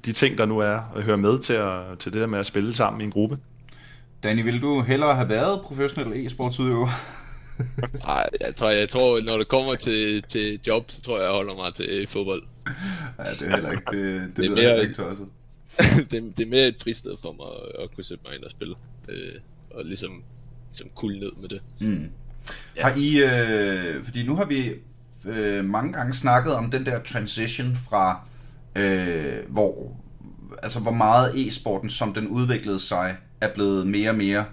de 0.05 0.13
ting, 0.13 0.37
der 0.37 0.45
nu 0.45 0.59
er, 0.59 0.79
at 0.95 1.03
høre 1.03 1.17
med 1.17 1.39
til, 1.39 1.53
at, 1.53 1.99
til 1.99 2.13
det 2.13 2.21
der 2.21 2.27
med 2.27 2.39
at 2.39 2.45
spille 2.45 2.73
sammen 2.73 3.01
i 3.01 3.03
en 3.03 3.11
gruppe. 3.11 3.37
Danny, 4.23 4.43
vil 4.43 4.61
du 4.61 4.81
hellere 4.81 5.15
have 5.15 5.29
været 5.29 5.61
professionel 5.61 6.25
e-sportsudøver? 6.25 6.87
Nej, 8.07 8.29
jeg 8.41 8.55
tror, 8.55 8.69
jeg 8.69 8.89
tror, 8.89 9.21
når 9.21 9.37
det 9.37 9.47
kommer 9.47 9.75
til, 9.75 10.23
til 10.29 10.59
job, 10.67 10.91
så 10.91 11.01
tror 11.01 11.17
jeg, 11.17 11.23
jeg 11.23 11.31
holder 11.31 11.55
mig 11.55 11.75
til 11.75 12.07
fodbold. 12.07 12.43
Ja, 13.19 13.31
det 13.31 13.41
er 13.41 13.51
heller 13.51 13.71
ikke, 13.71 13.91
det, 13.91 14.21
det, 14.21 14.37
det 14.37 14.45
er 14.45 14.55
mere, 14.55 14.81
ikke 14.81 14.93
tosset. 14.93 15.27
det, 16.11 16.37
det 16.37 16.45
er 16.45 16.49
mere 16.49 16.67
et 16.67 16.75
fristed 16.83 17.15
for 17.21 17.31
mig 17.31 17.45
at, 17.45 17.83
at 17.83 17.95
kunne 17.95 18.03
sætte 18.03 18.23
mig 18.27 18.35
ind 18.35 18.43
og 18.43 18.51
spille. 18.51 18.75
Øh, 19.09 19.41
og 19.71 19.85
ligesom, 19.85 20.23
ligesom 20.71 20.89
kulde 20.95 21.19
ned 21.19 21.31
med 21.41 21.49
det. 21.49 21.61
Mm. 21.79 22.09
Ja. 22.75 22.81
Har 22.81 22.93
I, 22.97 23.23
øh, 23.23 24.03
fordi 24.03 24.25
nu 24.25 24.35
har 24.35 24.45
vi 24.45 24.73
øh, 25.27 25.65
mange 25.65 25.93
gange 25.93 26.13
snakket 26.13 26.53
om 26.53 26.71
den 26.71 26.85
der 26.85 26.99
transition 26.99 27.75
fra, 27.89 28.19
øh, 28.75 29.37
hvor, 29.49 29.97
altså 30.63 30.79
hvor 30.79 30.91
meget 30.91 31.47
e-sporten, 31.47 31.89
som 31.89 32.13
den 32.13 32.27
udviklede 32.27 32.79
sig, 32.79 33.17
er 33.41 33.53
blevet 33.53 33.87
mere 33.87 34.09
og 34.09 34.15
mere 34.15 34.45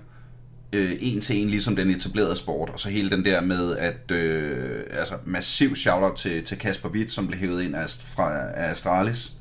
øh, 0.72 0.96
en 1.00 1.20
til 1.20 1.36
en, 1.36 1.50
ligesom 1.50 1.76
den 1.76 1.90
etablerede 1.90 2.36
sport, 2.36 2.70
og 2.70 2.80
så 2.80 2.88
hele 2.88 3.10
den 3.10 3.24
der 3.24 3.40
med, 3.40 3.76
at 3.76 4.10
øh, 4.10 4.80
altså 4.90 5.14
massiv 5.24 5.76
shoutout 5.76 6.16
til, 6.16 6.44
til 6.44 6.58
Kasper 6.58 6.88
Witt, 6.88 7.10
som 7.10 7.26
blev 7.26 7.38
hævet 7.38 7.62
ind 7.62 7.76
af, 7.76 7.90
fra, 7.90 8.50
af 8.50 8.70
Astralis, 8.70 9.32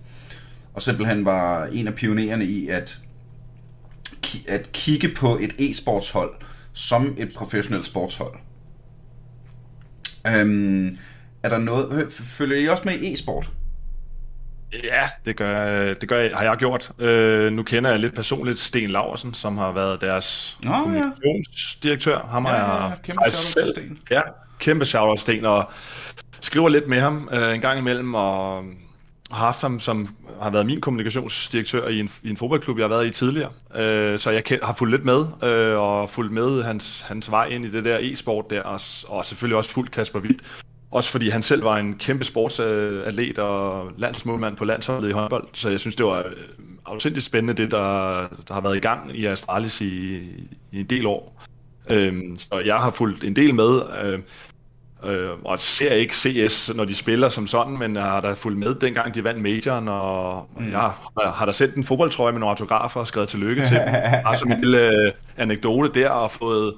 og 0.73 0.81
simpelthen 0.81 1.25
var 1.25 1.65
en 1.65 1.87
af 1.87 1.95
pionererne 1.95 2.45
i 2.45 2.67
at, 2.67 2.99
at 4.47 4.71
kigge 4.71 5.09
på 5.09 5.37
et 5.37 5.53
e-sportshold 5.59 6.33
som 6.73 7.15
et 7.17 7.33
professionelt 7.35 7.85
sportshold. 7.85 8.35
Øhm, 10.27 10.97
er 11.43 11.49
der 11.49 11.57
noget... 11.57 12.11
Følger 12.11 12.57
I 12.57 12.67
også 12.67 12.83
med 12.85 12.93
i 12.93 13.13
e-sport? 13.13 13.51
Ja, 14.83 15.07
det 15.25 15.35
gør, 15.35 15.93
det 15.93 16.09
gør 16.09 16.19
jeg, 16.19 16.31
har 16.37 16.43
jeg 16.43 16.57
gjort. 16.57 16.91
Øh, 16.99 17.51
nu 17.51 17.63
kender 17.63 17.89
jeg 17.89 17.99
lidt 17.99 18.15
personligt 18.15 18.59
Sten 18.59 18.89
Laversen, 18.89 19.33
som 19.33 19.57
har 19.57 19.71
været 19.71 20.01
deres 20.01 20.57
oh, 20.67 20.71
kommunikationsdirektør. 20.71 22.27
Ham 22.29 22.45
ja, 22.45 22.51
har 22.51 22.89
ja, 22.89 22.95
kæmpe 23.03 23.31
selv, 23.31 23.67
Sten. 23.67 23.99
Ja, 24.11 24.21
kæmpe 24.59 24.85
shout 24.85 25.19
Sten, 25.19 25.45
og 25.45 25.71
skriver 26.41 26.69
lidt 26.69 26.87
med 26.87 26.99
ham 26.99 27.29
øh, 27.31 27.55
en 27.55 27.61
gang 27.61 27.79
imellem, 27.79 28.13
og 28.13 28.63
har 29.31 29.45
haft 29.45 29.61
ham 29.61 29.79
som 29.79 30.15
har 30.41 30.49
været 30.49 30.65
min 30.65 30.81
kommunikationsdirektør 30.81 31.87
i 31.87 31.99
en, 31.99 32.09
i 32.23 32.29
en 32.29 32.37
fodboldklub, 32.37 32.77
jeg 32.77 32.83
har 32.83 32.89
været 32.89 33.07
i 33.07 33.09
tidligere. 33.09 33.51
Øh, 33.75 34.19
så 34.19 34.31
jeg 34.31 34.43
har 34.63 34.73
fulgt 34.73 34.91
lidt 34.91 35.05
med, 35.05 35.25
øh, 35.43 35.77
og 35.77 36.09
fulgt 36.09 36.33
med 36.33 36.63
hans, 36.63 37.01
hans 37.01 37.31
vej 37.31 37.45
ind 37.45 37.65
i 37.65 37.71
det 37.71 37.85
der 37.85 37.97
e-sport 38.01 38.49
der, 38.49 38.61
og, 38.61 38.79
og 39.07 39.25
selvfølgelig 39.25 39.57
også 39.57 39.69
fulgt 39.69 39.91
Kasper 39.91 40.19
Witt. 40.19 40.41
Også 40.93 41.09
fordi 41.09 41.29
han 41.29 41.41
selv 41.41 41.63
var 41.63 41.77
en 41.77 41.93
kæmpe 41.93 42.23
sportsatlet 42.23 43.39
og 43.39 43.91
landsmålmand 43.97 44.55
på 44.55 44.65
landsholdet 44.65 45.09
i 45.09 45.11
håndbold. 45.11 45.47
Så 45.53 45.69
jeg 45.69 45.79
synes, 45.79 45.95
det 45.95 46.05
var 46.05 46.17
øh, 46.17 46.31
afsindigt 46.85 47.25
spændende, 47.25 47.63
det 47.63 47.71
der, 47.71 48.27
der 48.47 48.53
har 48.53 48.61
været 48.61 48.75
i 48.75 48.79
gang 48.79 49.17
i 49.17 49.25
Astralis 49.25 49.81
i, 49.81 50.15
i 50.71 50.79
en 50.79 50.85
del 50.85 51.05
år. 51.05 51.43
Øhm, 51.89 52.37
så 52.37 52.61
jeg 52.65 52.75
har 52.75 52.91
fulgt 52.91 53.23
en 53.23 53.35
del 53.35 53.55
med, 53.55 53.81
øh, 54.03 54.19
øh, 55.05 55.29
og 55.43 55.59
ser 55.59 55.93
ikke 55.93 56.15
CS, 56.15 56.75
når 56.75 56.85
de 56.85 56.95
spiller 56.95 57.29
som 57.29 57.47
sådan, 57.47 57.77
men 57.77 57.95
jeg 57.95 58.03
har 58.03 58.21
da 58.21 58.33
fulgt 58.33 58.59
med, 58.59 58.75
dengang 58.75 59.15
de 59.15 59.23
vandt 59.23 59.41
majoren, 59.41 59.87
og 59.87 60.47
mm. 60.57 60.71
jeg 60.71 60.79
har, 60.79 61.31
har 61.31 61.45
da 61.45 61.51
sendt 61.51 61.75
en 61.75 61.83
fodboldtrøje 61.83 62.31
med 62.31 62.39
nogle 62.39 62.51
autografer 62.51 62.99
og 62.99 63.07
skrevet 63.07 63.29
tillykke 63.29 63.61
til 63.61 63.77
dem. 63.77 63.93
Bare 64.25 64.37
som 64.37 64.51
en 64.51 64.59
lille 64.59 65.05
øh, 65.05 65.11
anekdote 65.37 65.99
der, 65.99 66.09
og 66.09 66.31
fået 66.31 66.73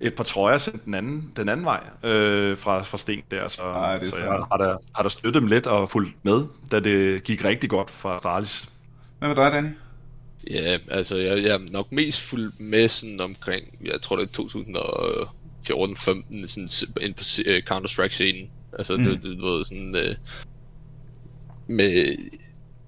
et 0.00 0.14
par 0.14 0.24
trøjer 0.24 0.58
sendt 0.58 0.84
den 0.84 0.94
anden, 0.94 1.32
den 1.36 1.48
anden 1.48 1.66
vej 1.66 1.80
øh, 2.02 2.56
fra, 2.56 2.82
fra 2.82 2.98
Sten 2.98 3.22
der, 3.30 3.48
så, 3.48 3.62
Ej, 3.62 4.02
så, 4.02 4.10
så 4.10 4.24
jeg 4.24 4.32
har 4.32 4.56
da, 4.56 4.76
har 4.94 5.02
da 5.02 5.08
støttet 5.08 5.34
dem 5.34 5.46
lidt 5.46 5.66
og 5.66 5.90
fulgt 5.90 6.14
med, 6.22 6.44
da 6.70 6.80
det 6.80 7.24
gik 7.24 7.44
rigtig 7.44 7.70
godt 7.70 7.90
fra 7.90 8.16
Astralis. 8.16 8.68
Hvad 9.18 9.28
med 9.28 9.36
dig, 9.36 9.52
Danny? 9.52 9.68
Ja, 10.50 10.78
altså 10.90 11.16
jeg, 11.16 11.42
jeg 11.42 11.54
er 11.54 11.58
nok 11.70 11.92
mest 11.92 12.20
fuldt 12.20 12.60
med 12.60 12.88
sådan 12.88 13.20
omkring, 13.20 13.78
jeg 13.84 14.02
tror 14.02 14.16
det 14.16 14.38
er 14.38 14.42
2014-15, 14.42 16.46
sådan 16.46 16.68
ind 17.00 17.14
på 17.14 17.50
uh, 17.50 17.56
Counter-Strike-scenen. 17.70 18.50
Altså 18.78 18.96
mm. 18.96 19.04
det, 19.04 19.22
det, 19.22 19.42
var 19.42 19.62
sådan 19.62 19.94
uh, 19.94 20.14
med 21.66 22.16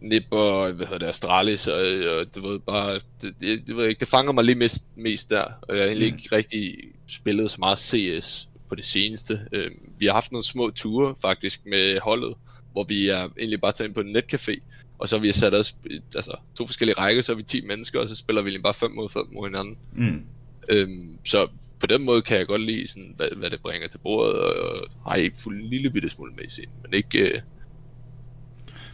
Nip 0.01 0.23
og, 0.31 0.73
hvad 0.73 0.87
hedder 0.87 0.99
det, 0.99 1.07
Astralis, 1.07 1.67
og, 1.67 1.81
og 1.81 2.35
det 2.35 2.43
ved 2.43 2.59
bare, 2.59 2.95
det, 2.95 3.35
det, 3.41 3.67
det, 3.67 3.77
ved 3.77 3.87
ikke, 3.87 4.01
det 4.01 4.09
fanger 4.09 4.33
mig 4.33 4.45
lige 4.45 4.57
mest, 4.57 4.85
mest 4.97 5.31
der, 5.31 5.45
og 5.63 5.77
jeg 5.77 5.83
har 5.83 5.89
egentlig 5.89 6.13
mm. 6.13 6.19
ikke 6.19 6.37
rigtig 6.37 6.75
spillet 7.13 7.51
så 7.51 7.57
meget 7.59 7.79
CS 7.79 8.49
på 8.69 8.75
det 8.75 8.85
seneste. 8.85 9.41
Øh, 9.53 9.71
vi 9.99 10.07
har 10.07 10.13
haft 10.13 10.33
nogle 10.33 10.45
små 10.45 10.71
ture 10.71 11.15
faktisk 11.21 11.67
med 11.67 12.01
holdet, 12.01 12.35
hvor 12.73 12.85
vi 12.85 13.09
er 13.09 13.29
egentlig 13.39 13.61
bare 13.61 13.73
taget 13.73 13.89
ind 13.89 13.95
på 13.95 14.01
en 14.01 14.17
netcafé, 14.17 14.61
og 14.99 15.09
så 15.09 15.17
har 15.17 15.21
vi 15.21 15.33
sat 15.33 15.55
os 15.55 15.77
altså, 16.15 16.37
to 16.55 16.67
forskellige 16.67 16.99
rækker, 16.99 17.23
så 17.23 17.33
er 17.33 17.37
vi 17.37 17.43
10 17.43 17.67
mennesker, 17.67 18.01
og 18.01 18.09
så 18.09 18.17
spiller 18.17 18.43
vi 18.43 18.49
egentlig 18.49 18.63
bare 18.63 18.75
5 18.75 18.91
mod 18.91 19.09
5 19.09 19.23
mod 19.33 19.49
hinanden. 19.49 19.77
Mm. 19.93 20.25
Øhm, 20.69 21.19
så 21.25 21.49
på 21.81 21.87
den 21.87 22.03
måde 22.03 22.23
kan 22.23 22.39
jeg 22.39 22.47
godt 22.47 22.63
lide, 22.63 22.89
sådan, 22.89 23.15
hvad, 23.17 23.29
hvad 23.37 23.51
det 23.51 23.61
bringer 23.61 23.89
til 23.89 23.99
bordet, 23.99 24.35
og 24.35 24.89
har 25.07 25.15
ikke 25.15 25.37
fuldt 25.43 25.63
en 25.63 25.69
lille 25.69 25.91
bitte 25.91 26.09
smule 26.09 26.33
med 26.33 26.45
i 26.45 26.49
scenen, 26.51 26.75
men 26.83 26.95
ikke... 26.95 27.19
Øh... 27.19 27.41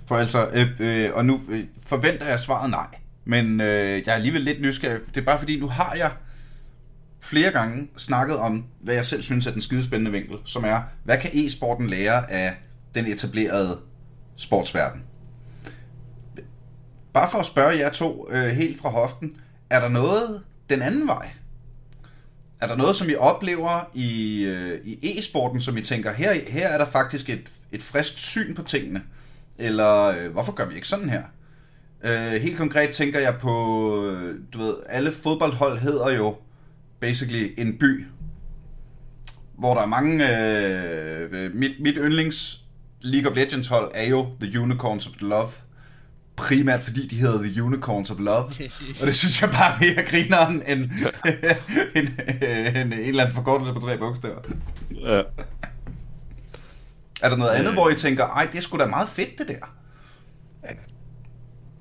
For 0.07 0.17
altså, 0.17 0.49
øh, 0.49 0.67
øh, 0.79 1.11
og 1.15 1.25
nu 1.25 1.41
øh, 1.49 1.65
forventer 1.87 2.27
jeg 2.27 2.41
svaret 2.41 2.71
nej, 2.71 2.87
men 3.25 3.61
øh, 3.61 3.67
jeg 3.67 4.07
er 4.07 4.13
alligevel 4.13 4.43
lidt 4.43 4.61
nysgerrig. 4.61 5.01
Det 5.07 5.17
er 5.17 5.25
bare 5.25 5.39
fordi, 5.39 5.61
nu 5.61 5.69
har 5.69 5.95
jeg 5.95 6.13
flere 7.21 7.51
gange 7.51 7.89
snakket 7.97 8.37
om, 8.37 8.65
hvad 8.81 8.95
jeg 8.95 9.05
selv 9.05 9.23
synes 9.23 9.47
er 9.47 9.51
den 9.51 9.61
skidespændende 9.61 10.11
vinkel, 10.11 10.37
som 10.45 10.65
er, 10.65 10.81
hvad 11.05 11.19
kan 11.19 11.31
e-sporten 11.33 11.87
lære 11.87 12.31
af 12.31 12.57
den 12.95 13.07
etablerede 13.07 13.79
sportsverden? 14.37 15.03
Bare 17.13 17.31
for 17.31 17.39
at 17.39 17.47
spørge 17.47 17.79
jer 17.79 17.91
to 17.91 18.29
øh, 18.31 18.49
helt 18.49 18.81
fra 18.81 18.89
hoften, 18.89 19.37
er 19.71 19.81
der 19.81 19.89
noget 19.89 20.43
den 20.71 20.83
anden 20.83 21.09
vej? 21.09 21.31
Er 22.61 22.67
der 22.67 22.77
noget, 22.77 22.97
som 22.97 23.09
I 23.09 23.15
oplever 23.15 23.91
i, 23.95 24.43
øh, 24.45 24.81
i 24.85 25.19
e-sporten, 25.19 25.61
som 25.61 25.77
I 25.77 25.83
tænker, 25.83 26.13
her, 26.13 26.35
her 26.49 26.69
er 26.69 26.79
der 26.79 26.87
faktisk 26.87 27.31
et, 27.31 27.53
et 27.73 27.83
frisk 27.83 28.19
syn 28.19 28.55
på 28.55 28.63
tingene? 28.63 29.03
Eller 29.59 30.05
øh, 30.05 30.33
hvorfor 30.33 30.53
gør 30.53 30.67
vi 30.67 30.75
ikke 30.75 30.89
sådan 30.89 31.11
her? 31.11 31.23
Øh, 32.05 32.43
helt 32.43 32.57
konkret 32.57 32.91
tænker 32.91 33.21
jeg 33.21 33.35
på, 33.41 34.07
øh, 34.07 34.39
du 34.53 34.59
ved, 34.59 34.75
alle 34.89 35.13
fodboldhold 35.13 35.79
hedder 35.79 36.11
jo 36.11 36.37
basically 37.01 37.55
en 37.59 37.79
by, 37.79 38.07
hvor 39.59 39.75
der 39.75 39.83
er 39.83 39.87
mange... 39.87 40.39
Øh, 40.39 41.55
mit, 41.55 41.73
mit 41.81 41.95
yndlings 41.99 42.65
League 43.01 43.31
of 43.31 43.37
Legends 43.37 43.69
hold 43.69 43.91
er 43.95 44.09
jo 44.09 44.29
The 44.41 44.61
Unicorns 44.61 45.07
of 45.07 45.13
Love 45.21 45.49
primært 46.37 46.83
fordi 46.83 47.07
de 47.07 47.17
hedder 47.17 47.43
The 47.43 47.63
Unicorns 47.63 48.11
of 48.11 48.19
Love. 48.19 48.45
og 49.01 49.07
det 49.07 49.15
synes 49.15 49.43
jeg 49.43 49.51
bare 49.51 49.75
er 49.75 49.79
mere 49.81 50.05
grineren 50.07 50.63
end 50.67 50.81
en, 50.81 50.91
en, 51.95 52.09
en, 52.77 52.93
en 52.93 52.93
eller 52.93 53.23
anden 53.23 53.35
forkortelse 53.35 53.73
på 53.73 53.81
tre 53.81 53.99
bogstaver. 53.99 54.41
Ja. 54.91 55.23
Er 57.23 57.29
der 57.29 57.37
noget 57.37 57.51
andet, 57.51 57.73
hvor 57.73 57.91
I 57.91 57.95
tænker, 57.95 58.25
ej, 58.25 58.49
det 58.53 58.59
er 58.59 58.63
sgu 58.63 58.79
da 58.79 58.87
meget 58.87 59.09
fedt, 59.09 59.39
det 59.39 59.49
der? 59.49 59.75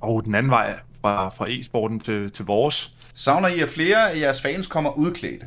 Og 0.01 0.25
den 0.25 0.35
anden 0.35 0.49
vej 0.49 0.79
fra, 1.01 1.29
fra 1.29 1.49
e-sporten 1.49 1.99
til, 1.99 2.31
til 2.31 2.45
vores. 2.45 2.91
Savner 3.13 3.47
I, 3.47 3.59
at 3.59 3.69
flere 3.69 4.11
af 4.11 4.19
jeres 4.19 4.41
fans 4.41 4.67
kommer 4.67 4.91
udklædte? 4.91 5.45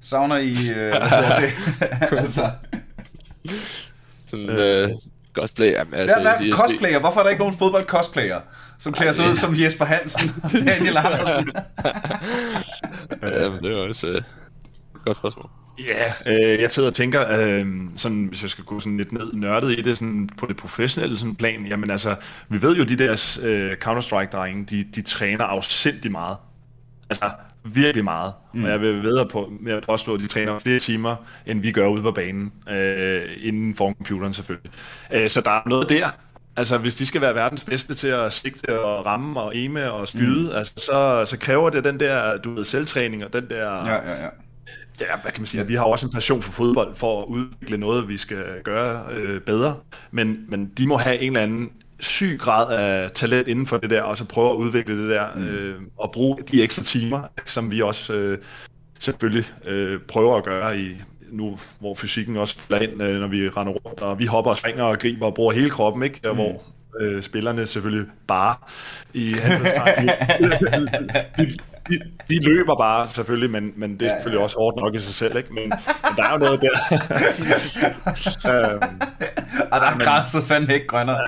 Savner 0.00 0.36
I... 0.36 0.54
Øh, 0.76 0.94
det? 1.42 1.52
altså... 2.22 2.50
Sådan, 4.26 4.48
øh, 4.48 4.90
cosplay. 5.34 5.72
Jamen, 5.72 5.94
altså, 5.94 6.16
ja, 6.16 6.22
hvad, 6.22 6.52
cosplayer? 6.52 7.00
Hvorfor 7.00 7.20
er 7.20 7.24
der 7.24 7.30
ikke 7.30 7.42
nogen 7.42 7.54
fodbold-cosplayer, 7.54 8.40
som 8.78 8.92
klæder 8.92 9.12
sig 9.12 9.30
ud 9.30 9.34
som 9.34 9.54
Jesper 9.54 9.84
Hansen, 9.84 10.28
Daniel 10.66 10.96
Andersen? 10.96 11.50
ja, 13.22 13.50
men 13.50 13.62
det 13.62 13.72
er 13.72 13.88
også 13.88 14.06
øh, 14.06 14.22
godt 15.04 15.16
spørgsmål. 15.16 15.50
Ja, 15.78 16.12
øh, 16.26 16.60
jeg 16.60 16.70
sidder 16.70 16.88
og 16.88 16.94
tænker, 16.94 17.30
øh, 17.30 17.66
sådan, 17.96 18.24
hvis 18.24 18.42
jeg 18.42 18.50
skal 18.50 18.64
gå 18.64 18.80
sådan 18.80 18.96
lidt 18.96 19.12
ned 19.12 19.32
nørdet 19.32 19.78
i 19.78 19.82
det 19.82 19.98
sådan, 19.98 20.28
på 20.38 20.46
det 20.46 20.56
professionelle 20.56 21.18
sådan 21.18 21.34
plan, 21.34 21.66
jamen 21.66 21.90
altså, 21.90 22.16
vi 22.48 22.62
ved 22.62 22.76
jo, 22.76 22.84
de 22.84 22.96
der 22.96 23.38
øh, 23.42 23.76
Counter-Strike-drenge, 23.84 24.64
de, 24.64 24.84
de 24.94 25.02
træner 25.02 25.44
afsindig 25.44 26.12
meget. 26.12 26.36
Altså, 27.10 27.30
virkelig 27.64 28.04
meget. 28.04 28.32
Mm. 28.54 28.64
Og 28.64 28.70
jeg 28.70 28.80
vil 28.80 29.02
ved 29.02 29.26
på, 29.32 29.52
med 29.60 29.72
at 29.72 29.82
påstå, 29.86 30.14
at 30.14 30.20
de 30.20 30.26
træner 30.26 30.58
flere 30.58 30.78
timer, 30.78 31.16
end 31.46 31.60
vi 31.60 31.72
gør 31.72 31.86
ude 31.86 32.02
på 32.02 32.10
banen, 32.10 32.52
øh, 32.70 33.22
inden 33.40 33.74
for 33.74 33.86
computeren 33.86 34.34
selvfølgelig. 34.34 34.70
Øh, 35.12 35.28
så 35.28 35.40
der 35.40 35.50
er 35.50 35.68
noget 35.68 35.88
der. 35.88 36.10
Altså, 36.56 36.78
hvis 36.78 36.94
de 36.94 37.06
skal 37.06 37.20
være 37.20 37.34
verdens 37.34 37.64
bedste 37.64 37.94
til 37.94 38.08
at 38.08 38.32
sigte 38.32 38.80
og 38.80 39.06
ramme 39.06 39.40
og 39.40 39.56
eme 39.56 39.92
og 39.92 40.08
skyde, 40.08 40.50
mm. 40.50 40.56
altså, 40.56 40.72
så, 40.76 41.24
så 41.26 41.38
kræver 41.38 41.70
det 41.70 41.84
den 41.84 42.00
der, 42.00 42.36
du 42.36 42.54
ved, 42.54 42.64
selvtræning 42.64 43.24
og 43.24 43.32
den 43.32 43.48
der... 43.48 43.86
Ja, 43.86 43.94
ja, 43.94 44.22
ja. 44.22 44.28
Ja, 45.00 45.06
hvad 45.22 45.32
kan 45.32 45.40
man 45.40 45.46
sige? 45.46 45.66
Vi 45.66 45.74
har 45.74 45.84
også 45.84 46.06
en 46.06 46.12
passion 46.12 46.42
for 46.42 46.52
fodbold, 46.52 46.94
for 46.94 47.22
at 47.22 47.26
udvikle 47.26 47.76
noget, 47.76 48.08
vi 48.08 48.16
skal 48.16 48.44
gøre 48.64 49.06
øh, 49.12 49.40
bedre. 49.40 49.76
Men, 50.10 50.44
men 50.48 50.66
de 50.78 50.86
må 50.86 50.96
have 50.96 51.18
en 51.18 51.32
eller 51.32 51.42
anden 51.42 51.70
syg 52.00 52.38
grad 52.40 52.72
af 52.78 53.10
talent 53.10 53.48
inden 53.48 53.66
for 53.66 53.78
det 53.78 53.90
der, 53.90 54.02
og 54.02 54.18
så 54.18 54.24
prøve 54.24 54.50
at 54.50 54.56
udvikle 54.56 55.02
det 55.02 55.10
der, 55.10 55.34
mm. 55.34 55.44
øh, 55.44 55.80
og 55.96 56.12
bruge 56.12 56.38
de 56.52 56.62
ekstra 56.62 56.84
timer, 56.84 57.22
som 57.44 57.70
vi 57.70 57.82
også 57.82 58.12
øh, 58.12 58.38
selvfølgelig 58.98 59.44
øh, 59.64 60.00
prøver 60.08 60.36
at 60.36 60.44
gøre 60.44 60.80
i 60.80 60.96
nu, 61.30 61.58
hvor 61.78 61.94
fysikken 61.94 62.36
også 62.36 62.54
spiller 62.54 62.88
ind, 62.88 63.02
øh, 63.02 63.20
når 63.20 63.28
vi 63.28 63.48
render 63.48 63.72
rundt, 63.72 64.00
og 64.00 64.18
vi 64.18 64.26
hopper 64.26 64.50
og 64.50 64.56
springer 64.56 64.84
og 64.84 64.98
griber 64.98 65.26
og 65.26 65.34
bruger 65.34 65.52
hele 65.52 65.70
kroppen, 65.70 66.02
ikke? 66.02 66.20
Mm. 66.24 66.34
Hvor 66.34 66.62
øh, 67.00 67.22
spillerne 67.22 67.66
selvfølgelig 67.66 68.06
bare 68.26 68.56
i 69.14 69.34
de, 70.40 71.44
de, 71.44 71.56
de 72.30 72.44
løber 72.44 72.76
bare 72.76 73.08
selvfølgelig, 73.08 73.50
men, 73.50 73.72
men 73.76 73.92
det 73.92 74.02
er 74.02 74.06
ja, 74.06 74.14
selvfølgelig 74.14 74.38
ja. 74.38 74.44
også 74.44 74.56
hårdt 74.56 74.76
nok 74.76 74.94
i 74.94 74.98
sig 74.98 75.14
selv, 75.14 75.36
ikke? 75.36 75.54
Men, 75.54 75.62
men 75.68 76.16
der 76.16 76.24
er 76.24 76.32
jo 76.32 76.38
noget 76.38 76.60
der. 76.62 76.70
øhm, 78.72 79.00
og 79.72 79.80
der 79.80 79.86
er 79.86 79.98
græsset 79.98 80.42
fandme 80.42 80.74
ikke 80.74 80.86
grønnere. 80.86 81.20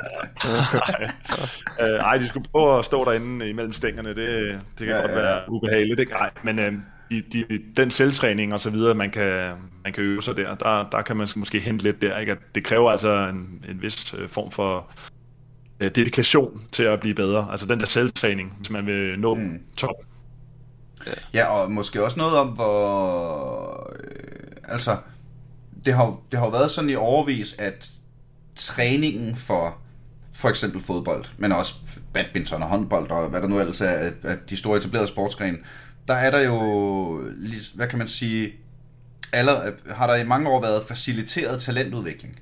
øh, 1.82 1.98
ej, 1.98 2.16
de 2.16 2.26
skulle 2.28 2.48
prøve 2.52 2.78
at 2.78 2.84
stå 2.84 3.04
derinde 3.04 3.48
imellem 3.48 3.72
stængerne, 3.72 4.08
det, 4.08 4.58
det 4.78 4.86
kan 4.86 4.88
ja, 4.88 5.00
godt 5.00 5.10
ja. 5.10 5.16
være 5.16 5.40
ubehageligt, 5.48 6.00
ikke? 6.00 6.12
Ej, 6.12 6.30
men 6.42 6.58
øh, 6.58 6.72
de, 7.10 7.22
de, 7.32 7.44
den 7.76 7.90
selvtræning 7.90 8.54
og 8.54 8.60
så 8.60 8.70
videre, 8.70 8.94
man 8.94 9.10
kan, 9.10 9.52
man 9.84 9.92
kan 9.92 10.04
øve 10.04 10.22
sig 10.22 10.36
der, 10.36 10.54
der, 10.54 10.88
der 10.92 11.02
kan 11.02 11.16
man 11.16 11.28
måske 11.36 11.60
hente 11.60 11.84
lidt 11.84 12.02
der, 12.02 12.18
ikke? 12.18 12.32
At 12.32 12.38
det 12.54 12.64
kræver 12.64 12.90
altså 12.90 13.28
en, 13.28 13.64
en 13.68 13.82
vis 13.82 14.14
øh, 14.14 14.28
form 14.28 14.50
for 14.50 14.90
øh, 15.80 15.90
dedikation 15.94 16.62
til 16.72 16.82
at 16.82 17.00
blive 17.00 17.14
bedre. 17.14 17.48
Altså 17.50 17.66
den 17.66 17.80
der 17.80 17.86
selvtræning, 17.86 18.54
hvis 18.56 18.70
man 18.70 18.86
vil 18.86 19.18
nå 19.18 19.34
mm. 19.34 19.58
top. 19.76 19.94
Ja. 21.06 21.12
ja, 21.32 21.46
og 21.46 21.72
måske 21.72 22.04
også 22.04 22.18
noget 22.18 22.38
om, 22.38 22.48
hvor... 22.48 23.90
Øh, 24.02 24.50
altså, 24.68 24.96
det 25.84 25.94
har, 25.94 26.16
det 26.30 26.38
har 26.38 26.50
været 26.50 26.70
sådan 26.70 26.90
i 26.90 26.94
overvis, 26.94 27.56
at 27.58 27.90
træningen 28.56 29.36
for 29.36 29.78
for 30.32 30.48
eksempel 30.48 30.82
fodbold, 30.82 31.24
men 31.38 31.52
også 31.52 31.74
badminton 32.12 32.62
og 32.62 32.68
håndbold 32.68 33.10
og 33.10 33.28
hvad 33.28 33.40
der 33.40 33.48
nu 33.48 33.60
ellers 33.60 33.80
er 33.80 34.10
af 34.22 34.36
de 34.50 34.56
store 34.56 34.78
etablerede 34.78 35.08
sportsgrene, 35.08 35.58
der 36.08 36.14
er 36.14 36.30
der 36.30 36.40
jo, 36.40 37.22
hvad 37.74 37.88
kan 37.88 37.98
man 37.98 38.08
sige, 38.08 38.52
alle, 39.32 39.50
har 39.90 40.06
der 40.06 40.14
i 40.14 40.24
mange 40.24 40.48
år 40.48 40.60
været 40.60 40.82
faciliteret 40.88 41.62
talentudvikling. 41.62 42.40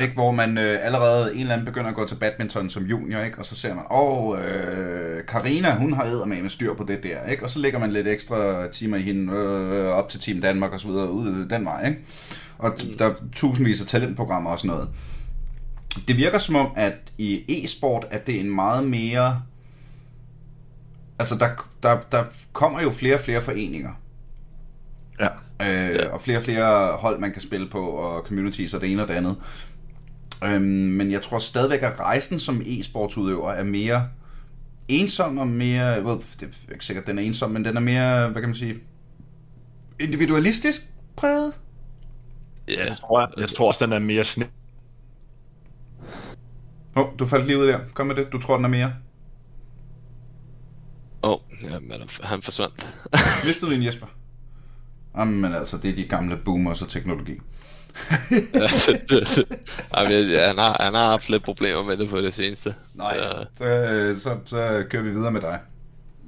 Ikke? 0.00 0.14
Hvor 0.14 0.30
man 0.30 0.58
øh, 0.58 0.78
allerede 0.82 1.34
en 1.34 1.40
eller 1.40 1.52
anden 1.52 1.66
begynder 1.66 1.88
at 1.88 1.94
gå 1.94 2.06
til 2.06 2.14
badminton 2.14 2.70
som 2.70 2.84
junior, 2.84 3.20
ikke? 3.20 3.38
og 3.38 3.44
så 3.44 3.56
ser 3.56 3.74
man, 3.74 3.84
åh, 3.90 4.38
øh, 4.38 5.26
Karina, 5.26 5.74
hun 5.74 5.92
har 5.92 6.04
æder 6.04 6.24
med 6.24 6.48
styr 6.48 6.74
på 6.74 6.84
det 6.88 7.02
der, 7.02 7.26
ikke? 7.26 7.42
og 7.42 7.50
så 7.50 7.58
lægger 7.58 7.78
man 7.78 7.92
lidt 7.92 8.08
ekstra 8.08 8.68
timer 8.68 8.96
i 8.96 9.02
hende 9.02 9.32
øh, 9.32 9.86
op 9.86 10.08
til 10.08 10.20
Team 10.20 10.40
Danmark 10.40 10.72
og 10.72 10.80
så 10.80 10.88
videre, 10.88 11.10
ud 11.10 11.46
den 11.48 11.64
vej. 11.64 11.86
Ikke? 11.88 12.00
Og 12.58 12.72
der 12.98 13.06
er 13.06 13.14
tusindvis 13.32 13.80
af 13.80 13.86
talentprogrammer 13.86 14.50
og 14.50 14.58
sådan 14.58 14.68
noget. 14.68 14.88
Det 16.08 16.16
virker 16.16 16.38
som 16.38 16.56
om, 16.56 16.70
at 16.76 16.94
i 17.18 17.44
e-sport, 17.48 18.06
at 18.10 18.26
det 18.26 18.36
er 18.36 18.40
en 18.40 18.54
meget 18.54 18.88
mere... 18.88 19.42
Altså, 21.18 21.34
der, 21.34 21.48
der, 21.82 22.00
der 22.10 22.24
kommer 22.52 22.80
jo 22.80 22.90
flere 22.90 23.14
og 23.14 23.20
flere 23.20 23.40
foreninger. 23.40 23.90
Ja. 25.20 25.28
Øh, 25.62 25.94
ja. 25.94 26.08
Og 26.08 26.20
flere 26.20 26.38
og 26.38 26.44
flere 26.44 26.92
hold, 26.92 27.18
man 27.18 27.32
kan 27.32 27.42
spille 27.42 27.68
på, 27.68 27.86
og 27.86 28.22
communities 28.26 28.74
og 28.74 28.80
det 28.80 28.92
ene 28.92 29.02
og 29.02 29.08
det 29.08 29.14
andet. 29.14 29.36
Øhm, 30.44 30.62
men 30.62 31.10
jeg 31.10 31.22
tror 31.22 31.38
stadigvæk, 31.38 31.82
at 31.82 32.00
rejsen 32.00 32.38
som 32.38 32.62
e-sportsudøver 32.64 33.50
er 33.50 33.64
mere 33.64 34.08
ensom 34.88 35.38
og 35.38 35.48
mere... 35.48 36.04
Well, 36.04 36.20
det 36.40 36.42
er 36.68 36.72
ikke 36.72 36.84
sikkert, 36.84 37.02
at 37.02 37.08
den 37.08 37.18
er 37.18 37.22
ensom, 37.22 37.50
men 37.50 37.64
den 37.64 37.76
er 37.76 37.80
mere, 37.80 38.28
hvad 38.28 38.42
kan 38.42 38.48
man 38.48 38.54
sige, 38.54 38.74
individualistisk 40.00 40.82
præget. 41.16 41.52
Ja. 42.68 42.84
Jeg 42.84 42.96
tror, 42.96 43.20
jeg, 43.20 43.28
jeg 43.36 43.48
tror 43.48 43.66
også, 43.66 43.84
den 43.84 43.92
er 43.92 43.98
mere 43.98 44.24
snit. 44.24 44.50
Åh, 46.96 47.02
oh, 47.02 47.18
du 47.18 47.26
faldt 47.26 47.46
lige 47.46 47.58
ud 47.58 47.66
der. 47.66 47.80
Kom 47.94 48.06
med 48.06 48.14
det. 48.14 48.32
Du 48.32 48.38
tror, 48.38 48.56
den 48.56 48.64
er 48.64 48.68
mere? 48.68 48.92
Åh, 51.22 51.30
oh, 51.30 51.40
jamen, 51.62 52.02
han 52.22 52.42
forsvandt. 52.42 52.94
Mistede 53.44 53.70
din 53.70 53.84
Jesper? 53.84 54.06
Jamen 55.16 55.54
altså, 55.54 55.76
det 55.76 55.90
er 55.90 55.94
de 55.94 56.04
gamle 56.04 56.36
boomers 56.36 56.82
og 56.82 56.88
teknologi. 56.88 57.40
Jamen, 59.96 60.30
ja, 60.30 60.46
han, 60.46 60.58
har, 60.58 60.76
han 60.84 60.94
har 60.94 61.08
haft 61.08 61.28
lidt 61.30 61.42
problemer 61.42 61.82
med 61.82 61.96
det 61.96 62.08
på 62.08 62.20
det 62.20 62.34
seneste. 62.34 62.74
Nej, 62.94 63.18
så, 63.56 64.14
så, 64.16 64.38
så 64.44 64.84
kører 64.90 65.02
vi 65.02 65.10
videre 65.10 65.32
med 65.32 65.40
dig. 65.40 65.58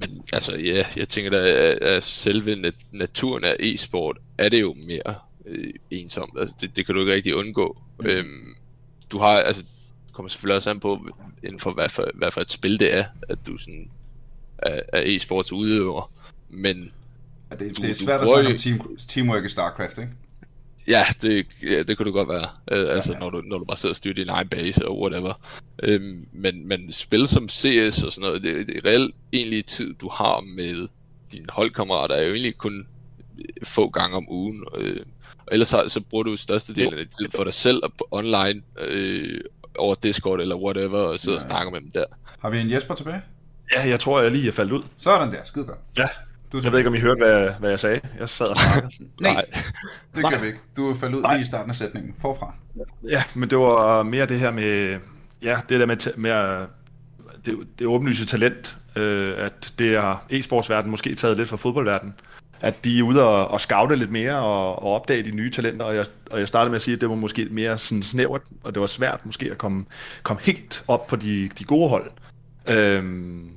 Men 0.00 0.22
altså, 0.32 0.56
ja, 0.56 0.84
jeg 0.96 1.08
tænker 1.08 1.30
da, 1.30 1.46
at 1.80 2.02
selve 2.04 2.72
naturen 2.92 3.44
af 3.44 3.56
e-sport, 3.60 4.18
er 4.38 4.48
det 4.48 4.60
jo 4.60 4.74
mere 4.86 5.14
øh, 5.46 5.70
ensomt. 5.90 6.32
Altså, 6.40 6.56
det, 6.60 6.76
det 6.76 6.86
kan 6.86 6.94
du 6.94 7.00
ikke 7.00 7.14
rigtig 7.14 7.34
undgå. 7.34 7.78
Mm. 8.00 8.06
Øhm, 8.06 8.54
du 9.12 9.18
har, 9.18 9.36
altså, 9.36 9.64
kommer 10.12 10.28
selvfølgelig 10.28 10.56
også 10.56 10.70
an 10.70 10.80
på, 10.80 11.06
inden 11.42 11.60
for 11.60 11.70
hvad 11.72 11.88
for, 11.88 12.10
hvad 12.14 12.30
for 12.30 12.40
et 12.40 12.50
spil 12.50 12.80
det 12.80 12.94
er, 12.94 13.04
at 13.28 13.38
du 13.46 13.58
sådan 13.58 13.90
er, 14.58 14.80
er 14.92 15.02
e-sports 15.02 15.52
udøver. 15.52 16.10
Men 16.50 16.92
Ja, 17.50 17.56
det, 17.56 17.76
Du- 17.76 17.82
det 17.82 17.90
er 17.90 17.94
du 17.94 17.98
svært 18.04 18.20
at 18.20 18.24
bruger 18.26 18.38
snakke 18.42 18.48
om 18.48 18.52
jo- 18.52 18.86
team, 18.88 18.96
teamwork 19.08 19.44
i 19.44 19.48
StarCraft, 19.48 19.98
ikke? 19.98 20.12
Ja, 20.88 21.04
det, 21.22 21.46
ja, 21.62 21.82
det 21.82 21.96
kunne 21.96 22.04
det 22.06 22.12
godt 22.12 22.28
være. 22.28 22.48
Øh, 22.72 22.94
altså, 22.94 23.12
ja. 23.12 23.18
Når, 23.18 23.30
du, 23.30 23.40
når 23.40 23.58
du 23.58 23.64
bare 23.64 23.76
sidder 23.76 23.92
og 23.92 23.96
styrer 23.96 24.14
din 24.14 24.28
egen 24.28 24.48
base 24.48 24.88
og 24.88 25.00
whatever. 25.00 25.32
Øhm, 25.82 26.26
men, 26.32 26.68
men 26.68 26.92
spil 26.92 27.28
som 27.28 27.48
CS 27.48 28.02
og 28.02 28.12
sådan 28.12 28.20
noget, 28.28 28.42
det, 28.42 28.66
det 28.66 28.76
er 28.76 28.84
reelt 28.84 29.14
egentlig 29.32 29.66
tid, 29.66 29.94
du 29.94 30.08
har 30.08 30.40
med 30.40 30.88
dine 31.32 31.46
holdkammerater, 31.48 32.14
er 32.14 32.22
jo 32.22 32.32
egentlig 32.32 32.56
kun 32.58 32.86
øh, 33.38 33.44
få 33.66 33.88
gange 33.90 34.16
om 34.16 34.26
ugen. 34.30 34.64
Øh, 34.78 35.00
og 35.38 35.48
ellers 35.52 35.68
så, 35.68 35.84
så 35.88 36.00
bruger 36.00 36.24
du 36.24 36.36
størstedelen 36.36 36.92
af 36.94 36.98
din 36.98 37.08
tid 37.18 37.28
for 37.36 37.44
dig 37.44 37.52
selv 37.54 37.80
og 37.82 37.92
på 37.98 38.08
online 38.10 38.62
øh, 38.80 39.40
over 39.78 39.94
Discord 39.94 40.40
eller 40.40 40.56
whatever, 40.56 40.98
og 40.98 41.18
sidder 41.20 41.38
Ja. 41.38 41.44
og 41.44 41.50
snakker 41.50 41.72
med 41.72 41.80
dem 41.80 41.90
der. 41.90 42.04
Har 42.38 42.50
vi 42.50 42.60
en 42.60 42.70
Jesper 42.70 42.94
tilbage? 42.94 43.20
Ja, 43.74 43.88
jeg 43.88 44.00
tror, 44.00 44.20
jeg 44.20 44.30
lige 44.32 44.48
er 44.48 44.52
faldet 44.52 44.72
ud. 44.72 44.82
Sådan 44.98 45.30
der, 45.32 45.44
skide 45.44 45.64
godt. 45.64 45.78
Ja. 45.96 46.06
Du 46.52 46.60
Jeg 46.62 46.72
ved 46.72 46.78
ikke, 46.78 46.88
om 46.88 46.94
I 46.94 47.00
hørte, 47.00 47.18
hvad, 47.24 47.50
hvad 47.58 47.70
jeg 47.70 47.80
sagde. 47.80 48.00
Jeg 48.18 48.28
sad 48.28 48.46
og 48.46 48.56
snakkede. 48.56 48.92
Nej, 49.20 49.32
Nej. 49.32 49.44
det 50.14 50.24
kan 50.30 50.42
vi 50.42 50.46
ikke. 50.46 50.58
Du 50.76 50.90
er 50.90 50.94
faldet 50.94 51.16
ud 51.16 51.22
Nej. 51.22 51.34
lige 51.34 51.42
i 51.42 51.44
starten 51.44 51.70
af 51.70 51.74
sætningen. 51.74 52.14
Forfra. 52.20 52.54
Ja, 53.08 53.22
men 53.34 53.50
det 53.50 53.58
var 53.58 54.02
mere 54.02 54.26
det 54.26 54.38
her 54.40 54.50
med, 54.50 54.98
ja, 55.42 55.60
det 55.68 55.80
der 55.80 55.86
med, 55.86 56.16
med 56.16 56.30
at- 56.30 56.66
det, 57.46 57.58
det 57.78 57.86
åbenlyse 57.86 58.26
talent, 58.26 58.78
øh, 58.96 59.34
at 59.38 59.72
det 59.78 59.94
er 59.94 60.24
e-sportsverdenen 60.32 60.90
måske 60.90 61.14
taget 61.14 61.36
lidt 61.36 61.48
fra 61.48 61.56
fodboldverdenen. 61.56 62.14
At 62.60 62.84
de 62.84 62.98
er 62.98 63.02
ude 63.02 63.24
og, 63.24 63.48
og 63.48 63.60
scoute 63.60 63.96
lidt 63.96 64.10
mere 64.10 64.38
og, 64.38 64.82
og 64.82 64.92
opdage 64.94 65.22
de 65.22 65.30
nye 65.30 65.50
talenter, 65.50 65.84
og 65.84 65.96
jeg, 65.96 66.06
og 66.30 66.38
jeg 66.38 66.48
startede 66.48 66.70
med 66.70 66.76
at 66.76 66.82
sige, 66.82 66.94
at 66.94 67.00
det 67.00 67.08
var 67.08 67.14
måske 67.14 67.48
mere 67.50 67.78
sådan 67.78 68.02
snævert, 68.02 68.42
og 68.62 68.74
det 68.74 68.80
var 68.80 68.86
svært 68.86 69.26
måske 69.26 69.50
at 69.50 69.58
komme, 69.58 69.84
komme 70.22 70.42
helt 70.42 70.84
op 70.88 71.06
på 71.06 71.16
de, 71.16 71.50
de 71.58 71.64
gode 71.64 71.88
hold, 71.88 72.10
øhm, 72.66 73.50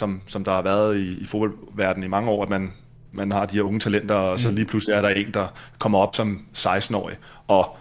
som, 0.00 0.20
som 0.26 0.44
der 0.44 0.52
har 0.52 0.62
været 0.62 0.96
i, 0.96 1.22
i 1.22 1.26
fodboldverdenen 1.26 2.04
i 2.04 2.08
mange 2.08 2.30
år, 2.30 2.42
at 2.42 2.48
man, 2.48 2.72
man 3.12 3.32
har 3.32 3.46
de 3.46 3.56
her 3.56 3.62
unge 3.62 3.80
talenter, 3.80 4.14
og 4.14 4.40
så 4.40 4.50
lige 4.50 4.66
pludselig 4.66 4.94
er 4.94 5.00
der 5.00 5.08
en, 5.08 5.34
der 5.34 5.46
kommer 5.78 5.98
op 5.98 6.14
som 6.14 6.46
16-årig, 6.56 7.16
og 7.48 7.76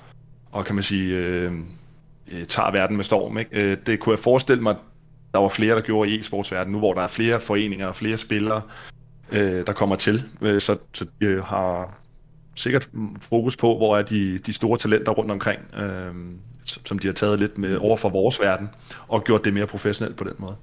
og 0.51 0.65
kan 0.65 0.75
man 0.75 0.83
sige, 0.83 1.15
øh, 1.15 1.53
øh, 2.31 2.45
tager 2.45 2.71
verden 2.71 2.95
med 2.95 3.03
storm. 3.03 3.37
Ikke? 3.37 3.71
Øh, 3.71 3.77
det 3.85 3.99
kunne 3.99 4.13
jeg 4.13 4.19
forestille 4.19 4.63
mig, 4.63 4.75
der 5.33 5.39
var 5.39 5.49
flere, 5.49 5.75
der 5.75 5.81
gjorde 5.81 6.09
i 6.09 6.19
e-sportsverdenen, 6.19 6.71
nu 6.71 6.77
hvor 6.77 6.93
der 6.93 7.01
er 7.01 7.07
flere 7.07 7.39
foreninger 7.39 7.87
og 7.87 7.95
flere 7.95 8.17
spillere, 8.17 8.61
øh, 9.31 9.67
der 9.67 9.73
kommer 9.73 9.95
til. 9.95 10.23
Øh, 10.41 10.61
så, 10.61 10.77
så 10.93 11.05
de 11.21 11.43
har 11.45 11.99
sikkert 12.55 12.89
fokus 13.21 13.57
på, 13.57 13.77
hvor 13.77 13.97
er 13.97 14.01
de, 14.01 14.37
de 14.37 14.53
store 14.53 14.77
talenter 14.77 15.11
rundt 15.11 15.31
omkring, 15.31 15.59
øh, 15.73 16.13
som 16.65 16.85
som 16.85 16.99
de 16.99 17.07
har 17.07 17.13
taget 17.13 17.39
lidt 17.39 17.57
med 17.57 17.75
over 17.75 17.97
for 17.97 18.09
vores 18.09 18.39
verden, 18.39 18.69
og 19.07 19.23
gjort 19.23 19.45
det 19.45 19.53
mere 19.53 19.67
professionelt 19.67 20.17
på 20.17 20.23
den 20.23 20.33
måde. 20.37 20.55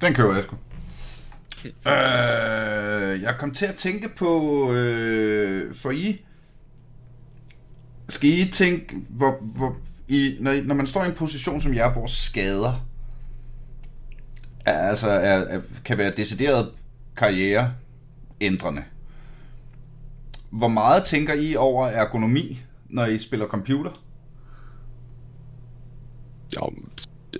Den 0.00 0.14
køber 0.14 0.34
jeg 0.34 0.42
sgu. 0.42 0.56
Øh, 1.66 3.22
jeg 3.22 3.34
kom 3.38 3.50
til 3.54 3.66
at 3.66 3.74
tænke 3.74 4.08
på, 4.16 4.72
øh, 4.72 5.74
for 5.74 5.90
I, 5.90 6.24
skal 8.08 8.30
I 8.30 8.50
tænke, 8.52 8.96
hvor, 9.08 9.38
hvor 9.56 9.76
I, 10.08 10.36
når, 10.40 10.50
I- 10.50 10.60
når 10.60 10.74
man 10.74 10.86
står 10.86 11.04
i 11.04 11.08
en 11.08 11.14
position 11.14 11.60
som 11.60 11.74
jer, 11.74 11.92
hvor 11.92 12.06
skader 12.06 12.86
er, 14.66 14.88
altså 14.88 15.10
er, 15.10 15.38
er, 15.38 15.60
kan 15.84 15.98
være 15.98 16.12
decideret 16.16 16.70
karriere 17.16 17.72
ændrende. 18.40 18.84
Hvor 20.50 20.68
meget 20.68 21.04
tænker 21.04 21.34
I 21.34 21.56
over 21.56 21.86
ergonomi, 21.86 22.60
når 22.88 23.04
I 23.06 23.18
spiller 23.18 23.46
computer? 23.46 24.02
Jo, 26.56 26.72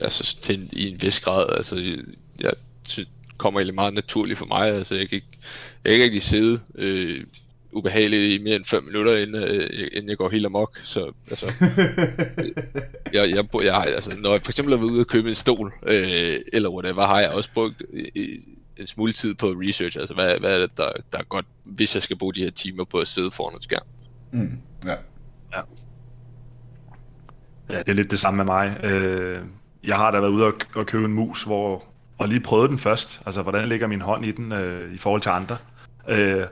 altså 0.01 0.37
til 0.43 0.61
en, 0.61 0.69
i 0.73 0.91
en 0.91 1.03
vis 1.03 1.21
grad, 1.21 1.47
altså 1.57 1.77
jeg 2.41 2.53
synes, 2.89 3.09
kommer 3.37 3.61
egentlig 3.61 3.75
meget 3.75 3.95
naturligt 3.95 4.39
for 4.39 4.47
mig, 4.47 4.69
altså 4.69 4.95
jeg 4.95 5.09
kan 5.09 5.17
ikke, 5.17 5.39
jeg 5.85 5.91
kan 5.91 5.93
ikke 5.93 6.05
rigtig 6.05 6.23
sidde 6.23 6.61
øh, 6.75 7.25
ubehageligt 7.73 8.41
i 8.41 8.43
mere 8.43 8.57
end 8.57 8.65
5 8.65 8.85
minutter, 8.85 9.17
inden, 9.17 9.43
øh, 9.43 9.89
inden 9.93 10.09
jeg 10.09 10.17
går 10.17 10.29
helt 10.29 10.47
amok, 10.47 10.81
så 10.85 11.13
altså, 11.31 11.47
øh, 11.47 12.53
jeg, 13.15 13.31
jeg, 13.31 13.65
jeg, 13.65 13.85
altså, 13.87 14.17
når 14.19 14.33
jeg 14.33 14.43
for 14.43 14.51
eksempel 14.51 14.75
har 14.75 14.81
været 14.81 14.91
ude 14.91 15.01
og 15.01 15.07
købe 15.07 15.29
en 15.29 15.35
stol, 15.35 15.73
øh, 15.83 16.41
eller 16.53 16.71
whatever, 16.71 17.07
har 17.07 17.21
jeg 17.21 17.31
også 17.31 17.51
brugt 17.55 17.83
øh, 17.93 18.39
en 18.77 18.87
smule 18.87 19.13
tid 19.13 19.35
på 19.35 19.47
research, 19.47 19.99
altså 19.99 20.15
hvad, 20.15 20.39
hvad 20.41 20.55
er 20.55 20.59
det, 20.59 20.77
der, 20.77 20.93
der 21.13 21.19
er 21.19 21.25
godt, 21.25 21.47
hvis 21.65 21.95
jeg 21.95 22.03
skal 22.03 22.19
bruge 22.19 22.35
de 22.35 22.43
her 22.43 22.51
timer 22.51 22.85
på 22.85 22.99
at 22.99 23.09
sidde 23.09 23.31
foran 23.31 23.55
en 23.55 23.63
skærm. 23.63 23.87
Mm, 24.33 24.61
ja. 24.87 24.95
Ja, 27.71 27.79
det 27.79 27.89
er 27.89 27.93
lidt 27.93 28.11
det 28.11 28.19
samme 28.19 28.37
med 28.37 28.45
mig. 28.45 28.85
Øh, 28.85 29.41
jeg 29.85 29.97
har 29.97 30.11
da 30.11 30.21
været 30.21 30.31
ude 30.31 30.47
og, 30.47 30.55
og 30.75 30.87
købe 30.87 31.05
en 31.05 31.13
mus, 31.13 31.43
hvor, 31.43 31.85
og 32.19 32.29
lige 32.29 32.41
prøvet 32.41 32.71
den 32.71 32.79
først. 32.79 33.23
Altså, 33.27 33.43
hvordan 33.43 33.69
ligger 33.69 33.87
min 33.87 34.01
hånd 34.01 34.25
i 34.25 34.33
den 34.33 34.53
øh, 34.53 34.95
i 34.95 34.99
forhold 34.99 35.21
til 35.21 35.31
andre? 35.31 35.57
Øh, 36.09 36.43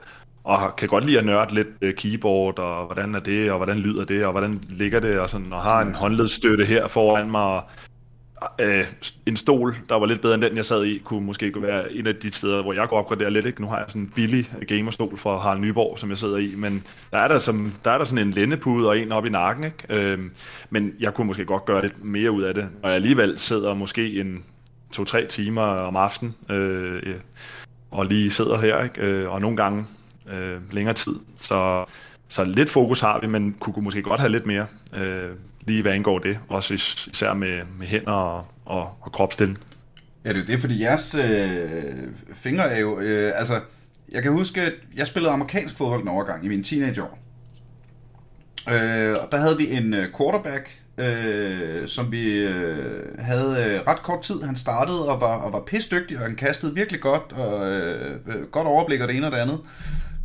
og 0.43 0.75
kan 0.75 0.89
godt 0.89 1.05
lide 1.05 1.19
at 1.19 1.25
nørde 1.25 1.53
lidt 1.53 1.67
øh, 1.81 1.93
keyboard, 1.93 2.59
og 2.59 2.85
hvordan 2.85 3.15
er 3.15 3.19
det, 3.19 3.51
og 3.51 3.57
hvordan 3.57 3.77
lyder 3.77 4.05
det, 4.05 4.25
og 4.25 4.31
hvordan 4.31 4.61
ligger 4.69 4.99
det, 4.99 5.19
og 5.19 5.29
sådan, 5.29 5.53
og 5.53 5.61
har 5.61 5.81
en 5.81 5.93
håndledsstøtte 5.93 6.65
her 6.65 6.87
foran 6.87 7.31
mig, 7.31 7.41
og 7.41 7.63
øh, 8.59 8.85
en 9.25 9.37
stol, 9.37 9.75
der 9.89 9.95
var 9.95 10.05
lidt 10.05 10.21
bedre 10.21 10.33
end 10.33 10.43
den, 10.43 10.57
jeg 10.57 10.65
sad 10.65 10.85
i, 10.85 10.97
kunne 10.97 11.25
måske 11.25 11.53
være 11.61 11.93
en 11.93 12.07
af 12.07 12.15
de 12.15 12.31
steder, 12.31 12.61
hvor 12.61 12.73
jeg 12.73 12.87
går 12.89 12.97
opgradere 12.97 13.31
lidt. 13.31 13.45
Ikke? 13.45 13.61
Nu 13.61 13.67
har 13.67 13.77
jeg 13.77 13.85
sådan 13.87 14.01
en 14.01 14.11
billig 14.15 14.49
gamerstol 14.67 15.17
fra 15.17 15.37
Harald 15.37 15.59
Nyborg, 15.59 15.99
som 15.99 16.09
jeg 16.09 16.17
sidder 16.17 16.37
i, 16.37 16.53
men 16.57 16.83
der 17.11 17.17
er 17.17 17.27
der, 17.27 17.39
som, 17.39 17.73
der, 17.85 17.91
er 17.91 17.97
der 17.97 18.05
sådan 18.05 18.27
en 18.27 18.31
lændepude 18.31 18.89
og 18.89 18.99
en 18.99 19.11
op 19.11 19.25
i 19.25 19.29
nakken. 19.29 19.63
Ikke? 19.63 20.11
Øh, 20.13 20.19
men 20.69 20.93
jeg 20.99 21.13
kunne 21.13 21.27
måske 21.27 21.45
godt 21.45 21.65
gøre 21.65 21.81
lidt 21.81 22.03
mere 22.03 22.31
ud 22.31 22.43
af 22.43 22.53
det, 22.53 22.67
og 22.83 22.89
jeg 22.89 22.95
alligevel 22.95 23.39
sidder 23.39 23.73
måske 23.73 24.19
en 24.19 24.43
to-tre 24.95 25.27
timer 25.27 25.61
om 25.61 25.95
aftenen, 25.95 26.35
øh, 26.49 27.15
og 27.91 28.05
lige 28.05 28.31
sidder 28.31 28.57
her, 28.57 28.83
ikke? 28.83 29.01
Øh, 29.01 29.31
og 29.31 29.41
nogle 29.41 29.57
gange 29.57 29.85
øh, 30.33 30.73
længere 30.73 30.93
tid. 30.95 31.15
Så, 31.37 31.85
så 32.27 32.43
lidt 32.43 32.69
fokus 32.69 32.99
har 32.99 33.19
vi, 33.19 33.27
men 33.27 33.53
kunne, 33.59 33.83
måske 33.83 34.01
godt 34.01 34.19
have 34.19 34.31
lidt 34.31 34.45
mere, 34.45 34.65
øh, 34.95 35.29
lige 35.61 35.81
hvad 35.81 35.91
angår 35.91 36.19
det. 36.19 36.39
Også 36.49 36.73
is- 36.73 37.07
især 37.13 37.33
med, 37.33 37.61
med 37.79 37.87
hænder 37.87 38.11
og, 38.11 38.45
og, 38.65 38.97
og 39.01 39.11
kropstilling. 39.11 39.57
Ja, 40.25 40.33
det 40.33 40.41
er 40.41 40.45
det, 40.45 40.59
fordi 40.59 40.81
jeres 40.81 41.15
øh, 41.15 41.93
fingre 42.33 42.71
er 42.71 42.79
jo... 42.79 42.99
Øh, 42.99 43.31
altså, 43.35 43.61
jeg 44.11 44.23
kan 44.23 44.31
huske, 44.31 44.61
at 44.61 44.73
jeg 44.95 45.07
spillede 45.07 45.33
amerikansk 45.33 45.77
fodbold 45.77 46.01
en 46.01 46.07
overgang 46.07 46.45
i 46.45 46.47
mine 46.47 46.63
teenageår. 46.63 47.19
Øh, 48.69 49.15
og 49.21 49.31
der 49.31 49.37
havde 49.37 49.57
vi 49.57 49.71
en 49.71 49.93
øh, 49.93 50.07
quarterback, 50.17 50.69
øh, 50.97 51.87
som 51.87 52.11
vi 52.11 52.33
øh, 52.33 53.19
havde 53.19 53.65
øh, 53.65 53.81
ret 53.87 54.03
kort 54.03 54.21
tid. 54.21 54.41
Han 54.41 54.55
startede 54.55 55.09
og 55.09 55.21
var, 55.21 55.35
og 55.35 55.53
var 55.53 55.59
pisdygtig, 55.59 56.17
og 56.17 56.23
han 56.23 56.35
kastede 56.35 56.75
virkelig 56.75 57.01
godt, 57.01 57.31
og 57.31 57.71
øh, 57.71 58.15
øh, 58.27 58.41
godt 58.51 58.67
overblik 58.67 59.01
og 59.01 59.07
det 59.07 59.15
ene 59.15 59.25
og 59.25 59.31
det 59.31 59.37
andet. 59.37 59.59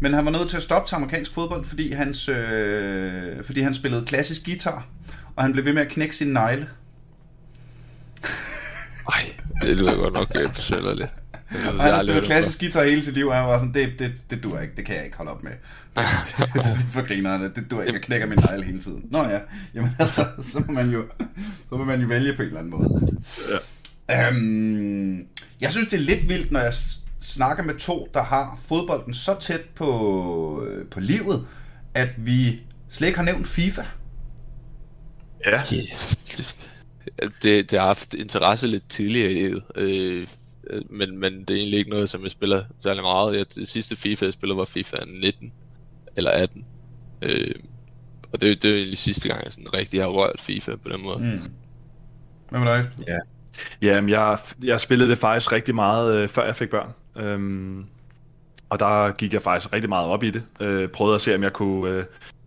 Men 0.00 0.14
han 0.14 0.24
var 0.24 0.30
nødt 0.30 0.48
til 0.48 0.56
at 0.56 0.62
stoppe 0.62 0.88
til 0.88 0.94
amerikansk 0.94 1.34
fodbold, 1.34 1.64
fordi, 1.64 1.92
hans, 1.92 2.28
øh, 2.28 3.44
fordi 3.44 3.60
han 3.60 3.74
spillede 3.74 4.06
klassisk 4.06 4.44
guitar, 4.44 4.86
og 5.36 5.42
han 5.42 5.52
blev 5.52 5.64
ved 5.64 5.72
med 5.72 5.82
at 5.82 5.88
knække 5.88 6.16
sin 6.16 6.28
negle. 6.28 6.68
Nej, 9.10 9.34
det 9.62 9.76
lyder 9.76 9.96
godt 9.96 10.14
nok 10.14 10.28
øh, 10.34 11.08
han 11.50 11.76
jeg 11.76 11.94
har 11.94 12.02
spillet 12.02 12.24
klassisk 12.24 12.60
guitar 12.60 12.84
hele 12.84 13.02
sit 13.02 13.14
liv, 13.14 13.26
og 13.26 13.34
han 13.34 13.46
var 13.46 13.58
sådan, 13.58 13.74
det, 13.74 13.98
det, 13.98 14.12
det 14.30 14.42
dur 14.42 14.58
ikke, 14.58 14.74
det 14.76 14.84
kan 14.84 14.96
jeg 14.96 15.04
ikke 15.04 15.16
holde 15.16 15.30
op 15.30 15.42
med. 15.42 15.50
det, 15.96 16.52
det 16.54 16.60
er 16.60 16.76
for 16.92 17.06
grinerne, 17.06 17.44
det 17.54 17.70
dur 17.70 17.82
ikke, 17.82 17.92
jeg 17.92 18.02
knækker 18.02 18.26
min 18.26 18.38
negle 18.38 18.64
hele 18.64 18.80
tiden. 18.80 19.04
Nå 19.10 19.24
ja, 19.24 19.38
jamen 19.74 19.90
altså, 19.98 20.26
så 20.40 20.64
må 20.66 20.72
man 20.72 20.90
jo, 20.90 21.04
så 21.68 21.76
må 21.76 21.84
man 21.84 22.00
jo 22.00 22.06
vælge 22.06 22.36
på 22.36 22.42
en 22.42 22.48
eller 22.48 22.60
anden 22.60 22.70
måde. 22.70 23.18
Ja. 24.08 24.28
Øhm, 24.28 25.26
jeg 25.60 25.72
synes, 25.72 25.88
det 25.88 25.96
er 25.96 26.04
lidt 26.04 26.28
vildt, 26.28 26.52
når 26.52 26.60
jeg 26.60 26.72
snakker 27.20 27.64
med 27.64 27.74
to, 27.74 28.08
der 28.14 28.22
har 28.22 28.58
fodbolden 28.68 29.14
så 29.14 29.36
tæt 29.40 29.64
på, 29.74 30.64
øh, 30.68 30.86
på 30.86 31.00
livet, 31.00 31.46
at 31.94 32.10
vi 32.16 32.60
slet 32.88 33.08
ikke 33.08 33.18
har 33.18 33.24
nævnt 33.24 33.48
FIFA. 33.48 33.82
Ja, 35.46 35.62
Yeah. 35.72 35.86
Det, 37.42 37.70
det 37.70 37.78
har 37.78 37.86
haft 37.86 38.14
interesse 38.14 38.66
lidt 38.66 38.88
tidligere 38.88 39.32
i 39.32 39.42
øh, 39.42 39.62
øh, 39.76 40.26
men, 40.90 41.18
men 41.18 41.40
det 41.40 41.50
er 41.50 41.58
egentlig 41.58 41.78
ikke 41.78 41.90
noget, 41.90 42.10
som 42.10 42.22
jeg 42.22 42.30
spiller 42.30 42.64
særlig 42.82 43.02
meget. 43.02 43.36
Jeg, 43.36 43.54
det 43.54 43.68
sidste 43.68 43.96
FIFA, 43.96 44.24
jeg 44.24 44.32
spiller, 44.32 44.56
var 44.56 44.64
FIFA 44.64 44.96
19 45.06 45.52
eller 46.16 46.30
18. 46.30 46.64
Øh, 47.22 47.54
og 48.32 48.40
det, 48.40 48.62
det 48.62 48.70
er 48.70 48.74
egentlig 48.74 48.98
sidste 48.98 49.28
gang, 49.28 49.44
jeg 49.44 49.52
sådan 49.52 49.74
rigtig 49.74 50.00
har 50.00 50.08
rørt 50.08 50.40
FIFA 50.40 50.76
på 50.76 50.88
den 50.88 51.02
måde. 51.02 51.18
Mm. 51.18 51.24
Mm. 51.24 51.52
Hvad 52.50 52.60
med 52.60 52.68
dig? 52.68 52.88
Ja, 53.08 53.18
Jamen, 53.82 54.10
jeg, 54.10 54.38
jeg 54.62 54.80
spillede 54.80 55.10
det 55.10 55.18
faktisk 55.18 55.52
rigtig 55.52 55.74
meget, 55.74 56.14
øh, 56.14 56.28
før 56.28 56.44
jeg 56.44 56.56
fik 56.56 56.70
børn. 56.70 56.92
Øhm, 57.16 57.86
og 58.68 58.80
der 58.80 59.12
gik 59.12 59.32
jeg 59.32 59.42
faktisk 59.42 59.72
rigtig 59.72 59.88
meget 59.88 60.06
op 60.06 60.22
i 60.22 60.30
det. 60.30 60.42
Øh, 60.60 60.88
prøvede 60.88 61.14
at 61.14 61.20
se, 61.20 61.34
om 61.34 61.42
jeg 61.42 61.52
kunne 61.52 61.90
øh, 61.90 62.04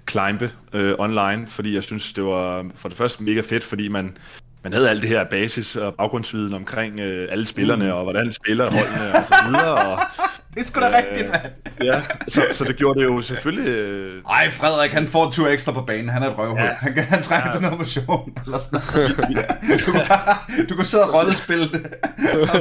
climbe 0.10 0.52
øh, 0.74 0.96
online, 1.00 1.48
fordi 1.48 1.74
jeg 1.76 1.84
synes, 1.84 2.14
det 2.14 2.24
var 2.24 2.66
for 2.76 2.90
det 2.90 2.98
første 2.98 3.24
mega 3.24 3.42
fedt, 3.42 3.64
fordi 3.64 3.88
man, 3.88 4.18
man 4.64 4.74
havde 4.74 4.90
alt 4.90 5.02
det 5.02 5.10
her 5.10 5.24
basis- 5.24 5.76
og 5.76 5.96
baggrundsviden 5.96 6.54
omkring 6.54 7.00
øh, 7.00 7.28
alle 7.32 7.48
spillerne, 7.48 7.94
og 7.94 8.04
hvordan 8.04 8.32
spiller 8.32 8.64
holdene 8.72 9.16
og 9.16 9.24
så 9.28 9.36
videre. 9.48 9.76
Og, 9.76 10.00
Det 10.54 10.60
er 10.62 10.66
sgu 10.66 10.80
da 10.80 10.98
rigtigt, 10.98 11.32
mand. 11.32 11.42
Ja, 11.84 12.02
så, 12.28 12.42
så 12.54 12.64
det 12.64 12.76
gjorde 12.76 13.00
det 13.00 13.06
jo 13.06 13.22
selvfølgelig... 13.22 13.68
Øh, 13.70 14.22
Ej, 14.30 14.50
Frederik, 14.52 14.92
han 14.92 15.08
får 15.08 15.26
en 15.26 15.32
tur 15.32 15.48
ekstra 15.48 15.72
på 15.72 15.82
banen. 15.82 16.10
Han 16.10 16.24
er 16.24 16.30
et 16.30 16.38
røvhul. 16.38 16.60
Ja. 16.60 16.74
Han, 16.80 16.98
han 16.98 17.24
trænger 17.24 17.48
ja. 17.48 17.52
til 17.52 17.62
noget 17.62 17.78
motion. 17.78 18.38
Eller 18.46 18.58
sådan. 18.58 18.80
du, 19.86 19.92
kan, 19.92 20.06
du 20.70 20.76
kan 20.76 20.86
sidde 20.86 21.04
og 21.04 21.14
rollespille 21.14 21.70
det. 21.70 21.86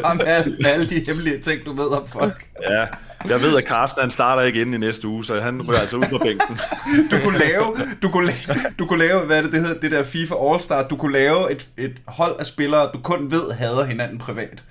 Og 0.04 0.16
med, 0.16 0.26
alle, 0.26 0.56
med 0.62 0.70
alle 0.70 0.88
de 0.88 1.04
hemmelige 1.06 1.38
ting, 1.38 1.64
du 1.64 1.72
ved 1.74 1.86
om 1.86 2.08
folk. 2.08 2.46
ja, 2.70 2.86
jeg 3.28 3.40
ved, 3.40 3.56
at 3.56 3.64
Carsten 3.64 4.00
han 4.00 4.10
starter 4.10 4.42
ikke 4.42 4.60
inden 4.60 4.74
i 4.74 4.78
næste 4.78 5.08
uge, 5.08 5.24
så 5.24 5.40
han 5.40 5.68
rører 5.68 5.78
altså 5.78 5.96
ud 5.96 6.04
på 6.10 6.18
bænken. 6.18 6.58
du 7.10 7.16
kunne 7.24 7.38
lave, 7.38 7.76
du 8.02 8.08
kunne 8.08 8.26
lave, 8.26 8.60
du 8.78 8.86
kunne 8.86 8.98
lave 8.98 9.20
hvad 9.20 9.38
er 9.38 9.42
det, 9.42 9.52
det 9.52 9.60
hedder, 9.60 9.80
det 9.80 9.90
der 9.90 10.02
FIFA 10.02 10.34
All-Star. 10.34 10.88
Du 10.88 10.96
kunne 10.96 11.12
lave 11.12 11.52
et, 11.52 11.68
et 11.76 11.96
hold 12.06 12.36
af 12.38 12.46
spillere, 12.46 12.90
du 12.92 12.98
kun 12.98 13.30
ved 13.30 13.52
hader 13.52 13.84
hinanden 13.84 14.18
privat. 14.18 14.64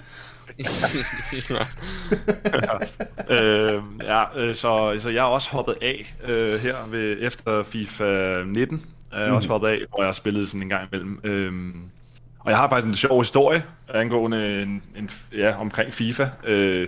ja, 3.30 3.36
øh, 3.36 3.84
ja 4.04 4.40
øh, 4.40 4.56
så, 4.56 4.96
så 5.00 5.10
jeg 5.10 5.20
er 5.20 5.30
også 5.30 5.50
hoppet 5.50 5.76
af 5.82 6.16
øh, 6.28 6.60
her 6.60 6.76
ved, 6.90 7.18
efter 7.20 7.64
FIFA 7.64 8.44
19. 8.46 8.82
Jeg 9.12 9.22
er 9.22 9.28
mm. 9.28 9.36
også 9.36 9.50
hoppet 9.50 9.68
af, 9.68 9.80
hvor 9.90 10.02
jeg 10.02 10.08
har 10.08 10.14
spillet 10.14 10.48
sådan 10.48 10.62
en 10.62 10.70
gang 10.70 10.88
imellem. 10.92 11.20
Øh, 11.24 11.54
og 12.40 12.52
jeg 12.52 12.58
har 12.58 12.70
faktisk 12.70 12.88
en 12.88 12.96
sjov 12.96 13.22
historie 13.22 13.64
angående 13.94 14.62
en, 14.62 14.84
en, 14.96 15.10
ja, 15.38 15.56
omkring 15.60 15.94
FIFA. 15.94 16.30
Øh, 16.44 16.88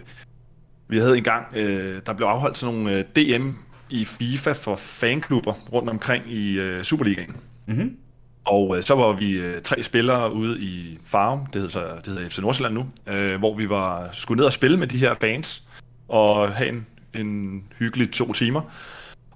vi 0.94 0.98
havde 0.98 1.18
en 1.18 1.24
gang, 1.24 1.46
øh, 1.56 2.02
der 2.06 2.14
blev 2.14 2.28
afholdt 2.28 2.58
sådan 2.58 2.76
nogle 2.76 2.98
øh, 2.98 3.06
DM 3.16 3.50
i 3.90 4.06
FIFA 4.06 4.52
for 4.52 4.76
fanklubber 4.76 5.54
rundt 5.54 5.90
omkring 5.90 6.32
i 6.32 6.60
øh, 6.60 6.84
Superligaen. 6.84 7.36
Mm-hmm. 7.66 7.98
Og 8.46 8.78
øh, 8.78 8.84
så 8.84 8.96
var 8.96 9.14
vi 9.14 9.32
øh, 9.32 9.62
tre 9.62 9.84
spillere 9.84 10.34
ude 10.34 10.60
i 10.62 11.00
Farum, 11.06 11.46
det 11.46 11.56
hedder, 11.56 11.68
så, 11.68 11.88
det 12.06 12.14
hedder 12.14 12.30
FC 12.30 12.38
Nordsjælland 12.38 12.74
nu, 12.74 12.86
øh, 13.08 13.40
hvor 13.40 13.56
vi 13.56 13.70
var 13.70 14.10
skulle 14.12 14.38
ned 14.38 14.46
og 14.46 14.54
spille 14.54 14.78
med 14.78 14.88
de 14.88 14.98
her 14.98 15.14
fans 15.22 15.64
og 16.08 16.52
have 16.52 16.70
en, 16.70 16.86
en 17.14 17.64
hyggelig 17.80 18.12
to 18.12 18.34
timer. 18.34 18.62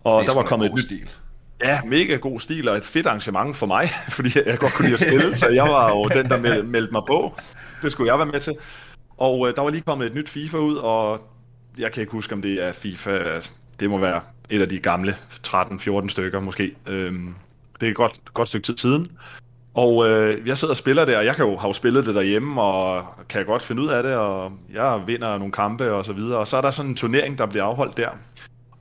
Og 0.04 0.24
der 0.26 0.36
var 0.36 0.44
kommet 0.44 0.66
et 0.66 0.74
nyt... 0.76 0.84
Stil. 0.84 1.10
Ja, 1.64 1.82
mega 1.86 2.16
god 2.16 2.40
stil 2.40 2.70
og 2.70 2.78
et 2.78 2.86
fedt 2.86 3.08
arrangement 3.08 3.58
for 3.58 3.66
mig, 3.66 3.90
fordi 4.18 4.30
jeg 4.46 4.58
godt 4.58 4.74
kunne 4.74 4.86
lide 4.86 4.98
at 5.02 5.08
spille, 5.08 5.36
så 5.36 5.50
jeg 5.50 5.64
var 5.64 5.90
jo 5.90 6.04
den, 6.04 6.30
der 6.30 6.64
meldte 6.64 6.92
mig 6.92 7.02
på. 7.08 7.40
Det 7.82 7.92
skulle 7.92 8.12
jeg 8.12 8.20
være 8.20 8.28
med 8.28 8.40
til. 8.40 8.54
Og 9.18 9.48
øh, 9.48 9.56
der 9.56 9.62
var 9.62 9.70
lige 9.70 9.82
kommet 9.82 10.08
et 10.08 10.14
nyt 10.14 10.30
FIFA 10.30 10.58
ud, 10.58 10.76
og 10.76 11.22
jeg 11.78 11.92
kan 11.92 12.02
ikke 12.02 12.12
huske, 12.12 12.34
om 12.34 12.42
det 12.42 12.64
er 12.64 12.72
FIFA, 12.72 13.42
det 13.80 13.90
må 13.90 13.98
være 13.98 14.22
et 14.50 14.62
af 14.62 14.70
de 14.70 14.80
gamle 14.80 15.16
13-14 15.48 16.10
stykker 16.10 16.40
måske. 16.40 16.76
Øhm, 16.88 17.36
det 17.80 17.86
er 17.86 17.90
et 17.90 17.96
godt, 17.96 18.22
godt 18.34 18.48
stykke 18.48 18.66
tid 18.66 18.78
siden. 18.78 19.12
Og 19.74 20.10
øh, 20.10 20.48
jeg 20.48 20.58
sidder 20.58 20.72
og 20.74 20.78
spiller 20.78 21.06
det, 21.06 21.18
og 21.18 21.26
jeg 21.26 21.36
kan 21.36 21.46
jo 21.46 21.58
have 21.58 21.74
spillet 21.74 22.06
det 22.06 22.16
derhjemme, 22.16 22.62
og 22.62 23.06
kan 23.30 23.46
godt 23.46 23.62
finde 23.62 23.82
ud 23.82 23.88
af 23.88 24.04
det, 24.04 24.16
og 24.16 24.52
jeg 24.74 25.04
vinder 25.06 25.38
nogle 25.38 25.52
kampe 25.52 25.92
og 25.92 26.06
så 26.06 26.14
videre. 26.14 26.40
Og 26.40 26.48
så 26.48 26.58
er 26.58 26.62
der 26.62 26.72
sådan 26.72 26.92
en 26.92 26.96
turnering, 26.96 27.38
der 27.38 27.46
bliver 27.46 27.64
afholdt 27.64 27.98
der. 27.98 28.10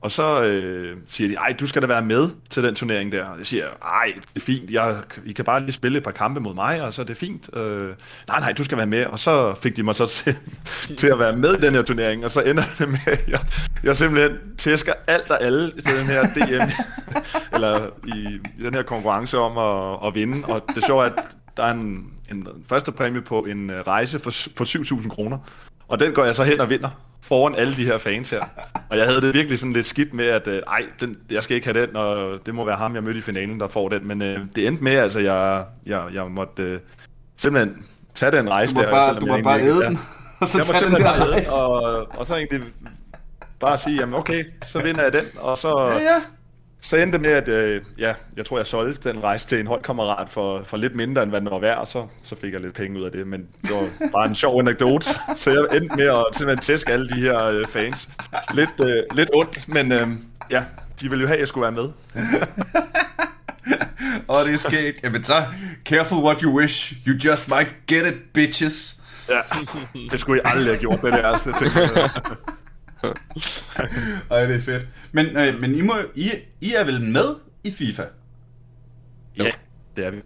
Og 0.07 0.11
så 0.11 0.43
øh, 0.43 0.97
siger 1.05 1.27
de, 1.27 1.35
ej, 1.35 1.55
du 1.59 1.67
skal 1.67 1.81
da 1.81 1.87
være 1.87 2.01
med 2.01 2.29
til 2.49 2.63
den 2.63 2.75
turnering 2.75 3.11
der. 3.11 3.35
Jeg 3.37 3.45
siger, 3.45 3.65
ej, 3.81 4.13
det 4.15 4.41
er 4.41 4.45
fint, 4.45 4.71
jeg, 4.71 4.95
I 5.25 5.31
kan 5.31 5.45
bare 5.45 5.59
lige 5.59 5.71
spille 5.71 5.97
et 5.97 6.03
par 6.03 6.11
kampe 6.11 6.39
mod 6.39 6.53
mig, 6.53 6.81
og 6.81 6.93
så 6.93 7.01
er 7.01 7.05
det 7.05 7.17
fint. 7.17 7.49
Øh, 7.55 7.87
nej, 8.27 8.39
nej, 8.39 8.53
du 8.53 8.63
skal 8.63 8.77
være 8.77 8.87
med. 8.87 9.05
Og 9.05 9.19
så 9.19 9.55
fik 9.61 9.75
de 9.75 9.83
mig 9.83 9.95
så 9.95 10.05
til, 10.05 10.35
til 10.99 11.07
at 11.07 11.19
være 11.19 11.35
med 11.35 11.53
i 11.53 11.61
den 11.61 11.73
her 11.73 11.81
turnering, 11.81 12.25
og 12.25 12.31
så 12.31 12.41
ender 12.41 12.63
det 12.77 12.89
med, 12.89 12.99
at 13.05 13.27
jeg, 13.27 13.39
jeg 13.83 13.97
simpelthen 13.97 14.37
tæsker 14.57 14.93
alt 15.07 15.31
og 15.31 15.43
alle 15.43 15.67
i 15.67 15.81
den 15.81 16.05
her 16.05 16.23
DM, 16.23 16.71
eller 17.55 17.87
i, 18.05 18.39
i 18.57 18.63
den 18.63 18.73
her 18.73 18.83
konkurrence 18.83 19.37
om 19.37 19.57
at, 19.57 20.07
at 20.07 20.15
vinde. 20.15 20.47
Og 20.47 20.63
det 20.75 20.85
sjove 20.85 21.05
er, 21.05 21.09
at 21.09 21.23
der 21.57 21.63
er 21.63 21.71
en, 21.73 22.13
en 22.31 22.47
første 22.69 22.91
præmie 22.91 23.21
på 23.21 23.39
en 23.39 23.69
øh, 23.69 23.81
rejse 23.87 24.19
for, 24.19 24.31
på 24.55 24.63
7.000 24.63 25.09
kroner. 25.09 25.37
Og 25.87 25.99
den 25.99 26.13
går 26.13 26.25
jeg 26.25 26.35
så 26.35 26.43
hen 26.43 26.59
og 26.59 26.69
vinder 26.69 26.89
foran 27.21 27.55
alle 27.55 27.75
de 27.75 27.85
her 27.85 27.97
fans 27.97 28.29
her. 28.29 28.43
Og 28.89 28.97
jeg 28.97 29.05
havde 29.05 29.21
det 29.21 29.33
virkelig 29.33 29.59
sådan 29.59 29.73
lidt 29.73 29.85
skidt 29.85 30.13
med, 30.13 30.25
at 30.25 30.47
øh, 30.47 30.61
ej, 30.67 30.81
den, 30.99 31.17
jeg 31.31 31.43
skal 31.43 31.55
ikke 31.55 31.67
have 31.73 31.87
den, 31.87 31.95
og 31.95 32.33
det 32.45 32.55
må 32.55 32.65
være 32.65 32.75
ham, 32.75 32.95
jeg 32.95 33.03
mødte 33.03 33.19
i 33.19 33.21
finalen, 33.21 33.59
der 33.59 33.67
får 33.67 33.89
den. 33.89 34.07
Men 34.07 34.21
øh, 34.21 34.39
det 34.55 34.67
endte 34.67 34.83
med, 34.83 34.91
altså, 34.91 35.19
jeg, 35.19 35.65
jeg, 35.85 36.03
jeg 36.13 36.25
måtte 36.31 36.63
øh, 36.63 36.79
simpelthen 37.37 37.85
tage 38.15 38.31
den 38.31 38.49
rejse 38.49 38.75
du 38.75 38.81
der. 38.81 38.89
Bare, 38.89 39.19
du 39.19 39.25
må 39.25 39.41
bare 39.51 39.61
æde 39.61 39.81
den, 39.81 39.99
og 40.41 40.47
så 40.47 40.73
tage 40.73 40.85
den 40.85 40.93
der 40.93 41.31
rejse. 41.31 41.53
Og, 41.53 42.07
og 42.19 42.25
så 42.25 42.35
egentlig 42.35 42.61
bare 43.59 43.77
sige, 43.77 43.99
jamen 43.99 44.15
okay, 44.15 44.43
så 44.65 44.83
vinder 44.83 45.03
jeg 45.03 45.13
den, 45.13 45.25
og 45.39 45.57
så... 45.57 45.79
Ja, 45.79 45.93
ja 45.93 46.21
så 46.81 46.97
endte 46.97 47.17
det 47.17 47.21
med, 47.21 47.31
at 47.31 47.47
øh, 47.47 47.81
ja, 47.97 48.13
jeg 48.37 48.45
tror, 48.45 48.57
jeg 48.57 48.65
solgte 48.65 49.09
den 49.09 49.23
rejse 49.23 49.47
til 49.47 49.59
en 49.59 49.67
holdkammerat 49.67 50.29
for, 50.29 50.63
for 50.65 50.77
lidt 50.77 50.95
mindre, 50.95 51.23
end 51.23 51.31
hvad 51.31 51.41
den 51.41 51.49
var 51.49 51.59
værd, 51.59 51.77
og 51.77 51.87
så, 51.87 52.07
så 52.23 52.35
fik 52.35 52.53
jeg 52.53 52.61
lidt 52.61 52.73
penge 52.73 52.99
ud 52.99 53.05
af 53.05 53.11
det. 53.11 53.27
Men 53.27 53.47
det 53.61 53.71
var 53.71 54.09
bare 54.11 54.27
en 54.27 54.35
sjov 54.35 54.59
anekdote. 54.59 55.05
Så 55.35 55.51
jeg 55.51 55.77
endte 55.77 55.95
med 55.95 56.05
at 56.05 56.25
simpelthen 56.31 56.63
tæske 56.63 56.93
alle 56.93 57.09
de 57.09 57.15
her 57.15 57.43
øh, 57.43 57.67
fans. 57.67 58.09
Lidt, 58.53 58.79
øh, 58.79 59.03
lidt 59.11 59.29
ondt, 59.33 59.67
men 59.67 59.91
øh, 59.91 60.07
ja, 60.51 60.63
de 61.01 61.09
ville 61.09 61.21
jo 61.21 61.27
have, 61.27 61.35
at 61.35 61.39
jeg 61.39 61.47
skulle 61.47 61.61
være 61.61 61.71
med. 61.71 61.89
og 64.27 64.45
det 64.45 64.53
er 64.53 64.57
sket. 64.57 64.95
Jamen 65.03 65.23
så, 65.23 65.43
careful 65.85 66.17
what 66.17 66.41
you 66.41 66.59
wish. 66.59 66.93
You 67.07 67.15
just 67.25 67.47
might 67.47 67.75
get 67.87 68.05
it, 68.07 68.15
bitches. 68.33 68.99
Ja, 69.29 69.39
det 70.11 70.19
skulle 70.19 70.41
jeg 70.43 70.51
aldrig 70.51 70.73
have 70.73 70.79
gjort, 70.79 71.01
det 71.01 71.13
der. 71.13 71.27
Altså, 71.27 71.51
det 71.59 71.71
Ej, 74.31 74.45
det 74.45 74.55
er 74.55 74.61
fedt. 74.61 74.87
Men, 75.11 75.25
øh, 75.25 75.61
men 75.61 75.75
I, 75.75 75.81
må, 75.81 75.93
I, 76.15 76.31
I 76.61 76.73
er 76.73 76.85
vel 76.85 77.01
med 77.01 77.35
i 77.63 77.71
FIFA? 77.71 78.03
Ja, 79.37 79.51
det 79.97 80.05
er 80.05 80.11
vi. 80.11 80.21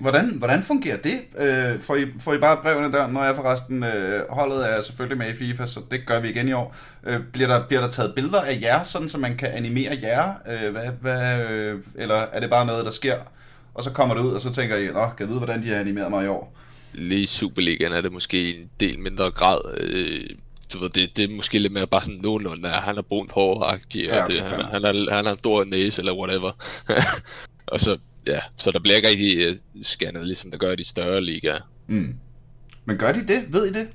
Hvordan, 0.00 0.34
hvordan 0.38 0.62
fungerer 0.62 0.96
det? 0.96 1.20
Øh, 1.38 1.80
får, 1.80 1.96
I, 1.96 2.06
får 2.20 2.34
I 2.34 2.38
bare 2.38 2.58
brevene 2.62 2.92
der, 2.92 3.06
når 3.06 3.24
jeg 3.24 3.36
forresten 3.36 3.84
øh, 3.84 4.22
holdet 4.30 4.76
er 4.76 4.80
selvfølgelig 4.80 5.18
med 5.18 5.28
i 5.28 5.36
FIFA, 5.36 5.66
så 5.66 5.80
det 5.90 6.06
gør 6.06 6.20
vi 6.20 6.30
igen 6.30 6.48
i 6.48 6.52
år. 6.52 6.76
Øh, 7.06 7.20
bliver, 7.32 7.48
der, 7.48 7.66
bliver 7.66 7.80
der 7.80 7.90
taget 7.90 8.14
billeder 8.14 8.40
af 8.40 8.58
jer, 8.62 8.82
sådan 8.82 9.08
så 9.08 9.18
man 9.18 9.36
kan 9.36 9.48
animere 9.48 9.98
jer? 10.02 10.34
Øh, 10.48 10.72
hvad, 10.72 10.90
hvad, 11.00 11.50
øh, 11.50 11.78
eller 11.94 12.14
er 12.14 12.40
det 12.40 12.50
bare 12.50 12.66
noget, 12.66 12.84
der 12.84 12.90
sker, 12.90 13.16
og 13.74 13.82
så 13.82 13.90
kommer 13.90 14.14
det 14.14 14.22
ud, 14.22 14.32
og 14.32 14.40
så 14.40 14.52
tænker 14.52 14.76
I, 14.76 14.86
nå, 14.86 14.92
kan 14.92 15.14
jeg 15.20 15.28
vide, 15.28 15.38
hvordan 15.38 15.62
de 15.62 15.68
har 15.68 15.76
animeret 15.76 16.10
mig 16.10 16.24
i 16.24 16.28
år? 16.28 16.56
Lige 16.92 17.22
i 17.22 17.26
Superligaen 17.26 17.92
er 17.92 18.00
det 18.00 18.12
måske 18.12 18.56
en 18.56 18.70
del 18.80 18.98
mindre 18.98 19.30
grad. 19.30 19.60
Øh, 19.76 20.24
du 20.72 20.78
ved, 20.78 20.90
det, 20.90 21.16
det 21.16 21.24
er 21.24 21.34
måske 21.34 21.58
lidt 21.58 21.72
mere 21.72 21.86
bare 21.86 22.02
sådan 22.02 22.20
nogenlunde, 22.20 22.68
at 22.68 22.82
han 22.82 22.98
er 22.98 23.02
brunt 23.02 23.32
hår 23.32 23.64
ja, 23.66 23.74
okay, 23.74 24.34
det, 24.34 24.42
han, 24.42 24.64
han, 24.64 24.84
er, 24.84 25.14
han 25.14 25.24
har 25.24 25.32
en 25.32 25.38
stor 25.38 25.64
næse 25.64 26.00
eller 26.00 26.18
whatever. 26.18 26.52
og 27.72 27.80
så, 27.80 27.98
ja, 28.26 28.40
så 28.56 28.70
der 28.70 28.80
bliver 28.80 28.96
ikke 28.96 29.08
rigtig 29.08 29.48
uh, 29.48 29.82
scannet, 29.82 30.26
ligesom 30.26 30.50
der 30.50 30.58
gør 30.58 30.72
i 30.72 30.76
de 30.76 30.84
større 30.84 31.20
ligaer. 31.20 31.60
Mm. 31.86 32.14
Men 32.84 32.98
gør 32.98 33.12
de 33.12 33.20
det? 33.26 33.52
Ved 33.52 33.66
I 33.66 33.72
det? 33.72 33.88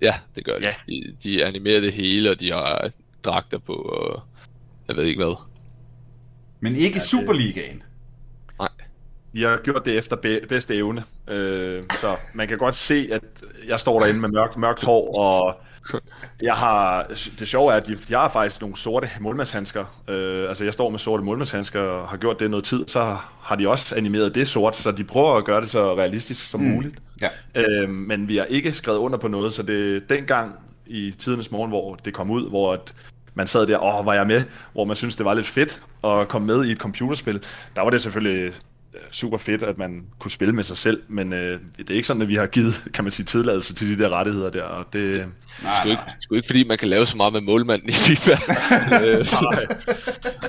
Ja, 0.00 0.14
det 0.36 0.44
gør 0.44 0.58
de. 0.58 0.64
Ja. 0.64 0.74
De, 0.88 1.16
de 1.22 1.44
animerer 1.44 1.80
det 1.80 1.92
hele, 1.92 2.30
og 2.30 2.40
de 2.40 2.52
har 2.52 2.90
dragter 3.24 3.58
på, 3.58 3.72
og 3.72 4.22
jeg 4.88 4.96
ved 4.96 5.04
ikke 5.04 5.24
hvad. 5.24 5.36
Men 6.60 6.76
ikke 6.76 6.96
ja, 6.96 7.00
Superligaen? 7.00 7.82
Nej. 8.58 8.68
Vi 9.32 9.42
har 9.42 9.60
gjort 9.64 9.84
det 9.84 9.98
efter 9.98 10.16
bedste 10.48 10.74
evne. 10.74 11.04
Øh, 11.28 11.82
så 11.90 12.06
man 12.34 12.48
kan 12.48 12.58
godt 12.58 12.74
se, 12.74 13.08
at 13.12 13.22
jeg 13.68 13.80
står 13.80 14.00
derinde 14.00 14.20
med 14.20 14.28
mørkt, 14.28 14.56
mørkt 14.56 14.84
hår 14.84 15.18
og 15.18 15.60
jeg 16.42 16.54
har, 16.54 17.06
det 17.38 17.48
sjove 17.48 17.72
er, 17.72 17.76
at 17.76 18.10
jeg 18.10 18.18
har 18.18 18.28
faktisk 18.28 18.60
nogle 18.60 18.76
sorte 18.76 19.10
målmandshandsker. 19.20 20.02
Øh, 20.08 20.48
altså 20.48 20.64
jeg 20.64 20.72
står 20.72 20.90
med 20.90 20.98
sorte 20.98 21.22
målmandshandsker 21.22 21.80
og 21.80 22.08
har 22.08 22.16
gjort 22.16 22.40
det 22.40 22.50
noget 22.50 22.64
tid, 22.64 22.84
så 22.88 23.16
har 23.40 23.56
de 23.56 23.68
også 23.68 23.94
animeret 23.94 24.34
det 24.34 24.48
sort, 24.48 24.76
så 24.76 24.90
de 24.90 25.04
prøver 25.04 25.34
at 25.34 25.44
gøre 25.44 25.60
det 25.60 25.70
så 25.70 25.96
realistisk 25.96 26.50
som 26.50 26.60
mm. 26.60 26.66
muligt. 26.66 26.94
Ja. 27.22 27.28
Øh, 27.54 27.88
men 27.88 28.28
vi 28.28 28.36
har 28.36 28.44
ikke 28.44 28.72
skrevet 28.72 28.98
under 28.98 29.18
på 29.18 29.28
noget, 29.28 29.52
så 29.52 29.62
det 29.62 30.10
dengang 30.10 30.52
i 30.86 31.14
tidernes 31.18 31.50
morgen, 31.50 31.70
hvor 31.70 31.94
det 31.94 32.14
kom 32.14 32.30
ud, 32.30 32.48
hvor 32.48 32.72
at 32.72 32.94
man 33.34 33.46
sad 33.46 33.66
der, 33.66 33.84
åh, 33.84 34.06
var 34.06 34.14
jeg 34.14 34.26
med, 34.26 34.42
hvor 34.72 34.84
man 34.84 34.96
synes 34.96 35.16
det 35.16 35.24
var 35.24 35.34
lidt 35.34 35.46
fedt 35.46 35.82
at 36.04 36.28
komme 36.28 36.46
med 36.46 36.64
i 36.64 36.72
et 36.72 36.78
computerspil, 36.78 37.42
der 37.76 37.82
var 37.82 37.90
det 37.90 38.02
selvfølgelig 38.02 38.52
super 39.10 39.38
fedt, 39.38 39.62
at 39.62 39.78
man 39.78 40.02
kunne 40.18 40.30
spille 40.30 40.54
med 40.54 40.64
sig 40.64 40.76
selv, 40.76 41.02
men 41.08 41.32
øh, 41.32 41.60
det 41.78 41.90
er 41.90 41.94
ikke 41.94 42.06
sådan, 42.06 42.22
at 42.22 42.28
vi 42.28 42.34
har 42.34 42.46
givet, 42.46 42.82
kan 42.94 43.04
man 43.04 43.10
sige, 43.10 43.26
tilladelse 43.26 43.74
til 43.74 43.98
de 43.98 44.02
der 44.02 44.08
rettigheder 44.08 44.50
der, 44.50 44.62
og 44.62 44.86
det... 44.92 45.16
Nej, 45.16 45.26
nej. 45.62 45.90
Ikke, 45.90 46.02
sgu 46.20 46.34
ikke 46.34 46.46
fordi, 46.46 46.64
man 46.64 46.78
kan 46.78 46.88
lave 46.88 47.06
så 47.06 47.16
meget 47.16 47.32
med 47.32 47.40
målmanden 47.40 47.88
i 47.88 47.92
FIFA. 47.92 48.30
nej, 49.42 49.66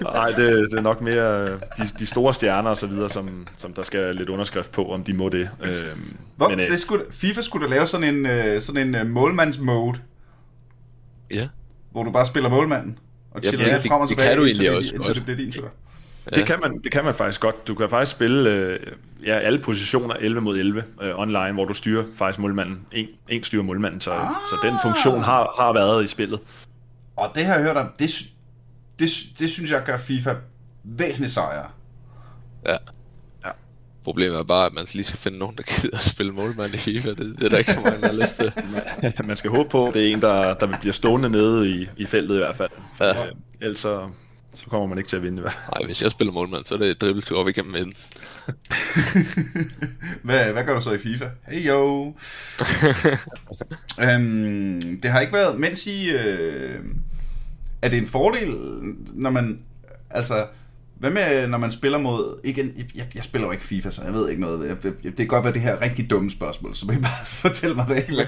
nej 0.01 0.29
det, 0.29 0.71
det 0.71 0.77
er 0.77 0.81
nok 0.81 1.01
mere 1.01 1.47
de, 1.51 1.59
de 1.99 2.05
store 2.05 2.33
stjerner 2.33 2.69
og 2.69 2.77
så 2.77 2.87
videre, 2.87 3.09
som, 3.09 3.47
som 3.57 3.73
der 3.73 3.83
skal 3.83 4.15
lidt 4.15 4.29
underskrift 4.29 4.71
på, 4.71 4.91
om 4.91 5.03
de 5.03 5.13
må 5.13 5.29
det. 5.29 5.49
Øh, 5.63 5.71
Hvor, 6.35 6.49
men, 6.49 6.59
øh, 6.59 6.67
det 6.67 6.79
skulle, 6.79 7.03
FIFA 7.11 7.41
skulle 7.41 7.67
da 7.67 7.73
lave 7.73 7.85
sådan 7.85 8.15
en, 8.15 8.25
øh, 8.25 8.61
sådan 8.61 8.95
en 8.95 9.09
målmandsmode. 9.09 9.99
Ja. 11.31 11.47
Hvor 11.91 12.03
du 12.03 12.11
bare 12.11 12.25
spiller 12.25 12.49
målmanden, 12.49 12.97
og 13.31 13.41
chiller 13.45 13.67
ja, 13.67 13.73
lidt 13.73 13.87
frem 13.87 14.01
og 14.01 14.07
tilbage, 14.07 14.27
det 14.27 14.35
kan 14.35 14.41
du 14.41 14.45
indtil, 14.45 14.75
også, 14.75 14.95
indtil 14.95 15.15
det 15.15 15.23
bliver 15.23 15.37
din 15.37 15.51
tur. 15.51 15.71
Det, 16.35 16.45
kan 16.45 16.59
man, 16.61 16.81
det 16.83 16.91
kan 16.91 17.05
man 17.05 17.15
faktisk 17.15 17.41
godt. 17.41 17.67
Du 17.67 17.75
kan 17.75 17.89
faktisk 17.89 18.15
spille 18.15 18.49
øh, 18.49 18.79
ja, 19.25 19.39
alle 19.39 19.59
positioner 19.59 20.15
11 20.15 20.41
mod 20.41 20.57
11 20.57 20.83
øh, 21.01 21.19
online, 21.19 21.51
hvor 21.51 21.65
du 21.65 21.73
styrer 21.73 22.03
faktisk 22.17 22.39
målmanden. 22.39 22.79
En, 22.91 23.07
en 23.29 23.43
styrer 23.43 23.63
målmanden, 23.63 24.01
så, 24.01 24.11
ah. 24.11 24.27
så 24.49 24.67
den 24.67 24.73
funktion 24.83 25.23
har, 25.23 25.53
har 25.57 25.73
været 25.73 26.03
i 26.03 26.07
spillet. 26.07 26.39
Og 27.15 27.31
det 27.35 27.45
har 27.45 27.53
jeg 27.53 27.63
hørt 27.63 27.77
om, 27.77 27.87
det, 27.99 28.09
det, 28.99 29.09
det 29.39 29.51
synes 29.51 29.71
jeg 29.71 29.83
gør 29.85 29.97
FIFA 29.97 30.33
væsentligt 30.83 31.33
sejere. 31.33 31.69
Ja. 32.65 32.77
ja. 33.45 33.49
Problemet 34.03 34.39
er 34.39 34.43
bare, 34.43 34.65
at 34.65 34.73
man 34.73 34.87
lige 34.93 35.05
skal 35.05 35.19
finde 35.19 35.37
nogen, 35.37 35.57
der 35.57 35.63
gider 35.63 35.97
at 35.97 36.03
spille 36.03 36.31
målmand 36.31 36.73
i 36.73 36.77
FIFA. 36.77 37.09
Det, 37.09 37.17
det 37.17 37.43
er 37.43 37.49
der 37.49 37.57
ikke 37.57 37.73
så 37.73 37.79
mange, 37.79 38.01
der 38.01 38.07
har 38.07 38.13
lyst 38.13 38.35
til. 38.35 38.53
Man 39.27 39.35
skal 39.35 39.51
håbe 39.51 39.69
på, 39.69 39.87
at 39.87 39.93
det 39.93 40.09
er 40.09 40.13
en, 40.13 40.21
der, 40.21 40.53
der 40.53 40.77
bliver 40.79 40.93
stående 40.93 41.29
nede 41.29 41.69
i, 41.69 41.87
i 41.97 42.05
feltet 42.05 42.35
i 42.35 42.37
hvert 42.37 42.55
fald. 42.55 42.69
Ja. 42.99 43.25
Øh, 43.25 43.31
ellers 43.61 43.79
så, 43.79 44.09
så 44.59 44.69
kommer 44.69 44.87
man 44.87 44.97
ikke 44.97 45.07
til 45.07 45.15
at 45.15 45.23
vinde. 45.23 45.41
Nej, 45.41 45.85
hvis 45.85 46.01
jeg 46.01 46.11
spiller 46.11 46.33
målmand, 46.33 46.65
så 46.65 46.75
er 46.75 46.79
det 46.79 47.01
dribletur 47.01 47.39
op 47.39 47.47
igennem 47.47 47.71
midten. 47.71 47.93
hvad, 50.23 50.51
hvad 50.51 50.63
gør 50.63 50.73
du 50.73 50.81
så 50.81 50.91
i 50.91 50.97
FIFA? 50.97 51.25
Hey 51.47 51.67
yo! 51.67 52.05
øhm, 54.05 55.01
det 55.01 55.11
har 55.11 55.19
ikke 55.19 55.33
været, 55.33 55.59
mens 55.59 55.87
I... 55.87 56.09
Øh, 56.09 56.79
er 57.81 57.89
det 57.89 57.97
en 57.97 58.07
fordel, 58.07 58.55
når 59.13 59.29
man... 59.29 59.59
Altså, 60.09 60.45
hvad 60.99 61.11
med, 61.11 61.47
når 61.47 61.57
man 61.57 61.71
spiller 61.71 61.97
mod... 61.97 62.39
Igen, 62.43 62.73
jeg, 62.95 63.05
jeg 63.15 63.23
spiller 63.23 63.47
jo 63.47 63.51
ikke 63.51 63.65
FIFA, 63.65 63.89
så 63.89 64.03
jeg 64.03 64.13
ved 64.13 64.29
ikke 64.29 64.41
noget. 64.41 64.67
Jeg, 64.67 64.85
jeg, 64.85 64.93
det 65.03 65.17
kan 65.17 65.27
godt 65.27 65.43
være 65.43 65.53
det 65.53 65.61
her 65.61 65.81
rigtig 65.81 66.09
dumme 66.09 66.31
spørgsmål, 66.31 66.75
så 66.75 66.85
må 66.85 66.91
I 66.91 66.99
bare 66.99 67.25
fortælle 67.43 67.75
mig 67.75 67.85
det. 67.87 68.27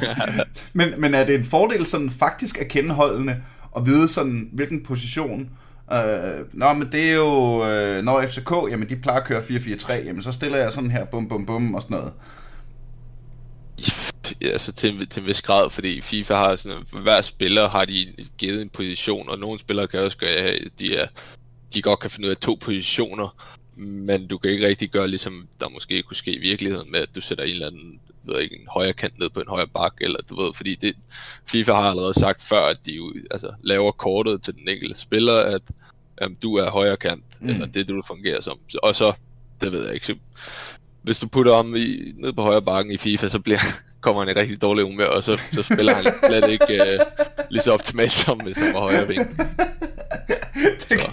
men, 0.73 0.93
men 0.97 1.13
er 1.13 1.25
det 1.25 1.35
en 1.35 1.45
fordel 1.45 1.85
sådan 1.85 2.09
faktisk 2.09 2.57
at 2.57 2.67
kende 2.67 2.93
holdene, 2.93 3.43
og 3.71 3.85
vide 3.85 4.07
sådan, 4.07 4.49
hvilken 4.53 4.83
position... 4.83 5.49
Øh, 5.91 6.45
nå, 6.53 6.73
men 6.73 6.91
det 6.91 7.09
er 7.09 7.15
jo... 7.15 7.65
Øh, 7.65 8.03
når 8.03 8.21
FCK, 8.21 8.51
jamen 8.71 8.89
de 8.89 8.95
plejer 8.95 9.19
at 9.19 9.27
køre 9.27 9.39
4-4-3, 9.39 9.93
jamen 10.05 10.21
så 10.21 10.31
stiller 10.31 10.57
jeg 10.57 10.71
sådan 10.71 10.91
her, 10.91 11.05
bum 11.05 11.27
bum 11.27 11.45
bum 11.45 11.75
og 11.75 11.81
sådan 11.81 11.97
noget. 11.97 12.13
Ja, 14.41 14.47
altså 14.47 14.71
til, 14.71 15.07
til 15.09 15.21
en 15.21 15.27
vis 15.27 15.41
grad, 15.41 15.69
fordi 15.69 16.01
FIFA 16.01 16.33
har 16.33 16.55
sådan, 16.55 16.83
hver 17.03 17.21
spiller 17.21 17.69
har 17.69 17.85
de 17.85 18.13
givet 18.37 18.61
en 18.61 18.69
position, 18.69 19.29
og 19.29 19.39
nogle 19.39 19.59
spillere 19.59 19.87
kan 19.87 19.99
også 19.99 20.17
gøre, 20.17 20.29
at 20.29 20.71
de 20.79 20.95
er 20.97 21.07
de 21.73 21.81
godt 21.81 21.99
kan 21.99 22.09
finde 22.09 22.27
ud 22.27 22.31
af 22.31 22.37
to 22.37 22.57
positioner, 22.61 23.35
men 23.75 24.27
du 24.27 24.37
kan 24.37 24.51
ikke 24.51 24.67
rigtig 24.67 24.89
gøre, 24.89 25.07
ligesom 25.07 25.47
der 25.59 25.69
måske 25.69 26.03
kunne 26.03 26.17
ske 26.17 26.31
i 26.31 26.39
virkeligheden 26.39 26.91
med, 26.91 26.99
at 26.99 27.09
du 27.15 27.21
sætter 27.21 27.43
en 27.43 27.49
eller 27.49 27.67
anden, 27.67 27.99
ved 28.23 28.39
ikke, 28.39 28.55
en 28.55 28.67
højre 28.67 28.93
kant 28.93 29.19
ned 29.19 29.29
på 29.29 29.39
en 29.39 29.47
højre 29.47 29.67
bak, 29.67 29.93
eller 30.01 30.19
du 30.29 30.41
ved, 30.41 30.53
fordi 30.53 30.75
det, 30.75 30.95
FIFA 31.51 31.73
har 31.73 31.89
allerede 31.89 32.19
sagt 32.19 32.41
før, 32.41 32.61
at 32.61 32.85
de 32.85 32.91
jo, 32.91 33.13
altså, 33.31 33.53
laver 33.63 33.91
kortet 33.91 34.41
til 34.43 34.53
den 34.53 34.69
enkelte 34.69 34.99
spiller, 34.99 35.39
at 35.39 35.61
jamen, 36.21 36.37
du 36.41 36.55
er 36.55 36.69
højre 36.69 36.97
kant, 36.97 37.23
mm. 37.41 37.49
eller 37.49 37.65
det 37.65 37.77
er 37.77 37.83
det, 37.83 37.95
du 37.95 38.01
fungerer 38.07 38.41
som. 38.41 38.57
Og 38.83 38.95
så, 38.95 39.13
det 39.61 39.71
ved 39.71 39.85
jeg 39.85 39.93
ikke, 39.93 40.05
så, 40.05 40.15
hvis 41.01 41.19
du 41.19 41.27
putter 41.27 41.53
om 41.53 41.75
i, 41.75 42.13
ned 42.17 42.33
på 42.33 42.41
højre 42.41 42.61
bakken 42.61 42.93
i 42.93 42.97
FIFA, 42.97 43.27
så 43.27 43.39
bliver, 43.39 43.59
kommer 44.01 44.25
han 44.25 44.35
i 44.35 44.39
rigtig 44.39 44.61
dårlig 44.61 44.85
humør, 44.85 45.07
og 45.07 45.23
så, 45.23 45.35
så 45.51 45.63
spiller 45.63 45.93
han 45.93 46.05
slet 46.27 46.49
ikke 46.49 46.81
uh, 46.81 47.25
lige 47.49 47.61
så 47.61 47.73
optimalt 47.73 48.11
som 48.11 48.39
hvis 48.39 48.57
han 48.57 48.73
var 48.73 48.79
højre 48.79 49.07
ving. 49.07 49.27
så. 50.81 51.11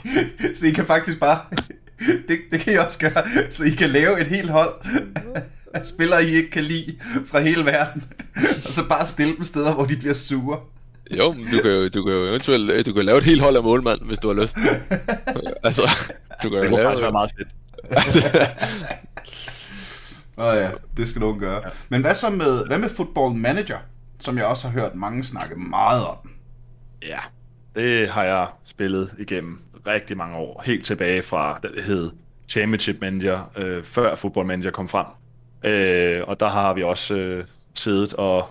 så 0.54 0.66
I 0.66 0.70
kan 0.70 0.84
faktisk 0.86 1.20
bare... 1.20 1.38
Det, 2.28 2.38
det 2.50 2.60
kan 2.60 2.72
I 2.72 2.76
også 2.76 2.98
gøre, 2.98 3.50
så 3.50 3.64
I 3.64 3.70
kan 3.70 3.90
lave 3.90 4.20
et 4.20 4.26
helt 4.26 4.50
hold 4.50 4.74
af 5.34 5.42
spillere, 5.82 6.24
I 6.24 6.26
ikke 6.26 6.50
kan 6.50 6.64
lide 6.64 6.98
fra 7.26 7.40
hele 7.40 7.64
verden, 7.64 8.04
og 8.66 8.72
så 8.72 8.88
bare 8.88 9.06
stille 9.06 9.36
dem 9.36 9.44
steder, 9.44 9.74
hvor 9.74 9.84
de 9.84 9.96
bliver 9.96 10.14
sure. 10.14 10.60
Jo, 11.10 11.32
men 11.32 11.46
du 11.52 11.62
kan 11.62 11.70
jo, 11.70 11.88
du 11.88 12.04
kan 12.04 12.12
jo 12.12 12.26
eventuelt 12.26 12.70
øh, 12.70 12.86
du 12.86 12.92
kan 12.92 13.04
lave 13.04 13.18
et 13.18 13.24
helt 13.24 13.42
hold 13.42 13.56
af 13.56 13.62
målmand, 13.62 14.00
hvis 14.02 14.18
du 14.18 14.28
har 14.34 14.42
lyst. 14.42 14.56
altså, 15.64 15.82
du 16.42 16.50
kan 16.50 16.62
det 16.62 16.70
jo 16.70 16.76
lave... 16.76 16.90
Det 16.90 17.02
være 17.02 17.12
meget 17.12 17.30
fedt. 17.38 17.48
Åh 20.38 20.46
oh 20.46 20.56
ja, 20.56 20.70
det 20.96 21.08
skal 21.08 21.20
nogen 21.20 21.38
gøre. 21.38 21.60
Ja. 21.64 21.68
Men 21.88 22.00
hvad 22.00 22.14
så 22.14 22.30
med, 22.30 22.66
hvad 22.66 22.78
med 22.78 22.88
Football 22.88 23.34
Manager, 23.34 23.78
som 24.20 24.38
jeg 24.38 24.46
også 24.46 24.68
har 24.68 24.80
hørt 24.80 24.94
mange 24.94 25.24
snakke 25.24 25.56
meget 25.56 26.06
om? 26.06 26.30
Ja, 27.02 27.18
det 27.74 28.08
har 28.08 28.24
jeg 28.24 28.46
spillet 28.64 29.14
igennem 29.18 29.60
rigtig 29.86 30.16
mange 30.16 30.36
år. 30.36 30.62
Helt 30.66 30.84
tilbage 30.84 31.22
fra, 31.22 31.60
det 31.62 31.84
hed 31.84 32.10
Championship 32.48 32.96
Manager, 33.00 33.52
øh, 33.56 33.84
før 33.84 34.14
Football 34.14 34.46
Manager 34.46 34.70
kom 34.70 34.88
frem. 34.88 35.06
Øh, 35.64 36.22
og 36.26 36.40
der 36.40 36.48
har 36.48 36.74
vi 36.74 36.82
også 36.82 37.16
øh, 37.16 37.44
siddet 37.74 38.14
og, 38.14 38.48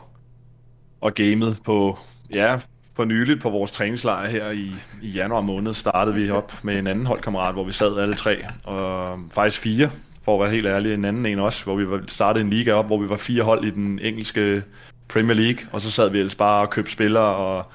og 1.02 1.14
gamet 1.14 1.58
på, 1.66 1.98
ja, 2.34 2.60
for 2.96 3.06
nyligt 3.06 3.42
på 3.42 3.50
vores 3.50 3.72
træningslejr 3.72 4.28
her 4.28 4.50
i, 4.52 4.72
i 5.02 5.10
januar 5.10 5.42
måned 5.42 5.74
startede 5.74 6.16
vi 6.16 6.30
op 6.30 6.54
med 6.64 6.80
en 6.80 6.88
anden 6.88 7.06
holdkammerat, 7.06 7.54
hvor 7.54 7.64
vi 7.64 7.72
sad 7.72 8.00
alle 8.00 8.16
tre, 8.16 8.38
og 8.66 9.20
faktisk 9.34 9.62
fire, 9.62 9.90
for 10.26 10.36
at 10.36 10.42
være 10.42 10.56
helt 10.56 10.68
ærlig, 10.68 10.94
en 10.94 11.06
anden 11.06 11.26
en 11.26 11.40
også, 11.40 11.64
hvor 11.64 11.76
vi 11.76 11.86
startede 12.08 12.44
en 12.44 12.50
liga 12.50 12.74
op, 12.74 12.86
hvor 12.86 12.98
vi 12.98 13.10
var 13.10 13.18
fire 13.18 13.44
hold 13.44 13.66
i 13.66 13.70
den 13.70 14.00
engelske 14.00 14.64
Premier 15.08 15.36
League, 15.36 15.68
og 15.72 15.82
så 15.82 15.92
sad 15.92 16.10
vi 16.10 16.18
ellers 16.18 16.36
bare 16.36 16.62
og 16.62 16.70
købte 16.70 16.92
spillere 16.92 17.36
og, 17.36 17.66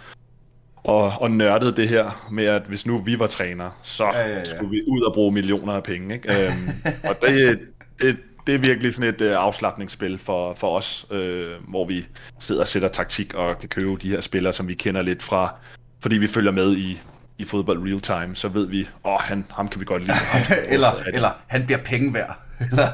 og, 0.76 1.12
og 1.20 1.30
nørdede 1.30 1.76
det 1.76 1.88
her 1.88 2.28
med, 2.30 2.44
at 2.44 2.62
hvis 2.62 2.86
nu 2.86 2.98
vi 2.98 3.18
var 3.18 3.26
træner, 3.26 3.70
så 3.82 4.04
ja, 4.04 4.28
ja, 4.28 4.38
ja. 4.38 4.44
skulle 4.44 4.70
vi 4.70 4.82
ud 4.88 5.02
og 5.02 5.14
bruge 5.14 5.32
millioner 5.32 5.72
af 5.72 5.82
penge. 5.82 6.14
Ikke? 6.14 6.28
øhm, 6.28 6.92
og 7.08 7.16
det, 7.28 7.60
det, 8.00 8.16
det 8.46 8.54
er 8.54 8.58
virkelig 8.58 8.94
sådan 8.94 9.14
et 9.14 9.20
uh, 9.20 9.44
afslappningsspil 9.44 10.18
for, 10.18 10.54
for 10.54 10.76
os, 10.76 11.06
øh, 11.10 11.50
hvor 11.68 11.86
vi 11.86 12.04
sidder 12.38 12.60
og 12.60 12.68
sætter 12.68 12.88
taktik 12.88 13.34
og 13.34 13.58
kan 13.58 13.68
købe 13.68 13.96
de 13.96 14.08
her 14.08 14.20
spillere, 14.20 14.52
som 14.52 14.68
vi 14.68 14.74
kender 14.74 15.02
lidt 15.02 15.22
fra, 15.22 15.54
fordi 16.00 16.16
vi 16.16 16.26
følger 16.26 16.52
med 16.52 16.76
i, 16.76 17.00
i 17.38 17.44
fodbold 17.44 17.88
real 17.88 18.00
time, 18.00 18.36
så 18.36 18.48
ved 18.48 18.66
vi, 18.66 18.80
åh, 19.04 19.12
oh, 19.12 19.20
han, 19.20 19.44
ham 19.50 19.68
kan 19.68 19.80
vi 19.80 19.84
godt 19.84 20.02
lide. 20.02 20.16
eller, 20.74 20.90
eller 21.12 21.28
han 21.46 21.66
bliver 21.66 21.78
penge 21.78 22.14
værd. 22.14 22.38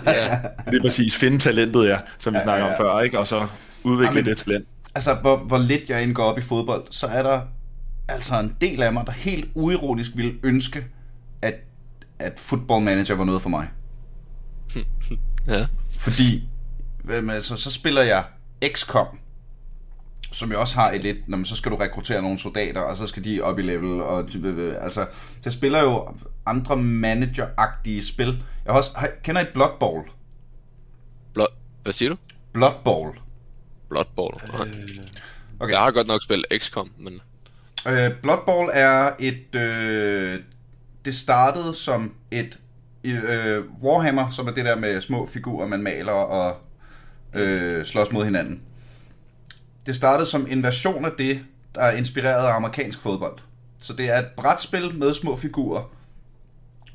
ja, 0.07 0.39
det 0.71 0.75
er 0.75 0.81
præcis. 0.83 1.17
Finde 1.17 1.39
talentet, 1.39 1.89
ja, 1.89 1.99
som 2.19 2.33
vi 2.33 2.39
ja, 2.39 2.45
snakker 2.45 2.65
ja, 2.65 2.71
ja. 2.71 2.77
om 2.77 2.85
før, 2.85 3.01
ikke? 3.01 3.19
og 3.19 3.27
så 3.27 3.41
udvikle 3.85 4.07
Jamen, 4.07 4.25
det 4.25 4.39
talent. 4.39 4.67
Altså, 4.95 5.15
hvor, 5.15 5.37
hvor 5.37 5.59
lidt 5.59 5.91
jeg 5.91 6.03
indgår 6.03 6.25
op 6.25 6.39
i 6.39 6.41
fodbold, 6.41 6.85
så 6.91 7.07
er 7.07 7.23
der 7.23 7.41
altså 8.09 8.41
en 8.41 8.57
del 8.61 8.83
af 8.83 8.93
mig, 8.93 9.07
der 9.07 9.13
helt 9.13 9.51
uironisk 9.55 10.11
ville 10.15 10.35
ønske, 10.43 10.87
at, 11.43 11.55
at 12.19 12.33
football 12.37 12.85
manager 12.85 13.15
var 13.15 13.25
noget 13.25 13.43
for 13.43 13.49
mig. 13.49 13.69
ja. 15.49 15.67
Fordi, 15.97 16.49
altså, 17.09 17.57
så 17.57 17.71
spiller 17.71 18.03
jeg 18.03 18.25
XCOM, 18.75 19.19
som 20.33 20.51
jeg 20.51 20.59
også 20.59 20.75
har 20.75 20.91
et 20.91 21.03
lidt, 21.03 21.29
når 21.29 21.37
man, 21.37 21.45
så 21.45 21.57
skal 21.57 21.73
du 21.73 21.77
rekruttere 21.77 22.23
nogle 22.23 22.39
soldater, 22.39 22.81
og 22.81 22.97
så 22.97 23.07
skal 23.07 23.25
de 23.25 23.41
op 23.41 23.59
i 23.59 23.63
level, 23.63 24.03
og 24.03 24.29
altså, 24.81 25.07
det 25.45 25.53
spiller 25.53 25.81
jo 25.81 26.15
andre 26.47 26.77
manager-agtige 26.77 28.03
spil. 28.03 28.43
Jeg 28.65 28.73
har 28.73 28.79
også, 28.79 28.91
har, 28.97 29.11
kender 29.23 29.41
I 29.41 29.45
Blood 29.55 29.79
Bowl? 29.81 30.11
Blood, 31.35 31.49
hvad 31.83 31.93
siger 31.93 32.09
du? 32.09 32.17
Blood 32.53 32.75
Bowl. 32.85 33.19
Blood 33.89 34.05
Bowl, 34.17 34.35
okay. 34.35 34.67
Øh, 34.67 34.89
okay. 35.61 35.73
Jeg 35.73 35.81
har 35.81 35.91
godt 35.91 36.07
nok 36.07 36.23
spillet 36.23 36.47
XCOM, 36.59 36.91
men... 36.99 37.21
Uh, 37.87 38.17
Blood 38.23 38.39
Bowl 38.47 38.71
er 38.73 39.11
et... 39.19 39.47
Uh, 39.55 40.45
det 41.05 41.15
startede 41.15 41.75
som 41.75 42.15
et 42.31 42.59
uh, 43.05 43.85
Warhammer, 43.85 44.29
som 44.29 44.47
er 44.47 44.53
det 44.53 44.65
der 44.65 44.77
med 44.77 45.01
små 45.01 45.27
figurer, 45.27 45.67
man 45.67 45.83
maler 45.83 46.13
og 46.13 46.57
uh, 47.35 47.83
slås 47.85 48.13
mod 48.13 48.25
hinanden. 48.25 48.61
Det 49.87 49.97
startede 49.97 50.29
som 50.29 50.47
en 50.51 50.63
version 50.63 51.05
af 51.05 51.11
det, 51.19 51.41
der 51.75 51.81
er 51.81 51.97
inspireret 51.97 52.47
af 52.47 52.57
amerikansk 52.57 53.01
fodbold. 53.01 53.39
Så 53.81 53.93
det 53.93 54.11
er 54.11 54.19
et 54.19 54.27
brætspil 54.37 54.99
med 54.99 55.15
små 55.15 55.37
figurer, 55.37 55.83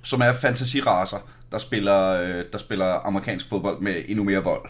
som 0.02 0.22
er 0.22 0.34
fantasiraser, 0.34 1.18
der 1.52 1.58
spiller, 1.58 2.22
øh, 2.22 2.46
der 2.52 2.58
spiller 2.58 2.86
amerikansk 2.86 3.50
fodbold 3.50 3.82
med 3.82 4.04
endnu 4.08 4.24
mere 4.24 4.44
vold. 4.44 4.70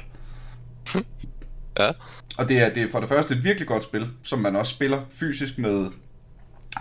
ja. 1.79 1.91
Og 2.37 2.49
det 2.49 2.59
er, 2.59 2.73
det 2.73 2.83
er 2.83 2.87
for 2.91 2.99
det 2.99 3.09
første 3.09 3.35
et 3.35 3.43
virkelig 3.43 3.67
godt 3.67 3.83
spil, 3.83 4.09
som 4.23 4.39
man 4.39 4.55
også 4.55 4.75
spiller 4.75 5.01
fysisk 5.11 5.57
med 5.57 5.87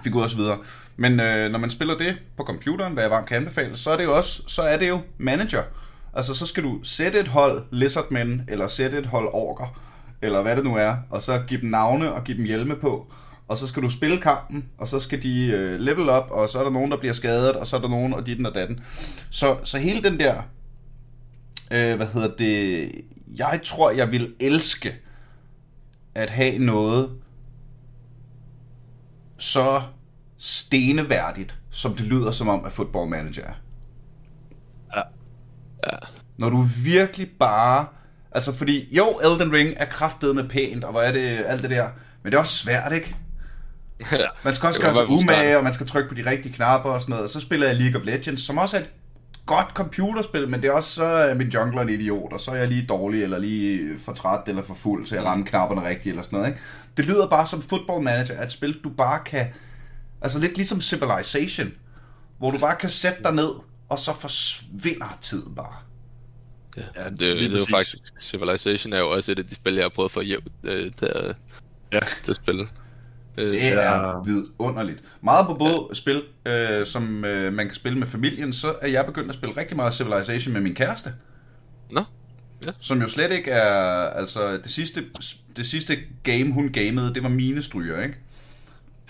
figurer 0.02 0.24
osv. 0.24 0.40
Men 0.96 1.20
øh, 1.20 1.50
når 1.50 1.58
man 1.58 1.70
spiller 1.70 1.98
det 1.98 2.16
på 2.36 2.44
computeren, 2.44 2.92
hvad 2.92 3.02
jeg 3.02 3.10
varmt 3.10 3.26
kan 3.28 3.36
anbefale, 3.36 3.76
så 3.76 3.90
er 3.90 3.96
det 3.96 4.04
jo 4.04 4.16
også 4.16 4.42
så 4.46 4.62
er 4.62 4.76
det 4.76 4.88
jo 4.88 5.00
manager. 5.18 5.62
Altså 6.14 6.34
så 6.34 6.46
skal 6.46 6.62
du 6.62 6.80
sætte 6.82 7.20
et 7.20 7.28
hold 7.28 7.64
lizardmen, 7.70 8.42
eller 8.48 8.66
sætte 8.66 8.98
et 8.98 9.06
hold 9.06 9.28
orker, 9.32 9.80
eller 10.22 10.42
hvad 10.42 10.56
det 10.56 10.64
nu 10.64 10.76
er, 10.76 10.96
og 11.10 11.22
så 11.22 11.42
give 11.48 11.60
dem 11.60 11.70
navne 11.70 12.12
og 12.12 12.24
give 12.24 12.36
dem 12.36 12.44
hjelme 12.44 12.76
på, 12.76 13.12
og 13.48 13.58
så 13.58 13.66
skal 13.66 13.82
du 13.82 13.88
spille 13.88 14.20
kampen, 14.20 14.64
og 14.78 14.88
så 14.88 14.98
skal 14.98 15.22
de 15.22 15.46
øh, 15.46 15.80
level 15.80 16.08
op, 16.08 16.30
og 16.30 16.48
så 16.48 16.58
er 16.58 16.62
der 16.62 16.70
nogen, 16.70 16.90
der 16.90 16.96
bliver 16.96 17.12
skadet, 17.12 17.52
og 17.52 17.66
så 17.66 17.76
er 17.76 17.80
der 17.80 17.88
nogen, 17.88 18.14
og 18.14 18.26
dit 18.26 18.46
og 18.46 18.54
datten. 18.54 18.80
Så, 19.30 19.56
så 19.64 19.78
hele 19.78 20.02
den 20.02 20.20
der, 20.20 20.34
øh, 21.72 21.96
hvad 21.96 22.06
hedder 22.06 22.36
det, 22.36 22.90
jeg 23.36 23.60
tror, 23.64 23.90
jeg 23.90 24.10
vil 24.10 24.34
elske 24.40 24.94
at 26.14 26.30
have 26.30 26.58
noget 26.58 27.10
så 29.38 29.82
steneværdigt, 30.44 31.58
som 31.70 31.94
det 31.94 32.06
lyder 32.06 32.30
som 32.30 32.48
om, 32.48 32.64
at 32.64 32.72
Football 32.72 33.10
Manager 33.10 33.42
er. 33.42 33.54
Ja. 34.96 35.02
ja. 35.92 35.98
Når 36.36 36.50
du 36.50 36.62
virkelig 36.84 37.30
bare... 37.40 37.86
Altså 38.32 38.52
fordi, 38.54 38.96
jo, 38.96 39.04
Elden 39.04 39.52
Ring 39.52 39.74
er 39.76 39.84
kraftet 39.84 40.34
med 40.34 40.48
pænt, 40.48 40.84
og 40.84 40.90
hvor 40.90 41.00
er 41.00 41.12
det 41.12 41.44
alt 41.46 41.62
det 41.62 41.70
der, 41.70 41.88
men 42.22 42.32
det 42.32 42.36
er 42.36 42.40
også 42.40 42.56
svært, 42.56 42.92
ikke? 42.92 43.16
Ja, 44.12 44.26
man 44.44 44.54
skal 44.54 44.66
også 44.66 44.80
gøre 44.80 44.94
sig 44.94 45.08
umage, 45.08 45.56
og 45.56 45.64
man 45.64 45.72
skal 45.72 45.86
trykke 45.86 46.08
på 46.08 46.14
de 46.14 46.30
rigtige 46.30 46.54
knapper 46.54 46.90
og 46.90 47.00
sådan 47.00 47.10
noget. 47.10 47.24
Og 47.24 47.30
så 47.30 47.40
spiller 47.40 47.66
jeg 47.66 47.76
League 47.76 48.00
of 48.00 48.06
Legends, 48.06 48.42
som 48.42 48.58
også 48.58 48.76
er 48.76 48.80
et 48.80 48.90
godt 49.46 49.66
computerspil, 49.74 50.48
men 50.48 50.62
det 50.62 50.68
er 50.68 50.72
også 50.72 50.90
så 50.94 51.04
er 51.04 51.34
min 51.34 51.48
jungler 51.48 51.82
en 51.82 51.88
idiot, 51.88 52.32
og 52.32 52.40
så 52.40 52.50
er 52.50 52.54
jeg 52.54 52.68
lige 52.68 52.86
dårlig, 52.86 53.22
eller 53.22 53.38
lige 53.38 53.98
for 53.98 54.12
træt, 54.12 54.40
eller 54.46 54.62
for 54.62 54.74
fuld, 54.74 55.06
så 55.06 55.14
jeg 55.14 55.24
rammer 55.24 55.46
knapperne 55.46 55.88
rigtigt, 55.88 56.12
eller 56.12 56.22
sådan 56.22 56.36
noget. 56.36 56.50
Ikke? 56.50 56.60
Det 56.96 57.04
lyder 57.04 57.28
bare 57.28 57.46
som 57.46 57.62
Football 57.62 58.02
Manager, 58.02 58.34
at 58.38 58.46
et 58.46 58.52
spil, 58.52 58.80
du 58.84 58.90
bare 58.90 59.18
kan... 59.26 59.46
Altså 60.22 60.38
lidt 60.38 60.56
ligesom 60.56 60.80
Civilization, 60.80 61.72
hvor 62.38 62.50
du 62.50 62.58
bare 62.58 62.76
kan 62.76 62.90
sætte 62.90 63.22
dig 63.22 63.32
ned, 63.34 63.50
og 63.88 63.98
så 63.98 64.14
forsvinder 64.20 65.18
tiden 65.20 65.54
bare. 65.54 65.74
Ja, 66.76 66.82
Ja, 66.96 67.02
ja 67.04 67.10
det, 67.10 67.18
det, 67.20 67.36
det 67.40 67.54
er 67.54 67.58
jo 67.58 67.66
faktisk, 67.70 67.98
Civilization 68.20 68.92
er 68.92 68.98
jo 68.98 69.10
også 69.10 69.32
et 69.32 69.38
af 69.38 69.46
de 69.46 69.54
spil, 69.54 69.74
jeg 69.74 69.84
har 69.84 69.88
prøvet 69.88 70.08
at 70.08 70.12
få 70.12 70.20
hjem 70.20 70.40
øh, 70.64 70.92
til, 70.98 71.06
at, 71.06 71.36
Ja. 71.92 72.00
til 72.24 72.30
at 72.30 72.36
spille. 72.36 72.68
Øh, 73.38 73.46
Det 73.50 73.54
Ja. 73.56 73.68
er 73.80 74.24
vidunderligt. 74.24 74.98
Meget 75.22 75.46
på 75.46 75.54
både 75.54 75.88
spil, 75.96 76.22
øh, 76.46 76.86
som 76.86 77.24
øh, 77.24 77.52
man 77.52 77.66
kan 77.66 77.74
spille 77.74 77.98
med 77.98 78.06
familien, 78.06 78.52
så 78.52 78.74
er 78.82 78.88
jeg 78.88 79.06
begyndt 79.06 79.28
at 79.28 79.34
spille 79.34 79.56
rigtig 79.56 79.76
meget 79.76 79.94
Civilization 79.94 80.52
med 80.52 80.60
min 80.60 80.74
kæreste. 80.74 81.14
Nå, 81.90 82.04
Som 82.80 83.00
jo 83.00 83.08
slet 83.08 83.32
ikke 83.32 83.50
er, 83.50 83.72
altså 84.10 84.52
det 84.52 84.70
sidste, 84.70 85.04
det 85.56 85.66
sidste 85.66 85.98
game, 86.22 86.52
hun 86.52 86.68
gamede, 86.72 87.14
det 87.14 87.22
var 87.22 87.28
mine 87.28 87.62
stryger, 87.62 88.02
ikke? 88.02 88.14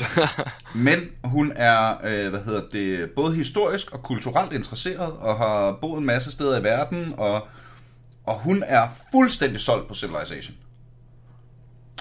Men 0.75 1.01
hun 1.25 1.53
er, 1.57 1.95
øh, 2.05 2.31
hvad 2.31 2.41
hedder 2.45 2.63
det, 2.73 3.11
både 3.11 3.35
historisk 3.35 3.91
og 3.91 4.03
kulturelt 4.03 4.53
interesseret, 4.53 5.13
og 5.13 5.37
har 5.37 5.79
boet 5.81 5.99
en 5.99 6.07
masse 6.07 6.31
steder 6.31 6.61
i 6.61 6.63
verden, 6.63 7.15
og, 7.17 7.47
og 8.27 8.39
hun 8.39 8.63
er 8.67 8.89
fuldstændig 9.13 9.61
solgt 9.61 9.89
på 9.89 9.95
Civilization. 9.95 10.57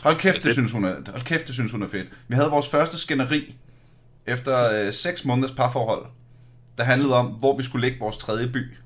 Hold 0.01 0.15
kæft, 0.15 0.43
det 0.43 0.53
synes 0.53 0.71
hun 0.71 0.85
er, 0.85 0.95
hold 1.11 1.23
kæft, 1.23 1.47
det 1.47 1.53
synes 1.53 1.71
hun 1.71 1.83
er 1.83 1.87
fedt. 1.87 2.07
Vi 2.27 2.35
havde 2.35 2.49
vores 2.49 2.69
første 2.69 2.97
skænderi 2.97 3.55
efter 4.27 4.85
øh, 4.85 4.93
6 4.93 5.25
måneders 5.25 5.51
parforhold, 5.51 6.05
der 6.77 6.83
handlede 6.83 7.15
om, 7.15 7.25
hvor 7.25 7.57
vi 7.57 7.63
skulle 7.63 7.81
lægge 7.87 7.99
vores 7.99 8.17
tredje 8.17 8.47
by. 8.47 8.77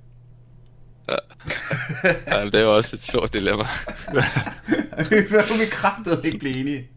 Ja, 2.28 2.46
det 2.46 2.56
er 2.56 2.62
jo 2.62 2.76
også 2.76 2.96
et 2.96 3.04
stort 3.04 3.34
dilemma. 3.34 3.64
vi 5.60 5.66
kraftede 5.72 6.22
ikke 6.24 6.40
blive 6.40 6.58
enige. 6.58 6.90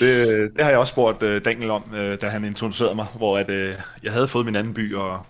Det, 0.00 0.26
det 0.56 0.64
har 0.64 0.70
jeg 0.70 0.78
også 0.78 0.90
spurgt 0.90 1.22
uh, 1.22 1.36
Daniel 1.44 1.70
om, 1.70 1.82
uh, 1.92 1.98
da 1.98 2.28
han 2.28 2.44
introducerede 2.44 2.94
mig, 2.94 3.06
hvor 3.16 3.38
at, 3.38 3.50
uh, 3.50 3.74
jeg 4.02 4.12
havde 4.12 4.28
fået 4.28 4.46
min 4.46 4.56
anden 4.56 4.74
by, 4.74 4.94
og 4.94 5.26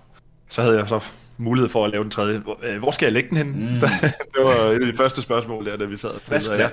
så 0.49 0.63
havde 0.63 0.79
jeg 0.79 0.89
så 0.89 1.01
mulighed 1.37 1.69
for 1.69 1.85
at 1.85 1.91
lave 1.91 2.03
den 2.03 2.11
tredje. 2.11 2.39
Hvor, 2.39 2.59
uh, 2.71 2.79
hvor 2.79 2.91
skal 2.91 3.07
jeg 3.07 3.13
lægge 3.13 3.29
den 3.29 3.37
hen? 3.37 3.47
Mm. 3.47 3.81
det 4.35 4.45
var 4.45 4.51
et 4.51 4.81
af 4.83 4.93
de 4.93 4.97
første 4.97 5.23
spørgsmål 5.23 5.67
der, 5.67 5.77
da 5.77 5.85
vi 5.85 5.97
sad. 5.97 6.11
og 6.11 6.21
spillede. 6.21 6.63
Ja, 6.63 6.69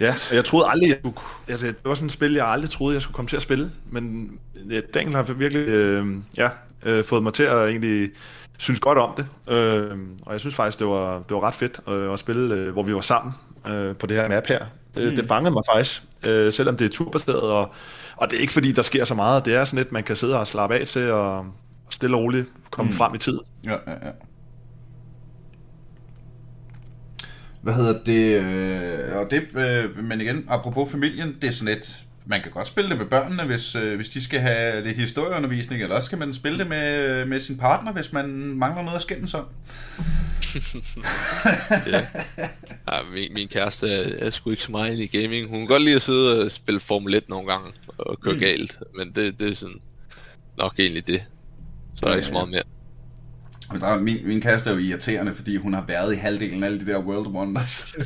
ja, 0.00 0.10
og 0.30 0.36
jeg 0.36 0.44
troede 0.44 0.68
aldrig, 0.68 0.88
jeg 0.88 0.96
skulle, 0.98 1.16
altså, 1.48 1.66
det 1.66 1.76
var 1.84 1.94
sådan 1.94 2.06
et 2.06 2.12
spil, 2.12 2.32
jeg 2.32 2.46
aldrig 2.46 2.70
troede, 2.70 2.94
jeg 2.94 3.02
skulle 3.02 3.14
komme 3.14 3.28
til 3.28 3.36
at 3.36 3.42
spille, 3.42 3.70
men 3.90 4.30
ja, 4.70 4.80
Daniel 4.94 5.16
har 5.16 5.22
virkelig 5.22 5.68
øh, 5.68 6.06
ja, 6.36 6.48
øh, 6.82 7.04
fået 7.04 7.22
mig 7.22 7.32
til 7.32 7.42
at 7.42 7.68
egentlig 7.68 8.10
synes 8.58 8.80
godt 8.80 8.98
om 8.98 9.14
det, 9.16 9.54
øh, 9.54 9.98
og 10.22 10.32
jeg 10.32 10.40
synes 10.40 10.54
faktisk, 10.54 10.78
det 10.78 10.86
var, 10.86 11.22
det 11.28 11.34
var 11.34 11.40
ret 11.40 11.54
fedt 11.54 11.80
øh, 11.88 12.12
at 12.12 12.18
spille, 12.18 12.54
øh, 12.54 12.72
hvor 12.72 12.82
vi 12.82 12.94
var 12.94 13.00
sammen 13.00 13.34
øh, 13.66 13.96
på 13.96 14.06
det 14.06 14.16
her 14.16 14.28
map 14.28 14.46
her. 14.46 14.64
Det, 14.94 15.10
mm. 15.10 15.16
det 15.16 15.28
fangede 15.28 15.52
mig 15.52 15.62
faktisk, 15.72 16.02
øh, 16.22 16.52
selvom 16.52 16.76
det 16.76 16.84
er 16.84 16.88
turbaseret, 16.88 17.40
og, 17.42 17.72
og 18.16 18.30
det 18.30 18.36
er 18.36 18.40
ikke 18.40 18.52
fordi, 18.52 18.72
der 18.72 18.82
sker 18.82 19.04
så 19.04 19.14
meget. 19.14 19.44
Det 19.44 19.54
er 19.54 19.64
sådan 19.64 19.76
lidt, 19.76 19.92
man 19.92 20.02
kan 20.02 20.16
sidde 20.16 20.38
og 20.38 20.46
slappe 20.46 20.76
af 20.76 20.86
til, 20.86 21.10
og 21.10 21.46
stille 21.90 22.16
og 22.16 22.22
roligt 22.22 22.48
komme 22.70 22.90
mm. 22.90 22.96
frem 22.96 23.14
i 23.14 23.18
tid. 23.18 23.38
Ja, 23.64 23.76
ja, 23.86 23.92
ja. 23.92 24.10
Hvad 27.62 27.74
hedder 27.74 28.04
det? 28.06 28.40
Øh, 28.42 29.16
og 29.16 29.30
det 29.30 29.56
øh, 29.56 30.04
men 30.04 30.20
igen, 30.20 30.44
apropos 30.48 30.92
familien, 30.92 31.36
det 31.42 31.48
er 31.48 31.52
sådan 31.52 31.74
lidt... 31.74 32.04
Man 32.26 32.42
kan 32.42 32.52
godt 32.52 32.66
spille 32.66 32.90
det 32.90 32.98
med 32.98 33.06
børnene, 33.06 33.44
hvis, 33.44 33.74
øh, 33.74 33.96
hvis 33.96 34.08
de 34.08 34.24
skal 34.24 34.40
have 34.40 34.84
lidt 34.84 34.98
historieundervisning, 34.98 35.82
eller 35.82 35.96
også 35.96 36.06
skal 36.06 36.18
man 36.18 36.32
spille 36.32 36.58
det 36.58 36.66
med, 36.66 37.24
med 37.24 37.40
sin 37.40 37.58
partner, 37.58 37.92
hvis 37.92 38.12
man 38.12 38.28
mangler 38.56 38.82
noget 38.82 38.96
at 38.96 39.02
skændes 39.02 39.34
om. 39.34 39.46
ja. 41.92 42.06
ja 42.92 43.02
min, 43.14 43.34
min 43.34 43.48
kæreste 43.48 43.88
er, 43.88 44.26
er 44.26 44.30
sgu 44.30 44.50
ikke 44.50 44.62
så 44.62 44.70
meget 44.70 44.98
i 44.98 45.06
gaming. 45.06 45.48
Hun 45.48 45.58
kan 45.58 45.66
godt 45.66 45.82
lide 45.82 45.96
at 45.96 46.02
sidde 46.02 46.44
og 46.44 46.50
spille 46.50 46.80
Formel 46.80 47.14
1 47.14 47.28
nogle 47.28 47.52
gange 47.52 47.72
og 47.98 48.20
køre 48.20 48.34
mm. 48.34 48.40
galt, 48.40 48.78
men 48.96 49.12
det, 49.14 49.40
det 49.40 49.50
er 49.50 49.54
sådan 49.54 49.80
nok 50.58 50.74
egentlig 50.78 51.06
det. 51.06 51.22
Så 51.94 52.06
er 52.06 52.10
der 52.10 52.16
ikke 52.16 52.26
så 52.26 52.32
meget 52.32 52.48
mere. 52.48 52.62
Og 53.70 53.80
der, 53.80 53.86
er- 53.86 53.98
min, 54.00 54.16
min 54.24 54.40
kæreste 54.40 54.70
er 54.70 54.74
jo 54.74 54.80
irriterende, 54.80 55.34
fordi 55.34 55.56
hun 55.56 55.74
har 55.74 55.84
været 55.88 56.12
i 56.14 56.16
halvdelen 56.16 56.62
af 56.62 56.66
alle 56.66 56.80
de 56.80 56.86
der 56.86 56.98
World 56.98 57.26
Wonders. 57.26 57.96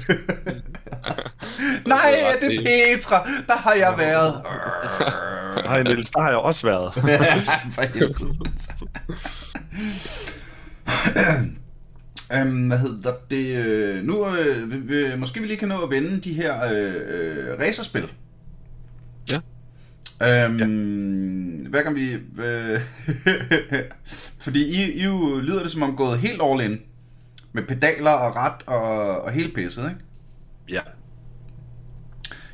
Nej, 1.87 2.37
det 2.41 2.55
er 2.55 2.63
Petra! 2.97 3.29
Der 3.47 3.57
har 3.57 3.73
jeg 3.75 3.95
været. 3.99 4.43
Hej 5.67 5.83
Niels, 5.83 6.11
der 6.11 6.21
har 6.21 6.29
jeg 6.29 6.39
også 6.39 6.67
været. 6.67 6.95
For 7.75 7.83
helvede. 7.83 8.49
Øhm, 12.33 12.67
hvad 12.69 12.79
hedder 12.79 13.13
det? 13.31 13.57
øh, 13.57 14.05
Nu, 14.05 14.37
øh, 14.37 14.71
vi, 14.73 14.77
vi, 14.77 15.17
måske 15.17 15.41
vi 15.41 15.47
lige 15.47 15.57
kan 15.57 15.69
nå 15.69 15.83
at 15.83 15.91
vende 15.91 16.21
de 16.21 16.33
her 16.33 16.65
øh, 16.73 16.95
øh, 17.09 17.59
racerspil. 17.61 18.09
Ja. 20.21 20.45
Øhm, 20.45 21.67
Hver 21.71 21.83
gang 21.83 21.97
vi... 21.97 22.13
Øh, 22.43 22.81
fordi 24.45 24.65
I, 24.65 24.93
I 24.93 25.05
jo 25.05 25.41
lyder 25.43 25.63
det 25.63 25.71
som 25.71 25.83
om 25.83 25.97
gået 25.97 26.19
helt 26.19 26.41
all 26.45 26.61
in. 26.61 26.79
Med 27.53 27.63
pedaler 27.63 28.11
og 28.11 28.37
ret 28.37 28.63
og, 28.67 29.21
og 29.23 29.31
hele 29.33 29.53
pisset, 29.55 29.83
ikke? 29.85 30.05
ja. 30.69 30.81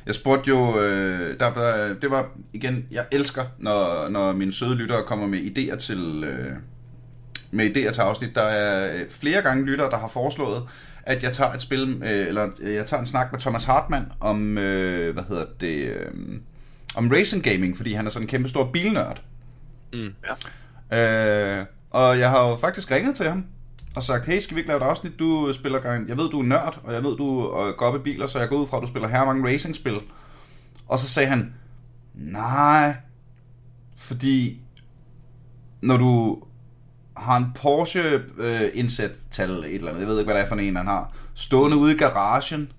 Jeg 0.05 0.15
spurgte 0.15 0.49
jo, 0.49 0.79
øh, 0.81 1.39
der, 1.39 1.45
var- 1.53 1.95
det 2.01 2.11
var 2.11 2.25
igen, 2.53 2.85
jeg 2.91 3.05
elsker, 3.11 3.43
når, 3.59 4.09
når 4.09 4.33
mine 4.33 4.53
søde 4.53 4.75
lyttere 4.75 5.03
kommer 5.07 5.27
med 5.27 5.39
idéer 5.39 5.75
til, 5.77 6.23
øh, 6.27 6.51
med 7.51 7.77
idéer 7.77 7.93
til 7.93 8.01
afsnit. 8.01 8.35
Der 8.35 8.41
er 8.41 8.93
øh, 8.95 9.09
flere 9.09 9.41
gange 9.41 9.65
lyttere, 9.65 9.89
der 9.89 9.97
har 9.97 10.07
foreslået, 10.07 10.63
at 11.03 11.23
jeg 11.23 11.31
tager 11.33 11.53
et 11.53 11.61
spil, 11.61 12.01
øh, 12.03 12.27
eller 12.27 12.47
øh, 12.61 12.73
jeg 12.73 12.85
tager 12.85 12.99
en 13.01 13.05
snak 13.05 13.31
med 13.31 13.39
Thomas 13.39 13.65
Hartmann 13.65 14.05
om, 14.19 14.57
øh, 14.57 15.13
hvad 15.13 15.23
hedder 15.29 15.45
det, 15.61 15.83
øh, 15.85 16.11
om 16.95 17.09
racing 17.11 17.43
gaming, 17.43 17.77
fordi 17.77 17.93
han 17.93 18.05
er 18.05 18.09
sådan 18.09 18.23
en 18.23 18.29
kæmpe 18.29 18.49
stor 18.49 18.71
bilnørd. 18.71 19.21
Mm. 19.93 20.13
Øh, 20.97 21.65
og 21.91 22.19
jeg 22.19 22.29
har 22.29 22.49
jo 22.49 22.55
faktisk 22.55 22.91
ringet 22.91 23.15
til 23.15 23.29
ham 23.29 23.45
og 23.95 24.03
sagt, 24.03 24.25
hey, 24.25 24.39
skal 24.39 24.55
vi 24.55 24.59
ikke 24.59 24.67
lave 24.67 24.77
et 24.77 24.83
afsnit? 24.83 25.19
Du 25.19 25.53
spiller 25.53 25.79
gang. 25.79 26.09
Jeg 26.09 26.17
ved, 26.17 26.29
du 26.29 26.39
er 26.39 26.43
nørd, 26.43 26.79
og 26.83 26.93
jeg 26.93 27.03
ved, 27.03 27.17
du 27.17 27.43
øh, 27.43 27.75
går 27.75 27.85
op 27.85 27.95
i 27.95 27.99
biler, 27.99 28.27
så 28.27 28.39
jeg 28.39 28.49
går 28.49 28.57
ud 28.57 28.67
fra, 28.67 28.77
at 28.77 28.81
du 28.81 28.87
spiller 28.87 29.09
her 29.09 29.25
mange 29.25 29.47
racingspil. 29.47 29.99
Og 30.87 30.99
så 30.99 31.07
sagde 31.07 31.29
han, 31.29 31.53
nej, 32.13 32.95
fordi 33.97 34.61
når 35.81 35.97
du 35.97 36.43
har 37.17 37.37
en 37.37 37.45
Porsche 37.55 38.21
øh, 38.37 38.69
indsæt 38.73 39.11
tal 39.31 39.49
et 39.49 39.75
eller 39.75 39.87
andet, 39.87 40.01
jeg 40.01 40.07
ved 40.07 40.19
ikke, 40.19 40.31
hvad 40.31 40.41
det 40.41 40.45
er 40.45 40.49
for 40.49 40.55
en, 40.55 40.75
han 40.75 40.87
har, 40.87 41.13
stående 41.33 41.77
ude 41.77 41.95
i 41.95 41.97
garagen, 41.97 42.71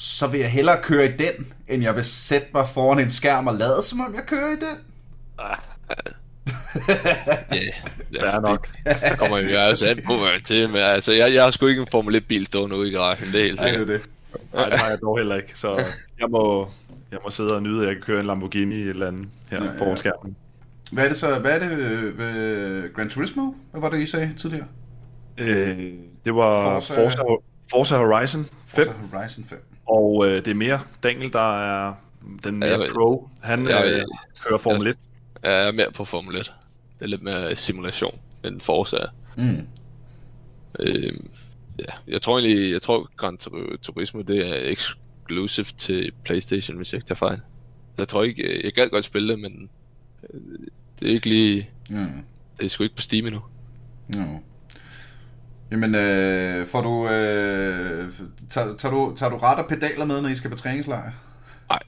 så 0.00 0.26
vil 0.26 0.40
jeg 0.40 0.50
hellere 0.50 0.76
køre 0.82 1.04
i 1.04 1.12
den, 1.12 1.52
end 1.68 1.82
jeg 1.82 1.96
vil 1.96 2.04
sætte 2.04 2.46
mig 2.54 2.68
foran 2.68 2.98
en 2.98 3.10
skærm 3.10 3.46
og 3.46 3.54
lade, 3.54 3.82
som 3.82 4.00
om 4.00 4.14
jeg 4.14 4.22
kører 4.26 4.48
i 4.48 4.56
den. 4.56 4.76
Ja, 7.52 7.60
Det 8.12 8.22
er 8.34 8.40
nok. 8.40 8.68
Det, 8.86 8.96
det 9.10 9.18
kommer 9.18 9.38
jo 9.38 9.58
altså 9.58 9.86
an 9.86 10.00
på, 10.06 10.16
hvad 10.18 10.30
jeg 10.32 10.40
til, 10.44 10.68
men 10.68 10.76
altså, 10.80 11.12
jeg, 11.12 11.34
jeg 11.34 11.44
har 11.44 11.50
sgu 11.50 11.66
ikke 11.66 11.80
en 11.82 11.88
Formel 11.90 12.14
1 12.14 12.24
bil 12.26 12.46
stående 12.46 12.76
ude 12.76 12.88
i 12.88 12.92
garagen, 12.92 13.26
det 13.32 13.40
er 13.40 13.44
helt 13.44 13.60
Nej, 13.60 13.70
det 13.70 13.74
er 13.74 13.78
sikkert. 13.78 14.00
det. 14.32 14.54
Nej, 14.54 14.64
det 14.68 14.78
har 14.78 14.88
jeg 14.88 14.98
dog 15.00 15.18
heller 15.18 15.34
ikke. 15.36 15.52
Så 15.54 15.84
jeg 16.20 16.28
må, 16.30 16.68
jeg 17.10 17.18
må 17.24 17.30
sidde 17.30 17.54
og 17.54 17.62
nyde, 17.62 17.80
at 17.82 17.86
jeg 17.88 17.94
kan 17.96 18.02
køre 18.02 18.20
en 18.20 18.26
Lamborghini 18.26 18.80
eller 18.82 19.06
andet 19.08 19.28
her 19.50 19.64
Ja, 19.64 19.70
foran 19.78 19.96
skærmen. 19.96 20.36
Hvad 20.92 21.04
er 21.04 21.08
det 21.08 21.16
så? 21.16 21.38
Hvad 21.38 21.52
er 21.60 21.68
det 21.68 21.78
ved 22.18 22.94
Gran 22.94 23.08
Turismo? 23.10 23.52
Hvad 23.70 23.80
var 23.80 23.90
det, 23.90 24.00
I 24.00 24.06
sagde 24.06 24.32
tidligere? 24.38 24.66
Øh, 25.38 25.78
det 26.24 26.34
var 26.34 26.80
Forza- 26.80 26.94
Forza, 26.94 27.18
Forza 27.70 27.96
Horizon 27.96 28.46
5, 28.66 28.84
Forza 28.86 28.92
Horizon 29.18 29.44
5. 29.44 29.58
og 29.88 30.26
øh, 30.26 30.36
det 30.44 30.48
er 30.48 30.54
mere 30.54 30.80
Daniel, 31.02 31.32
der 31.32 31.58
er 31.62 31.94
den 32.44 32.56
mere 32.58 32.70
Ja, 32.70 32.78
jeg- 32.80 32.90
pro. 32.94 33.28
Han 33.40 33.68
jeg- 33.68 33.92
øh, 33.92 34.04
kører 34.44 34.58
Formel 34.58 34.86
1. 34.86 34.96
Jeg 35.42 35.68
er 35.68 35.72
mere 35.72 35.92
på 35.92 36.04
Formel 36.04 36.36
1. 36.36 36.52
Det 36.98 37.04
er 37.04 37.06
lidt 37.06 37.22
mere 37.22 37.56
simulation 37.56 38.18
end 38.44 38.60
Forza. 38.60 38.96
er. 38.96 39.06
Mm. 39.36 39.66
Øh, 40.80 41.12
ja, 41.78 41.84
jeg 42.08 42.22
tror 42.22 42.38
egentlig, 42.38 42.72
jeg 42.72 42.82
tror 42.82 43.08
Gran 43.16 43.36
Tur- 43.38 43.76
Turismo 43.82 44.22
det 44.22 44.48
er 44.48 44.54
exclusive 44.72 45.64
til 45.78 46.12
Playstation, 46.24 46.76
hvis 46.76 46.92
jeg 46.92 46.98
ikke 46.98 47.08
tager 47.08 47.16
fejl. 47.16 47.40
Jeg 47.98 48.08
tror 48.08 48.22
ikke, 48.22 48.60
jeg 48.64 48.72
gad 48.72 48.88
godt 48.88 49.04
spille 49.04 49.32
det, 49.32 49.38
men 49.40 49.70
øh, 50.34 50.40
det 51.00 51.08
er 51.08 51.12
ikke 51.12 51.28
lige, 51.28 51.68
Ja. 51.90 51.96
det 52.58 52.64
er 52.64 52.68
sgu 52.68 52.82
ikke 52.82 52.96
på 52.96 53.02
Steam 53.02 53.26
endnu. 53.26 53.40
ja. 54.14 54.24
Jamen, 55.70 55.94
øh, 55.94 56.66
får 56.66 56.80
du, 56.80 57.08
øh, 57.08 58.12
tager, 58.50 58.76
tager, 58.76 58.94
du, 58.94 59.14
tager 59.16 59.30
du 59.30 59.36
ret 59.36 59.58
og 59.58 59.66
pedaler 59.68 60.04
med, 60.04 60.20
når 60.20 60.28
I 60.28 60.34
skal 60.34 60.50
på 60.50 60.56
træningslejr? 60.56 61.12
Nej, 61.70 61.82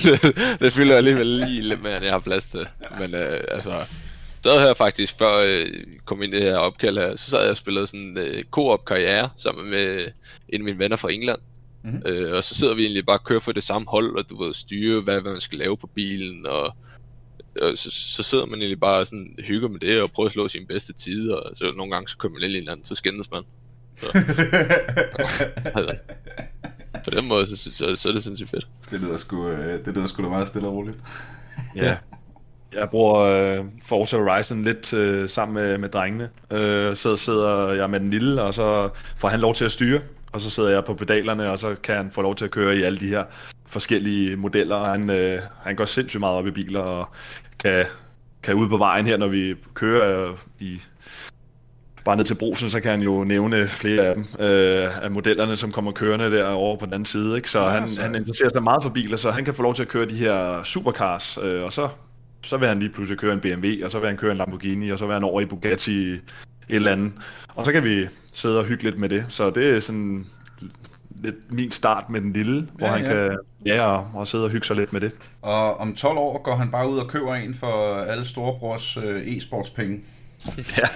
det 0.60 0.72
fylder 0.72 0.96
alligevel 0.96 1.26
lige 1.26 1.60
lidt 1.60 1.82
mere, 1.82 1.96
end 1.96 2.04
jeg 2.04 2.14
har 2.14 2.20
plads 2.20 2.44
til. 2.44 2.66
Men 2.98 3.14
øh, 3.14 3.40
altså, 3.50 3.84
sad 4.42 4.60
her 4.60 4.74
faktisk, 4.74 5.18
før 5.18 5.36
øh, 5.46 5.66
kom 6.04 6.22
ind 6.22 6.34
i 6.34 6.36
det 6.36 6.44
her 6.44 6.56
opkald 6.56 6.98
her, 6.98 7.16
så 7.16 7.30
sad 7.30 7.40
jeg 7.40 7.50
og 7.50 7.56
spillede 7.56 7.86
sådan 7.86 8.18
øh, 8.18 8.44
co-op 8.50 8.84
karriere 8.84 9.28
sammen 9.36 9.70
med 9.70 10.08
en 10.48 10.60
af 10.60 10.64
mine 10.64 10.78
venner 10.78 10.96
fra 10.96 11.12
England. 11.12 11.38
Mhm. 11.82 11.92
Mm-hmm. 11.92 12.12
Øh, 12.12 12.36
og 12.36 12.44
så 12.44 12.54
sidder 12.54 12.74
vi 12.74 12.82
egentlig 12.82 13.06
bare 13.06 13.18
og 13.18 13.24
kører 13.24 13.40
for 13.40 13.52
det 13.52 13.62
samme 13.62 13.88
hold, 13.90 14.18
og 14.18 14.30
du 14.30 14.44
ved, 14.44 14.54
styre, 14.54 15.00
hvad, 15.00 15.20
hvad 15.20 15.32
man 15.32 15.40
skal 15.40 15.58
lave 15.58 15.76
på 15.76 15.86
bilen, 15.86 16.46
og, 16.46 16.74
og 17.62 17.78
så, 17.78 17.90
så 17.90 18.22
sidder 18.22 18.46
man 18.46 18.58
egentlig 18.58 18.80
bare 18.80 19.06
sådan 19.06 19.34
hygger 19.38 19.68
med 19.68 19.80
det, 19.80 20.02
og 20.02 20.10
prøver 20.10 20.26
at 20.26 20.32
slå 20.32 20.48
sin 20.48 20.66
bedste 20.66 20.92
tid, 20.92 21.30
og 21.30 21.56
så 21.56 21.72
nogle 21.76 21.92
gange 21.92 22.08
så 22.08 22.16
kommer 22.16 22.38
man 22.38 22.44
ind 22.44 22.52
i 22.52 22.56
en 22.56 22.62
eller 22.62 22.72
anden, 22.72 22.84
så 22.84 22.94
skændes 22.94 23.30
man. 23.30 23.42
Så, 23.96 24.08
altså, 25.76 25.96
på 27.04 27.10
den 27.10 27.28
måde, 27.28 27.46
så, 27.46 27.56
så, 27.56 27.74
så, 27.74 27.96
så 27.96 28.08
er 28.08 28.12
det 28.12 28.24
sindssygt 28.24 28.50
fedt. 28.50 28.66
det 28.90 29.00
lyder 29.00 29.16
sgu, 29.16 29.48
øh, 29.48 29.84
det 29.84 29.94
lyder 29.94 30.06
sgu 30.06 30.22
da 30.22 30.28
meget 30.28 30.48
stille 30.48 30.68
og 30.68 30.74
roligt. 30.74 30.96
Ja. 31.76 31.96
jeg 32.72 32.88
bruger 32.90 33.20
øh, 33.20 33.64
Forza 33.84 34.16
Horizon 34.16 34.62
lidt 34.62 34.94
øh, 34.94 35.28
sammen 35.28 35.54
med, 35.54 35.78
med 35.78 35.88
drengene. 35.88 36.30
Øh, 36.50 36.96
så 36.96 37.16
sidder 37.16 37.72
jeg 37.72 37.90
med 37.90 38.00
den 38.00 38.08
lille, 38.08 38.42
og 38.42 38.54
så 38.54 38.90
får 39.16 39.28
han 39.28 39.40
lov 39.40 39.54
til 39.54 39.64
at 39.64 39.72
styre. 39.72 40.00
Og 40.32 40.40
så 40.40 40.50
sidder 40.50 40.70
jeg 40.70 40.84
på 40.84 40.94
pedalerne, 40.94 41.50
og 41.50 41.58
så 41.58 41.74
kan 41.82 41.96
han 41.96 42.10
få 42.10 42.22
lov 42.22 42.34
til 42.34 42.44
at 42.44 42.50
køre 42.50 42.76
i 42.76 42.82
alle 42.82 42.98
de 42.98 43.08
her 43.08 43.24
forskellige 43.66 44.36
modeller. 44.36 44.84
Han, 44.84 45.10
øh, 45.10 45.40
han 45.62 45.76
går 45.76 45.84
sindssygt 45.84 46.20
meget 46.20 46.36
op 46.36 46.46
i 46.46 46.50
biler, 46.50 46.80
og 46.80 47.08
kan, 47.58 47.84
kan 48.42 48.54
ud 48.54 48.68
på 48.68 48.76
vejen 48.76 49.06
her, 49.06 49.16
når 49.16 49.28
vi 49.28 49.54
kører 49.74 50.30
øh, 50.30 50.36
i 50.60 50.80
bare 52.06 52.16
ned 52.16 52.24
til 52.24 52.34
brusen, 52.34 52.70
så 52.70 52.80
kan 52.80 52.90
han 52.90 53.02
jo 53.02 53.24
nævne 53.24 53.68
flere 53.68 54.02
af 54.02 54.14
dem, 54.14 54.24
øh, 54.38 55.04
af 55.04 55.10
modellerne, 55.10 55.56
som 55.56 55.72
kommer 55.72 55.92
kørende 55.92 56.30
der 56.30 56.48
over 56.48 56.76
på 56.76 56.86
den 56.86 56.94
anden 56.94 57.06
side. 57.06 57.36
Ikke? 57.36 57.50
Så 57.50 57.60
ja, 57.60 57.68
han, 57.68 57.88
så... 57.88 58.02
han 58.02 58.14
interesserer 58.14 58.48
sig 58.48 58.62
meget 58.62 58.82
for 58.82 58.90
biler, 58.90 59.16
så 59.16 59.30
han 59.30 59.44
kan 59.44 59.54
få 59.54 59.62
lov 59.62 59.74
til 59.74 59.82
at 59.82 59.88
køre 59.88 60.08
de 60.08 60.14
her 60.14 60.62
supercars, 60.62 61.38
øh, 61.42 61.64
og 61.64 61.72
så, 61.72 61.88
så 62.42 62.56
vil 62.56 62.68
han 62.68 62.78
lige 62.78 62.90
pludselig 62.90 63.18
køre 63.18 63.32
en 63.32 63.40
BMW, 63.40 63.84
og 63.84 63.90
så 63.90 63.98
vil 63.98 64.08
han 64.08 64.16
køre 64.16 64.30
en 64.30 64.36
Lamborghini, 64.36 64.90
og 64.90 64.98
så 64.98 65.06
vil 65.06 65.12
han 65.12 65.24
over 65.24 65.40
i 65.40 65.44
Bugatti 65.44 66.12
et 66.12 66.20
eller 66.68 66.92
andet. 66.92 67.12
Og 67.54 67.64
så 67.64 67.72
kan 67.72 67.84
vi 67.84 68.06
sidde 68.32 68.58
og 68.58 68.64
hygge 68.64 68.84
lidt 68.84 68.98
med 68.98 69.08
det. 69.08 69.24
Så 69.28 69.50
det 69.50 69.76
er 69.76 69.80
sådan 69.80 70.26
lidt 71.26 71.52
min 71.52 71.70
start 71.70 72.10
med 72.10 72.20
den 72.20 72.32
lille, 72.32 72.68
hvor 72.74 72.86
ja, 72.86 72.92
han 72.92 73.02
ja. 73.04 73.08
kan 73.08 73.38
ja, 73.66 73.82
og, 73.82 74.06
og 74.14 74.28
sidde 74.28 74.44
og 74.44 74.50
hygge 74.50 74.66
sig 74.66 74.76
lidt 74.76 74.92
med 74.92 75.00
det. 75.00 75.12
Og 75.42 75.80
om 75.80 75.94
12 75.94 76.18
år 76.18 76.42
går 76.42 76.56
han 76.56 76.70
bare 76.70 76.90
ud 76.90 76.98
og 76.98 77.08
køber 77.08 77.34
en 77.34 77.54
for 77.54 77.96
alle 78.00 78.24
storebrors 78.24 78.96
øh, 78.96 79.22
e-sportspenge. 79.26 80.00
ja, 80.78 80.88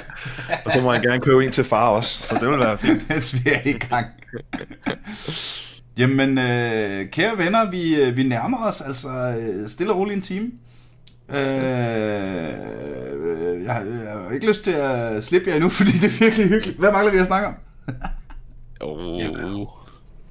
og 0.65 0.73
så 0.73 0.81
må 0.81 0.93
han 0.93 1.03
gerne 1.03 1.21
købe 1.21 1.45
en 1.45 1.53
til 1.53 1.65
far 1.65 1.89
også, 1.89 2.23
så 2.23 2.35
det 2.41 2.49
vil 2.49 2.59
være 2.59 2.79
fint. 2.79 3.09
Mens 3.11 3.35
vi 3.35 3.51
er 3.51 3.69
i 3.69 3.73
gang. 3.73 4.07
Jamen, 5.99 6.39
øh, 6.39 7.11
kære 7.11 7.39
venner, 7.39 7.71
vi, 7.71 7.95
øh, 7.95 8.17
vi 8.17 8.23
nærmer 8.23 8.67
os 8.69 8.81
altså 8.81 9.09
øh, 9.09 9.69
stille 9.69 9.93
og 9.93 9.99
roligt 9.99 10.17
en 10.17 10.23
time. 10.23 10.51
Øh, 11.29 11.37
jeg, 13.65 13.75
har, 13.75 13.81
jeg 13.81 14.13
har 14.13 14.31
ikke 14.35 14.47
lyst 14.47 14.65
til 14.65 14.71
at 14.71 15.25
slippe 15.25 15.49
jer 15.49 15.55
endnu, 15.55 15.69
fordi 15.79 15.91
det 15.91 16.05
er 16.05 16.25
virkelig 16.25 16.49
hyggeligt. 16.49 16.79
Hvad 16.79 16.93
mangler 16.93 17.13
vi 17.13 17.19
at 17.19 17.27
snakke 17.27 17.49
om? 17.49 17.55
oh. 18.81 19.80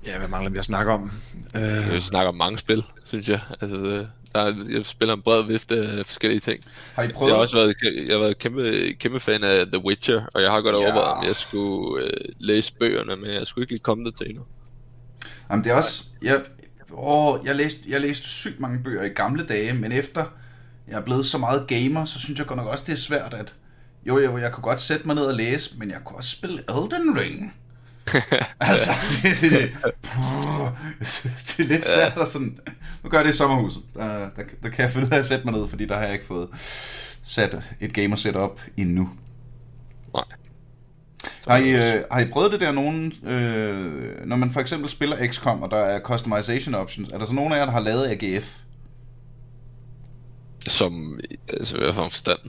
Ja, 0.06 0.18
hvad 0.18 0.28
mangler 0.28 0.52
vi 0.52 0.58
at 0.58 0.66
snakke 0.66 0.92
om? 0.92 1.12
Uh... 1.56 1.94
Vi 1.94 2.02
snakker 2.02 2.30
om 2.30 2.36
mange 2.36 2.60
spil, 2.60 2.84
synes 3.06 3.30
jeg. 3.30 3.40
Altså, 3.62 4.06
der, 4.36 4.66
jeg 4.70 4.86
spiller 4.86 5.14
en 5.14 5.22
bred 5.22 5.44
vifte 5.44 5.76
af 5.76 6.06
forskellige 6.06 6.40
ting. 6.40 6.64
Har 6.94 7.04
I 7.04 7.08
prøvet? 7.08 7.30
Jeg 7.30 7.36
har 7.36 7.42
også 7.42 7.56
været, 7.56 7.76
jeg 8.08 8.16
har 8.16 8.20
været 8.20 8.38
kæmpe, 8.38 8.94
kæmpe 9.00 9.20
fan 9.20 9.44
af 9.44 9.66
The 9.66 9.86
Witcher, 9.86 10.22
og 10.34 10.42
jeg 10.42 10.52
har 10.52 10.62
godt 10.62 10.76
ja. 10.76 10.82
overvejet, 10.82 11.18
om 11.18 11.26
jeg 11.26 11.36
skulle 11.36 12.06
uh, 12.06 12.10
læse 12.40 12.74
bøgerne, 12.80 13.16
men 13.16 13.34
jeg 13.34 13.48
skulle 13.48 13.64
ikke 13.64 13.74
lige 13.74 13.84
komme 13.84 14.06
det 14.06 14.16
til 14.16 14.30
endnu. 14.30 14.44
Jamen 15.50 15.64
det 15.64 15.72
er 15.72 15.76
også... 15.76 16.06
Jeg, 16.22 16.42
åh, 16.92 17.40
jeg, 17.46 17.56
læste, 17.56 17.82
jeg 17.88 18.02
læste 18.02 18.28
sygt 18.28 18.60
mange 18.60 18.84
bøger 18.84 19.04
i 19.04 19.10
gamle 19.10 19.46
dage, 19.46 19.74
men 19.74 19.92
efter 19.92 20.26
jeg 20.88 20.98
er 20.98 21.04
blevet 21.04 21.26
så 21.26 21.38
meget 21.38 21.68
gamer, 21.68 22.06
så 22.06 22.20
synes 22.20 22.40
jeg 22.40 22.48
godt 22.48 22.58
nok 22.58 22.68
også, 22.68 22.84
det 22.88 22.94
er 22.94 22.98
svært 22.98 23.34
at... 23.34 23.56
Jo, 24.08 24.20
jo, 24.20 24.38
jeg 24.38 24.52
kunne 24.52 24.64
godt 24.64 24.82
sætte 24.82 25.08
mig 25.08 25.16
ned 25.16 25.24
og 25.24 25.34
læse, 25.34 25.78
men 25.78 25.92
jeg 25.92 25.98
kunne 26.06 26.18
også 26.18 26.30
spille 26.30 26.64
Elden 26.70 27.20
Ring. 27.20 27.56
altså, 28.60 28.92
det, 29.24 29.42
det, 29.42 29.52
det, 29.52 29.72
det 31.48 31.60
er 31.60 31.68
lidt 31.68 31.86
svært 31.86 32.18
at 32.18 32.28
sådan... 32.28 32.60
Nu 33.04 33.10
gør 33.10 33.18
jeg 33.18 33.26
det 33.26 33.34
i 33.34 33.38
sommerhuset. 33.38 33.82
Der, 33.94 34.08
der, 34.08 34.44
der 34.64 34.70
kan 34.70 34.84
jeg 34.84 34.90
finde 34.90 35.08
ud 35.08 35.12
af 35.12 35.18
at 35.18 35.26
sætte 35.26 35.46
mig 35.46 35.54
ned, 35.54 35.68
fordi 35.68 35.86
der 35.86 35.96
har 35.96 36.04
jeg 36.04 36.14
ikke 36.14 36.26
fået 36.26 36.48
sat 37.24 37.56
et 37.80 37.94
gamer 37.94 38.16
setup 38.16 38.62
endnu. 38.78 39.10
Nej. 40.14 40.24
Har 41.48 41.58
I, 41.58 41.70
øh, 41.70 42.04
har 42.12 42.20
I 42.20 42.26
prøvet 42.26 42.52
det 42.52 42.60
der 42.60 42.72
nogen, 42.72 43.14
øh, 43.24 44.26
når 44.26 44.36
man 44.36 44.52
for 44.52 44.60
eksempel 44.60 44.90
spiller 44.90 45.28
XCOM, 45.28 45.64
og 45.64 45.72
der 45.72 45.78
er 45.78 46.00
customization 46.00 46.76
options, 46.76 47.10
er 47.10 47.18
der 47.18 47.26
så 47.26 47.34
nogen 47.34 47.54
af 47.54 47.58
jer, 47.58 47.66
der 47.66 47.72
har 47.72 47.80
lavet 47.80 48.08
AGF? 48.08 48.58
Som, 50.60 51.20
altså 51.50 51.78
hvad 51.78 51.94
for 51.94 52.10
forstand? 52.10 52.40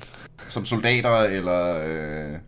Som 0.49 0.65
soldater, 0.65 1.17
eller... 1.17 1.83
Øh, 1.87 2.39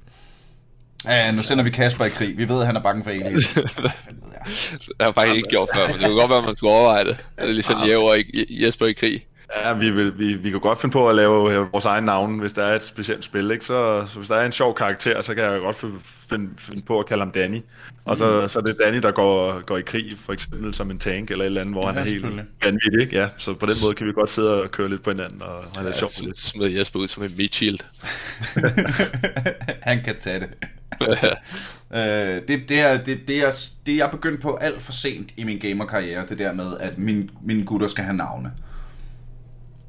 Ja, 1.05 1.32
nu 1.32 1.42
sender 1.42 1.64
vi 1.64 1.70
Kasper 1.70 2.05
i 2.05 2.09
krig. 2.09 2.38
Vi 2.38 2.48
ved, 2.48 2.61
at 2.61 2.66
han 2.66 2.76
er 2.76 2.80
bange 2.80 3.05
for 3.05 3.11
aliens. 3.11 3.55
det 4.88 4.94
har 5.00 5.12
faktisk 5.12 5.36
ikke 5.36 5.48
gjort 5.48 5.68
før, 5.74 5.86
men 5.88 5.96
det 5.98 6.07
kunne 6.07 6.20
godt 6.20 6.30
være, 6.30 6.38
at 6.38 6.44
man 6.44 6.57
skulle 6.57 6.72
overveje 6.72 7.05
det. 7.05 7.24
Det 7.36 7.48
er 7.48 7.53
ligesom 7.53 7.82
Jæver 7.86 8.14
i, 8.14 8.64
Jesper 8.64 8.86
i 8.86 8.92
krig. 8.92 9.26
Ja, 9.57 9.72
vi, 9.72 9.90
vil, 9.90 10.18
vi, 10.18 10.34
vi 10.34 10.50
kan 10.50 10.61
godt 10.61 10.80
finde 10.80 10.92
på 10.92 11.09
at 11.09 11.14
lave 11.14 11.55
øh, 11.55 11.72
vores 11.72 11.84
egen 11.84 12.05
navn, 12.05 12.38
hvis 12.38 12.53
der 12.53 12.64
er 12.64 12.76
et 12.76 12.82
specielt 12.82 13.24
spil. 13.24 13.50
Ikke? 13.50 13.64
Så, 13.64 14.07
så 14.09 14.18
hvis 14.18 14.28
der 14.28 14.36
er 14.36 14.44
en 14.44 14.53
sjov 14.53 14.74
karakter, 14.74 15.20
så 15.20 15.34
kan 15.34 15.44
jeg 15.44 15.61
godt 15.61 15.76
finde, 15.76 16.50
finde 16.59 16.82
på 16.86 17.00
at 17.00 17.07
kalde 17.07 17.22
ham 17.22 17.30
Danny. 17.32 17.61
Og 18.05 18.16
så, 18.16 18.40
mm. 18.40 18.48
så 18.48 18.59
er 18.59 18.62
det 18.62 18.76
Danny, 18.84 18.98
der 18.98 19.11
går, 19.11 19.61
går 19.61 19.78
i 19.78 19.82
krig, 19.82 20.12
for 20.24 20.32
eksempel 20.32 20.74
som 20.74 20.90
en 20.90 20.98
tank 20.98 21.30
eller 21.30 21.44
et 21.44 21.46
eller 21.46 21.61
andet, 21.61 21.74
hvor 21.74 21.82
ja, 21.82 21.92
han 21.92 21.98
er 21.98 22.05
helt 22.05 22.24
vanvittig. 22.64 23.00
Ikke? 23.00 23.16
Ja, 23.16 23.28
så 23.36 23.55
på 23.55 23.66
den 23.66 23.74
måde 23.82 23.94
kan 23.94 24.07
vi 24.07 24.12
godt 24.12 24.30
sidde 24.30 24.62
og 24.62 24.70
køre 24.70 24.88
lidt 24.88 25.03
på 25.03 25.11
hinanden, 25.11 25.42
og 25.42 25.64
han 25.76 25.86
er 25.86 25.90
ja, 25.90 25.96
sjov 25.96 26.11
lidt. 26.22 26.40
Smed 26.40 26.68
Jesper 26.68 27.00
ud 27.00 27.09
som 27.09 27.22
en 27.22 27.34
meat 27.36 27.55
shield. 27.55 27.78
han 29.90 30.03
kan 30.03 30.16
tage 30.18 30.40
det. 30.40 30.48
øh, 31.97 32.43
det, 32.49 32.68
det, 32.68 32.80
er, 32.80 33.05
det, 33.05 33.28
det, 33.28 33.45
er, 33.45 33.51
det 33.86 33.97
jeg 33.97 34.07
er 34.07 34.11
begyndt 34.11 34.40
på 34.40 34.55
alt 34.55 34.82
for 34.82 34.93
sent 34.93 35.30
i 35.36 35.45
min 35.45 35.59
gamerkarriere, 35.59 36.26
det 36.26 36.38
der 36.38 36.53
med, 36.53 36.78
at 36.80 36.99
min, 36.99 37.30
mine 37.43 37.64
gutter 37.64 37.86
skal 37.86 38.05
have 38.05 38.16
navne. 38.16 38.53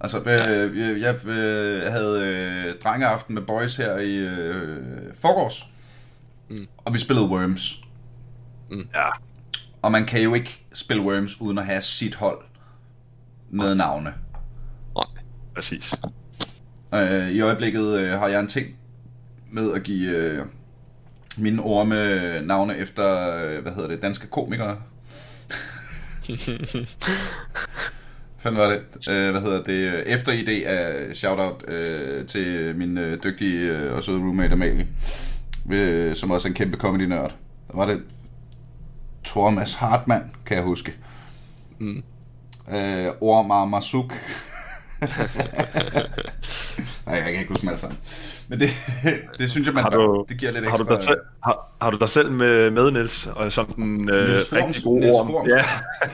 Altså, 0.01 0.19
øh, 0.19 0.79
jeg, 0.79 1.01
jeg 1.01 1.27
øh, 1.27 1.91
havde 1.91 2.21
øh, 2.23 2.79
drengeaften 2.83 3.35
med 3.35 3.41
boys 3.41 3.75
her 3.75 3.97
i 3.97 4.15
øh, 4.15 4.83
forgårs, 5.21 5.65
mm. 6.49 6.67
og 6.77 6.93
vi 6.93 6.99
spillede 6.99 7.27
Worms. 7.27 7.83
Mm. 8.71 8.87
Ja. 8.93 9.09
Og 9.81 9.91
man 9.91 10.05
kan 10.05 10.23
jo 10.23 10.33
ikke 10.33 10.65
spille 10.73 11.03
Worms 11.03 11.41
uden 11.41 11.57
at 11.57 11.65
have 11.65 11.81
sit 11.81 12.15
hold 12.15 12.41
med 13.49 13.75
navne. 13.75 14.13
Nej, 14.95 15.23
præcis. 15.55 15.93
Øh, 16.93 17.29
I 17.29 17.41
øjeblikket 17.41 17.99
øh, 17.99 18.19
har 18.19 18.27
jeg 18.27 18.39
en 18.39 18.47
ting 18.47 18.67
med 19.51 19.73
at 19.73 19.83
give 19.83 20.09
øh, 20.09 20.45
mine 21.37 21.61
orme 21.61 22.41
navne 22.41 22.77
efter, 22.77 23.35
øh, 23.35 23.61
hvad 23.61 23.71
hedder 23.71 23.87
det, 23.87 24.01
danske 24.01 24.27
komikere. 24.27 24.77
fanden 28.43 28.61
var 28.61 28.69
det? 28.69 29.09
Øh, 29.09 29.31
hvad 29.31 29.41
hedder 29.41 29.63
det? 29.63 30.13
Efter 30.13 30.31
idé 30.31 30.67
af 30.67 31.15
shoutout 31.15 31.69
øh, 31.69 32.25
til 32.25 32.75
min 32.75 32.97
øh, 32.97 33.23
dygtige 33.23 33.71
øh, 33.71 33.93
og 33.93 34.03
søde 34.03 34.17
roommate 34.17 34.53
Amalie, 34.53 34.87
øh, 35.71 36.15
som 36.15 36.31
også 36.31 36.47
er 36.47 36.49
en 36.49 36.55
kæmpe 36.55 36.77
comedy-nørd. 36.77 37.35
Var 37.73 37.85
det 37.85 38.01
Thomas 39.25 39.73
Hartmann, 39.73 40.31
kan 40.45 40.57
jeg 40.57 40.63
huske. 40.65 40.93
Mm. 41.79 42.03
Øh, 42.69 43.07
Ormar 43.21 43.65
Masuk. 43.65 44.13
Nej, 47.05 47.15
jeg 47.15 47.23
kan 47.23 47.33
ikke 47.33 47.49
huske 47.49 47.61
dem 47.61 47.69
alle 47.69 47.79
sammen. 47.79 47.99
Men 48.47 48.59
det, 48.59 48.69
det 49.39 49.51
synes 49.51 49.67
jeg, 49.67 49.73
man 49.73 49.91
du, 49.91 50.25
det 50.29 50.37
giver 50.37 50.51
lidt 50.51 50.65
ekstra... 50.65 50.77
Har 50.77 50.83
du 50.83 50.95
dig 50.95 51.03
selv, 51.03 51.19
har, 51.43 51.75
har 51.81 51.91
du 51.91 51.97
dig 51.97 52.09
selv 52.09 52.31
med, 52.31 52.71
med 52.71 52.91
Niels, 52.91 53.27
og 53.35 53.51
som 53.51 53.65
den 53.65 54.09
øh, 54.09 54.41
rigtig 54.53 54.83
gode 54.83 55.11
orm? 55.11 55.47
Ja, 55.47 55.65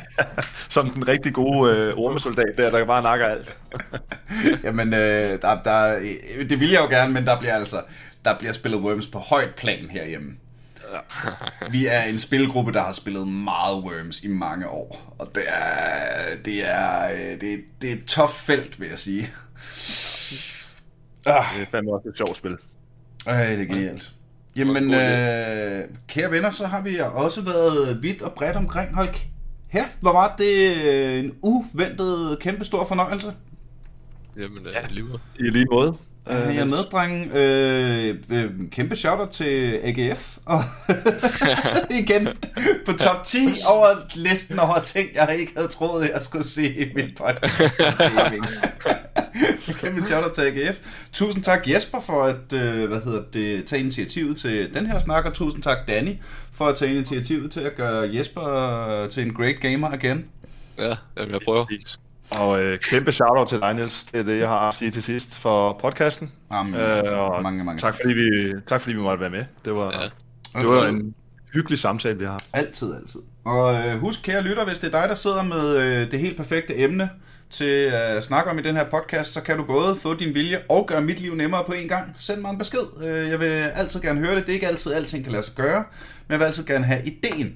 som 0.70 0.90
den 0.90 1.08
rigtig 1.08 1.34
gode 1.34 1.76
øh, 1.76 1.94
ormesoldat 1.98 2.54
der, 2.58 2.70
der 2.70 2.86
bare 2.86 3.04
nakker 3.04 3.26
alt. 3.26 3.58
Jamen, 4.64 4.94
øh, 4.94 5.42
der, 5.42 5.62
der, 5.64 6.00
det 6.50 6.60
vil 6.60 6.70
jeg 6.70 6.82
jo 6.82 6.88
gerne, 6.88 7.14
men 7.14 7.26
der 7.26 7.40
bliver 7.40 7.56
altså 7.56 7.82
der 8.26 8.38
bliver 8.40 8.54
spillet 8.54 8.82
Worms 8.82 9.08
på 9.08 9.20
højt 9.20 9.56
plan 9.56 9.90
herhjemme. 9.90 10.32
Vi 11.72 11.86
er 11.86 12.02
en 12.02 12.20
spilgruppe, 12.20 12.72
der 12.72 12.82
har 12.82 12.92
spillet 12.92 13.28
meget 13.28 13.78
Worms 13.78 14.24
i 14.24 14.28
mange 14.28 14.68
år, 14.68 15.16
og 15.20 15.32
det 15.36 15.44
er, 15.48 16.36
det 16.46 16.70
er, 16.70 17.12
øh, 17.12 17.42
det, 17.42 17.64
det 17.82 17.90
er 17.90 17.94
et 17.94 18.06
tough 18.06 18.32
felt, 18.32 18.80
vil 18.80 18.90
jeg 18.90 18.98
sige. 18.98 19.28
Ah. 21.26 21.46
Det 21.56 21.62
er 21.62 21.66
fandme 21.72 21.94
også 21.94 22.10
et 22.10 22.18
sjovt 22.18 22.38
spil. 22.38 22.58
Ej, 23.26 23.46
det 23.46 23.62
er 23.62 23.66
genialt. 23.66 24.14
Jamen, 24.56 24.94
øh, 24.94 25.84
kære 26.08 26.32
venner, 26.32 26.50
så 26.50 26.68
har 26.68 26.82
vi 26.82 27.00
også 27.14 27.42
været 27.42 28.04
vidt 28.04 28.22
og 28.22 28.34
bredt 28.34 28.56
omkring. 28.56 28.96
Hold 28.96 29.10
kæft, 29.72 29.98
hvor 30.02 30.12
var 30.12 30.36
det 30.38 31.20
en 31.20 31.34
uventet, 31.42 32.40
kæmpe 32.40 32.66
stor 32.66 32.86
fornøjelse. 32.86 33.34
Jamen, 34.38 34.66
ja. 34.66 34.88
lige 34.90 35.04
måde. 35.04 35.20
I 35.40 35.44
lige 35.44 35.66
måde. 35.72 35.98
Uh, 36.26 36.36
jeg 36.36 36.58
er 36.58 36.66
med, 36.66 36.84
drenge. 36.92 37.30
Øh, 37.34 38.16
øh, 38.30 38.52
kæmpe 38.72 38.96
shoutout 38.96 39.30
til 39.30 39.80
AGF. 39.84 40.38
Og 40.46 40.60
igen 42.02 42.28
på 42.86 42.94
top 42.94 43.24
10 43.24 43.38
over 43.68 43.88
listen 44.16 44.60
over 44.60 44.80
ting, 44.80 45.10
jeg 45.16 45.38
ikke 45.40 45.52
havde 45.56 45.68
troet, 45.68 46.10
jeg 46.14 46.22
skulle 46.22 46.46
se 46.46 46.74
i 46.76 46.94
min 46.96 47.10
podcast. 47.18 47.82
kæmpe 49.82 50.02
shoutout 50.02 50.34
til 50.34 50.42
AGF. 50.42 50.80
Tusind 51.14 51.44
tak 51.44 51.68
Jesper 51.68 52.00
for 52.00 52.24
at 52.24 52.54
øh, 52.54 52.88
hvad 52.88 53.02
hedder 53.02 53.24
det, 53.34 53.66
tage 53.66 53.80
initiativet 53.80 54.38
til 54.38 54.74
den 54.74 54.86
her 54.86 55.00
snak, 55.00 55.26
og 55.26 55.34
tusind 55.34 55.64
tak 55.64 55.78
Danny 55.88 56.20
for 56.54 56.68
at 56.68 56.78
tage 56.78 56.96
initiativet 56.96 57.52
til 57.52 57.62
at 57.62 57.76
gøre 57.76 58.16
Jesper 58.16 59.08
til 59.12 59.24
en 59.24 59.34
great 59.34 59.60
gamer 59.60 59.94
igen. 59.94 60.26
Ja, 60.78 60.96
jeg 61.16 61.40
prøver. 61.46 61.66
Og 62.32 62.62
øh, 62.62 62.80
kæmpe 62.80 63.12
shout-out 63.12 63.48
til 63.48 63.60
dig, 63.60 63.74
Niels. 63.74 64.06
Det 64.12 64.20
er 64.20 64.24
det, 64.24 64.40
jeg 64.40 64.48
har 64.48 64.70
at 64.70 64.76
sige 64.76 64.92
til 64.92 65.04
sidst 65.04 65.40
for 65.40 65.80
podcasten. 65.82 66.32
Jamen, 66.52 66.76
øh, 66.76 67.04
og 67.18 67.44
mange, 67.44 67.64
mange 67.64 67.80
tak. 67.80 67.96
Fordi 67.96 68.14
vi, 68.14 68.54
tak 68.68 68.82
fordi 68.82 68.96
vi 68.96 69.02
måtte 69.02 69.22
være 69.22 69.30
med. 69.30 69.46
Det 69.66 69.76
var, 69.76 69.92
ja. 70.56 70.60
det 70.60 70.68
var 70.68 70.88
en 70.88 71.16
hyggelig 71.54 71.80
samtale, 71.80 72.18
vi 72.18 72.26
har. 72.26 72.44
Altid, 72.54 72.96
altid. 72.96 73.20
Og 73.46 73.74
øh, 73.74 74.00
husk, 74.00 74.24
kære 74.24 74.42
lytter, 74.42 74.66
hvis 74.66 74.80
det 74.80 74.94
er 74.94 75.00
dig, 75.00 75.10
der 75.10 75.16
sidder 75.16 75.44
med 75.44 75.78
øh, 75.78 76.12
det 76.12 76.20
helt 76.20 76.38
perfekte 76.38 76.78
emne 76.78 77.10
til 77.50 77.92
at 77.94 78.24
snakke 78.24 78.52
om 78.52 78.60
i 78.60 78.62
den 78.62 78.76
her 78.76 78.84
podcast, 78.84 79.34
så 79.34 79.42
kan 79.42 79.58
du 79.58 79.64
både 79.64 79.96
få 79.96 80.14
din 80.14 80.34
vilje 80.34 80.60
og 80.70 80.88
gøre 80.88 81.02
mit 81.02 81.20
liv 81.20 81.36
nemmere 81.36 81.64
på 81.64 81.72
en 81.72 81.88
gang. 81.88 82.16
Send 82.18 82.42
mig 82.42 82.52
en 82.52 82.58
besked. 82.58 83.04
Øh, 83.04 83.30
jeg 83.30 83.40
vil 83.40 83.46
altid 83.76 84.02
gerne 84.02 84.20
høre 84.20 84.36
det. 84.36 84.44
Det 84.46 84.50
er 84.50 84.54
ikke 84.54 84.68
altid, 84.68 84.94
alting 84.94 85.24
kan 85.24 85.32
lade 85.32 85.44
sig 85.44 85.56
gøre, 85.56 85.84
men 86.28 86.32
jeg 86.32 86.40
vil 86.40 86.46
altid 86.46 86.66
gerne 86.66 86.86
have 86.86 87.02
ideen. 87.06 87.56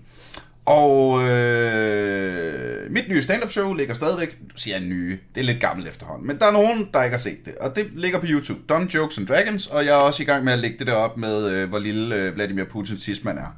Og 0.65 1.23
øh, 1.29 2.91
mit 2.91 3.09
nye 3.09 3.21
stand-up 3.21 3.51
show 3.51 3.73
ligger 3.73 3.93
stadigvæk, 3.93 4.37
nu 4.41 4.47
siger 4.55 4.77
jeg 4.77 4.85
nye, 4.87 5.19
det 5.35 5.41
er 5.41 5.45
lidt 5.45 5.59
gammelt 5.59 5.89
efterhånden, 5.89 6.27
men 6.27 6.39
der 6.39 6.45
er 6.45 6.51
nogen, 6.51 6.89
der 6.93 7.03
ikke 7.03 7.13
har 7.13 7.19
set 7.19 7.45
det, 7.45 7.55
og 7.55 7.75
det 7.75 7.87
ligger 7.91 8.19
på 8.19 8.25
YouTube, 8.29 8.59
Dumb 8.69 8.93
Jokes 8.93 9.17
and 9.17 9.27
Dragons, 9.27 9.67
og 9.67 9.85
jeg 9.85 9.91
er 9.91 10.01
også 10.01 10.23
i 10.23 10.25
gang 10.25 10.43
med 10.43 10.53
at 10.53 10.59
lægge 10.59 10.79
det 10.79 10.87
der 10.87 10.93
op 10.93 11.17
med, 11.17 11.49
øh, 11.51 11.69
hvor 11.69 11.79
lille 11.79 12.15
øh, 12.15 12.35
Vladimir 12.35 12.63
Putin 12.63 12.97
sidst 12.97 13.25
man 13.25 13.37
er. 13.37 13.55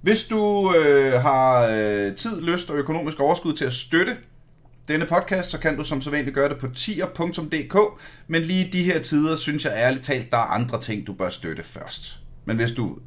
Hvis 0.00 0.24
du 0.24 0.74
øh, 0.74 1.12
har 1.12 1.68
øh, 1.70 2.14
tid, 2.14 2.40
lyst 2.40 2.70
og 2.70 2.76
økonomisk 2.76 3.20
overskud 3.20 3.52
til 3.52 3.64
at 3.64 3.72
støtte 3.72 4.16
denne 4.88 5.06
podcast, 5.06 5.50
så 5.50 5.58
kan 5.58 5.76
du 5.76 5.84
som 5.84 6.00
sædvanligt 6.00 6.34
gøre 6.34 6.48
det 6.48 6.58
på 6.58 6.68
tier.dk, 6.74 7.76
men 8.28 8.42
lige 8.42 8.66
i 8.66 8.70
de 8.70 8.82
her 8.82 9.00
tider, 9.00 9.36
synes 9.36 9.64
jeg 9.64 9.72
ærligt 9.76 10.04
talt, 10.04 10.30
der 10.30 10.38
er 10.38 10.42
andre 10.42 10.80
ting, 10.80 11.06
du 11.06 11.12
bør 11.12 11.28
støtte 11.28 11.62
først. 11.62 12.18
Men 12.44 12.56
hvis 12.56 12.72
du 12.72 12.98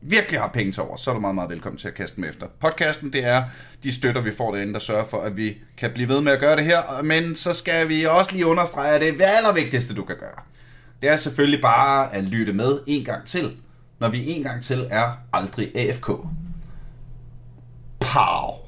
virkelig 0.00 0.40
har 0.40 0.48
penge 0.48 0.72
til 0.72 0.82
over, 0.82 0.96
så 0.96 1.10
er 1.10 1.14
du 1.14 1.20
meget, 1.20 1.34
meget 1.34 1.50
velkommen 1.50 1.78
til 1.78 1.88
at 1.88 1.94
kaste 1.94 2.16
dem 2.16 2.24
efter. 2.24 2.46
Podcasten, 2.60 3.12
det 3.12 3.24
er 3.24 3.44
de 3.82 3.92
støtter, 3.92 4.20
vi 4.20 4.32
får 4.32 4.54
derinde, 4.54 4.72
der 4.72 4.78
sørger 4.78 5.04
for, 5.04 5.20
at 5.22 5.36
vi 5.36 5.56
kan 5.76 5.90
blive 5.90 6.08
ved 6.08 6.20
med 6.20 6.32
at 6.32 6.40
gøre 6.40 6.56
det 6.56 6.64
her, 6.64 7.02
men 7.02 7.34
så 7.34 7.54
skal 7.54 7.88
vi 7.88 8.04
også 8.04 8.32
lige 8.32 8.46
understrege, 8.46 8.94
at 8.94 9.00
det 9.00 9.08
er 9.08 9.12
det 9.12 9.24
allervigtigste, 9.24 9.94
du 9.94 10.04
kan 10.04 10.16
gøre. 10.16 10.42
Det 11.00 11.08
er 11.08 11.16
selvfølgelig 11.16 11.62
bare 11.62 12.14
at 12.14 12.24
lytte 12.24 12.52
med 12.52 12.80
en 12.86 13.04
gang 13.04 13.26
til, 13.26 13.56
når 13.98 14.08
vi 14.08 14.30
en 14.30 14.42
gang 14.42 14.62
til 14.62 14.86
er 14.90 15.12
aldrig 15.32 15.76
AFK. 15.76 16.06
Pow! 18.00 18.65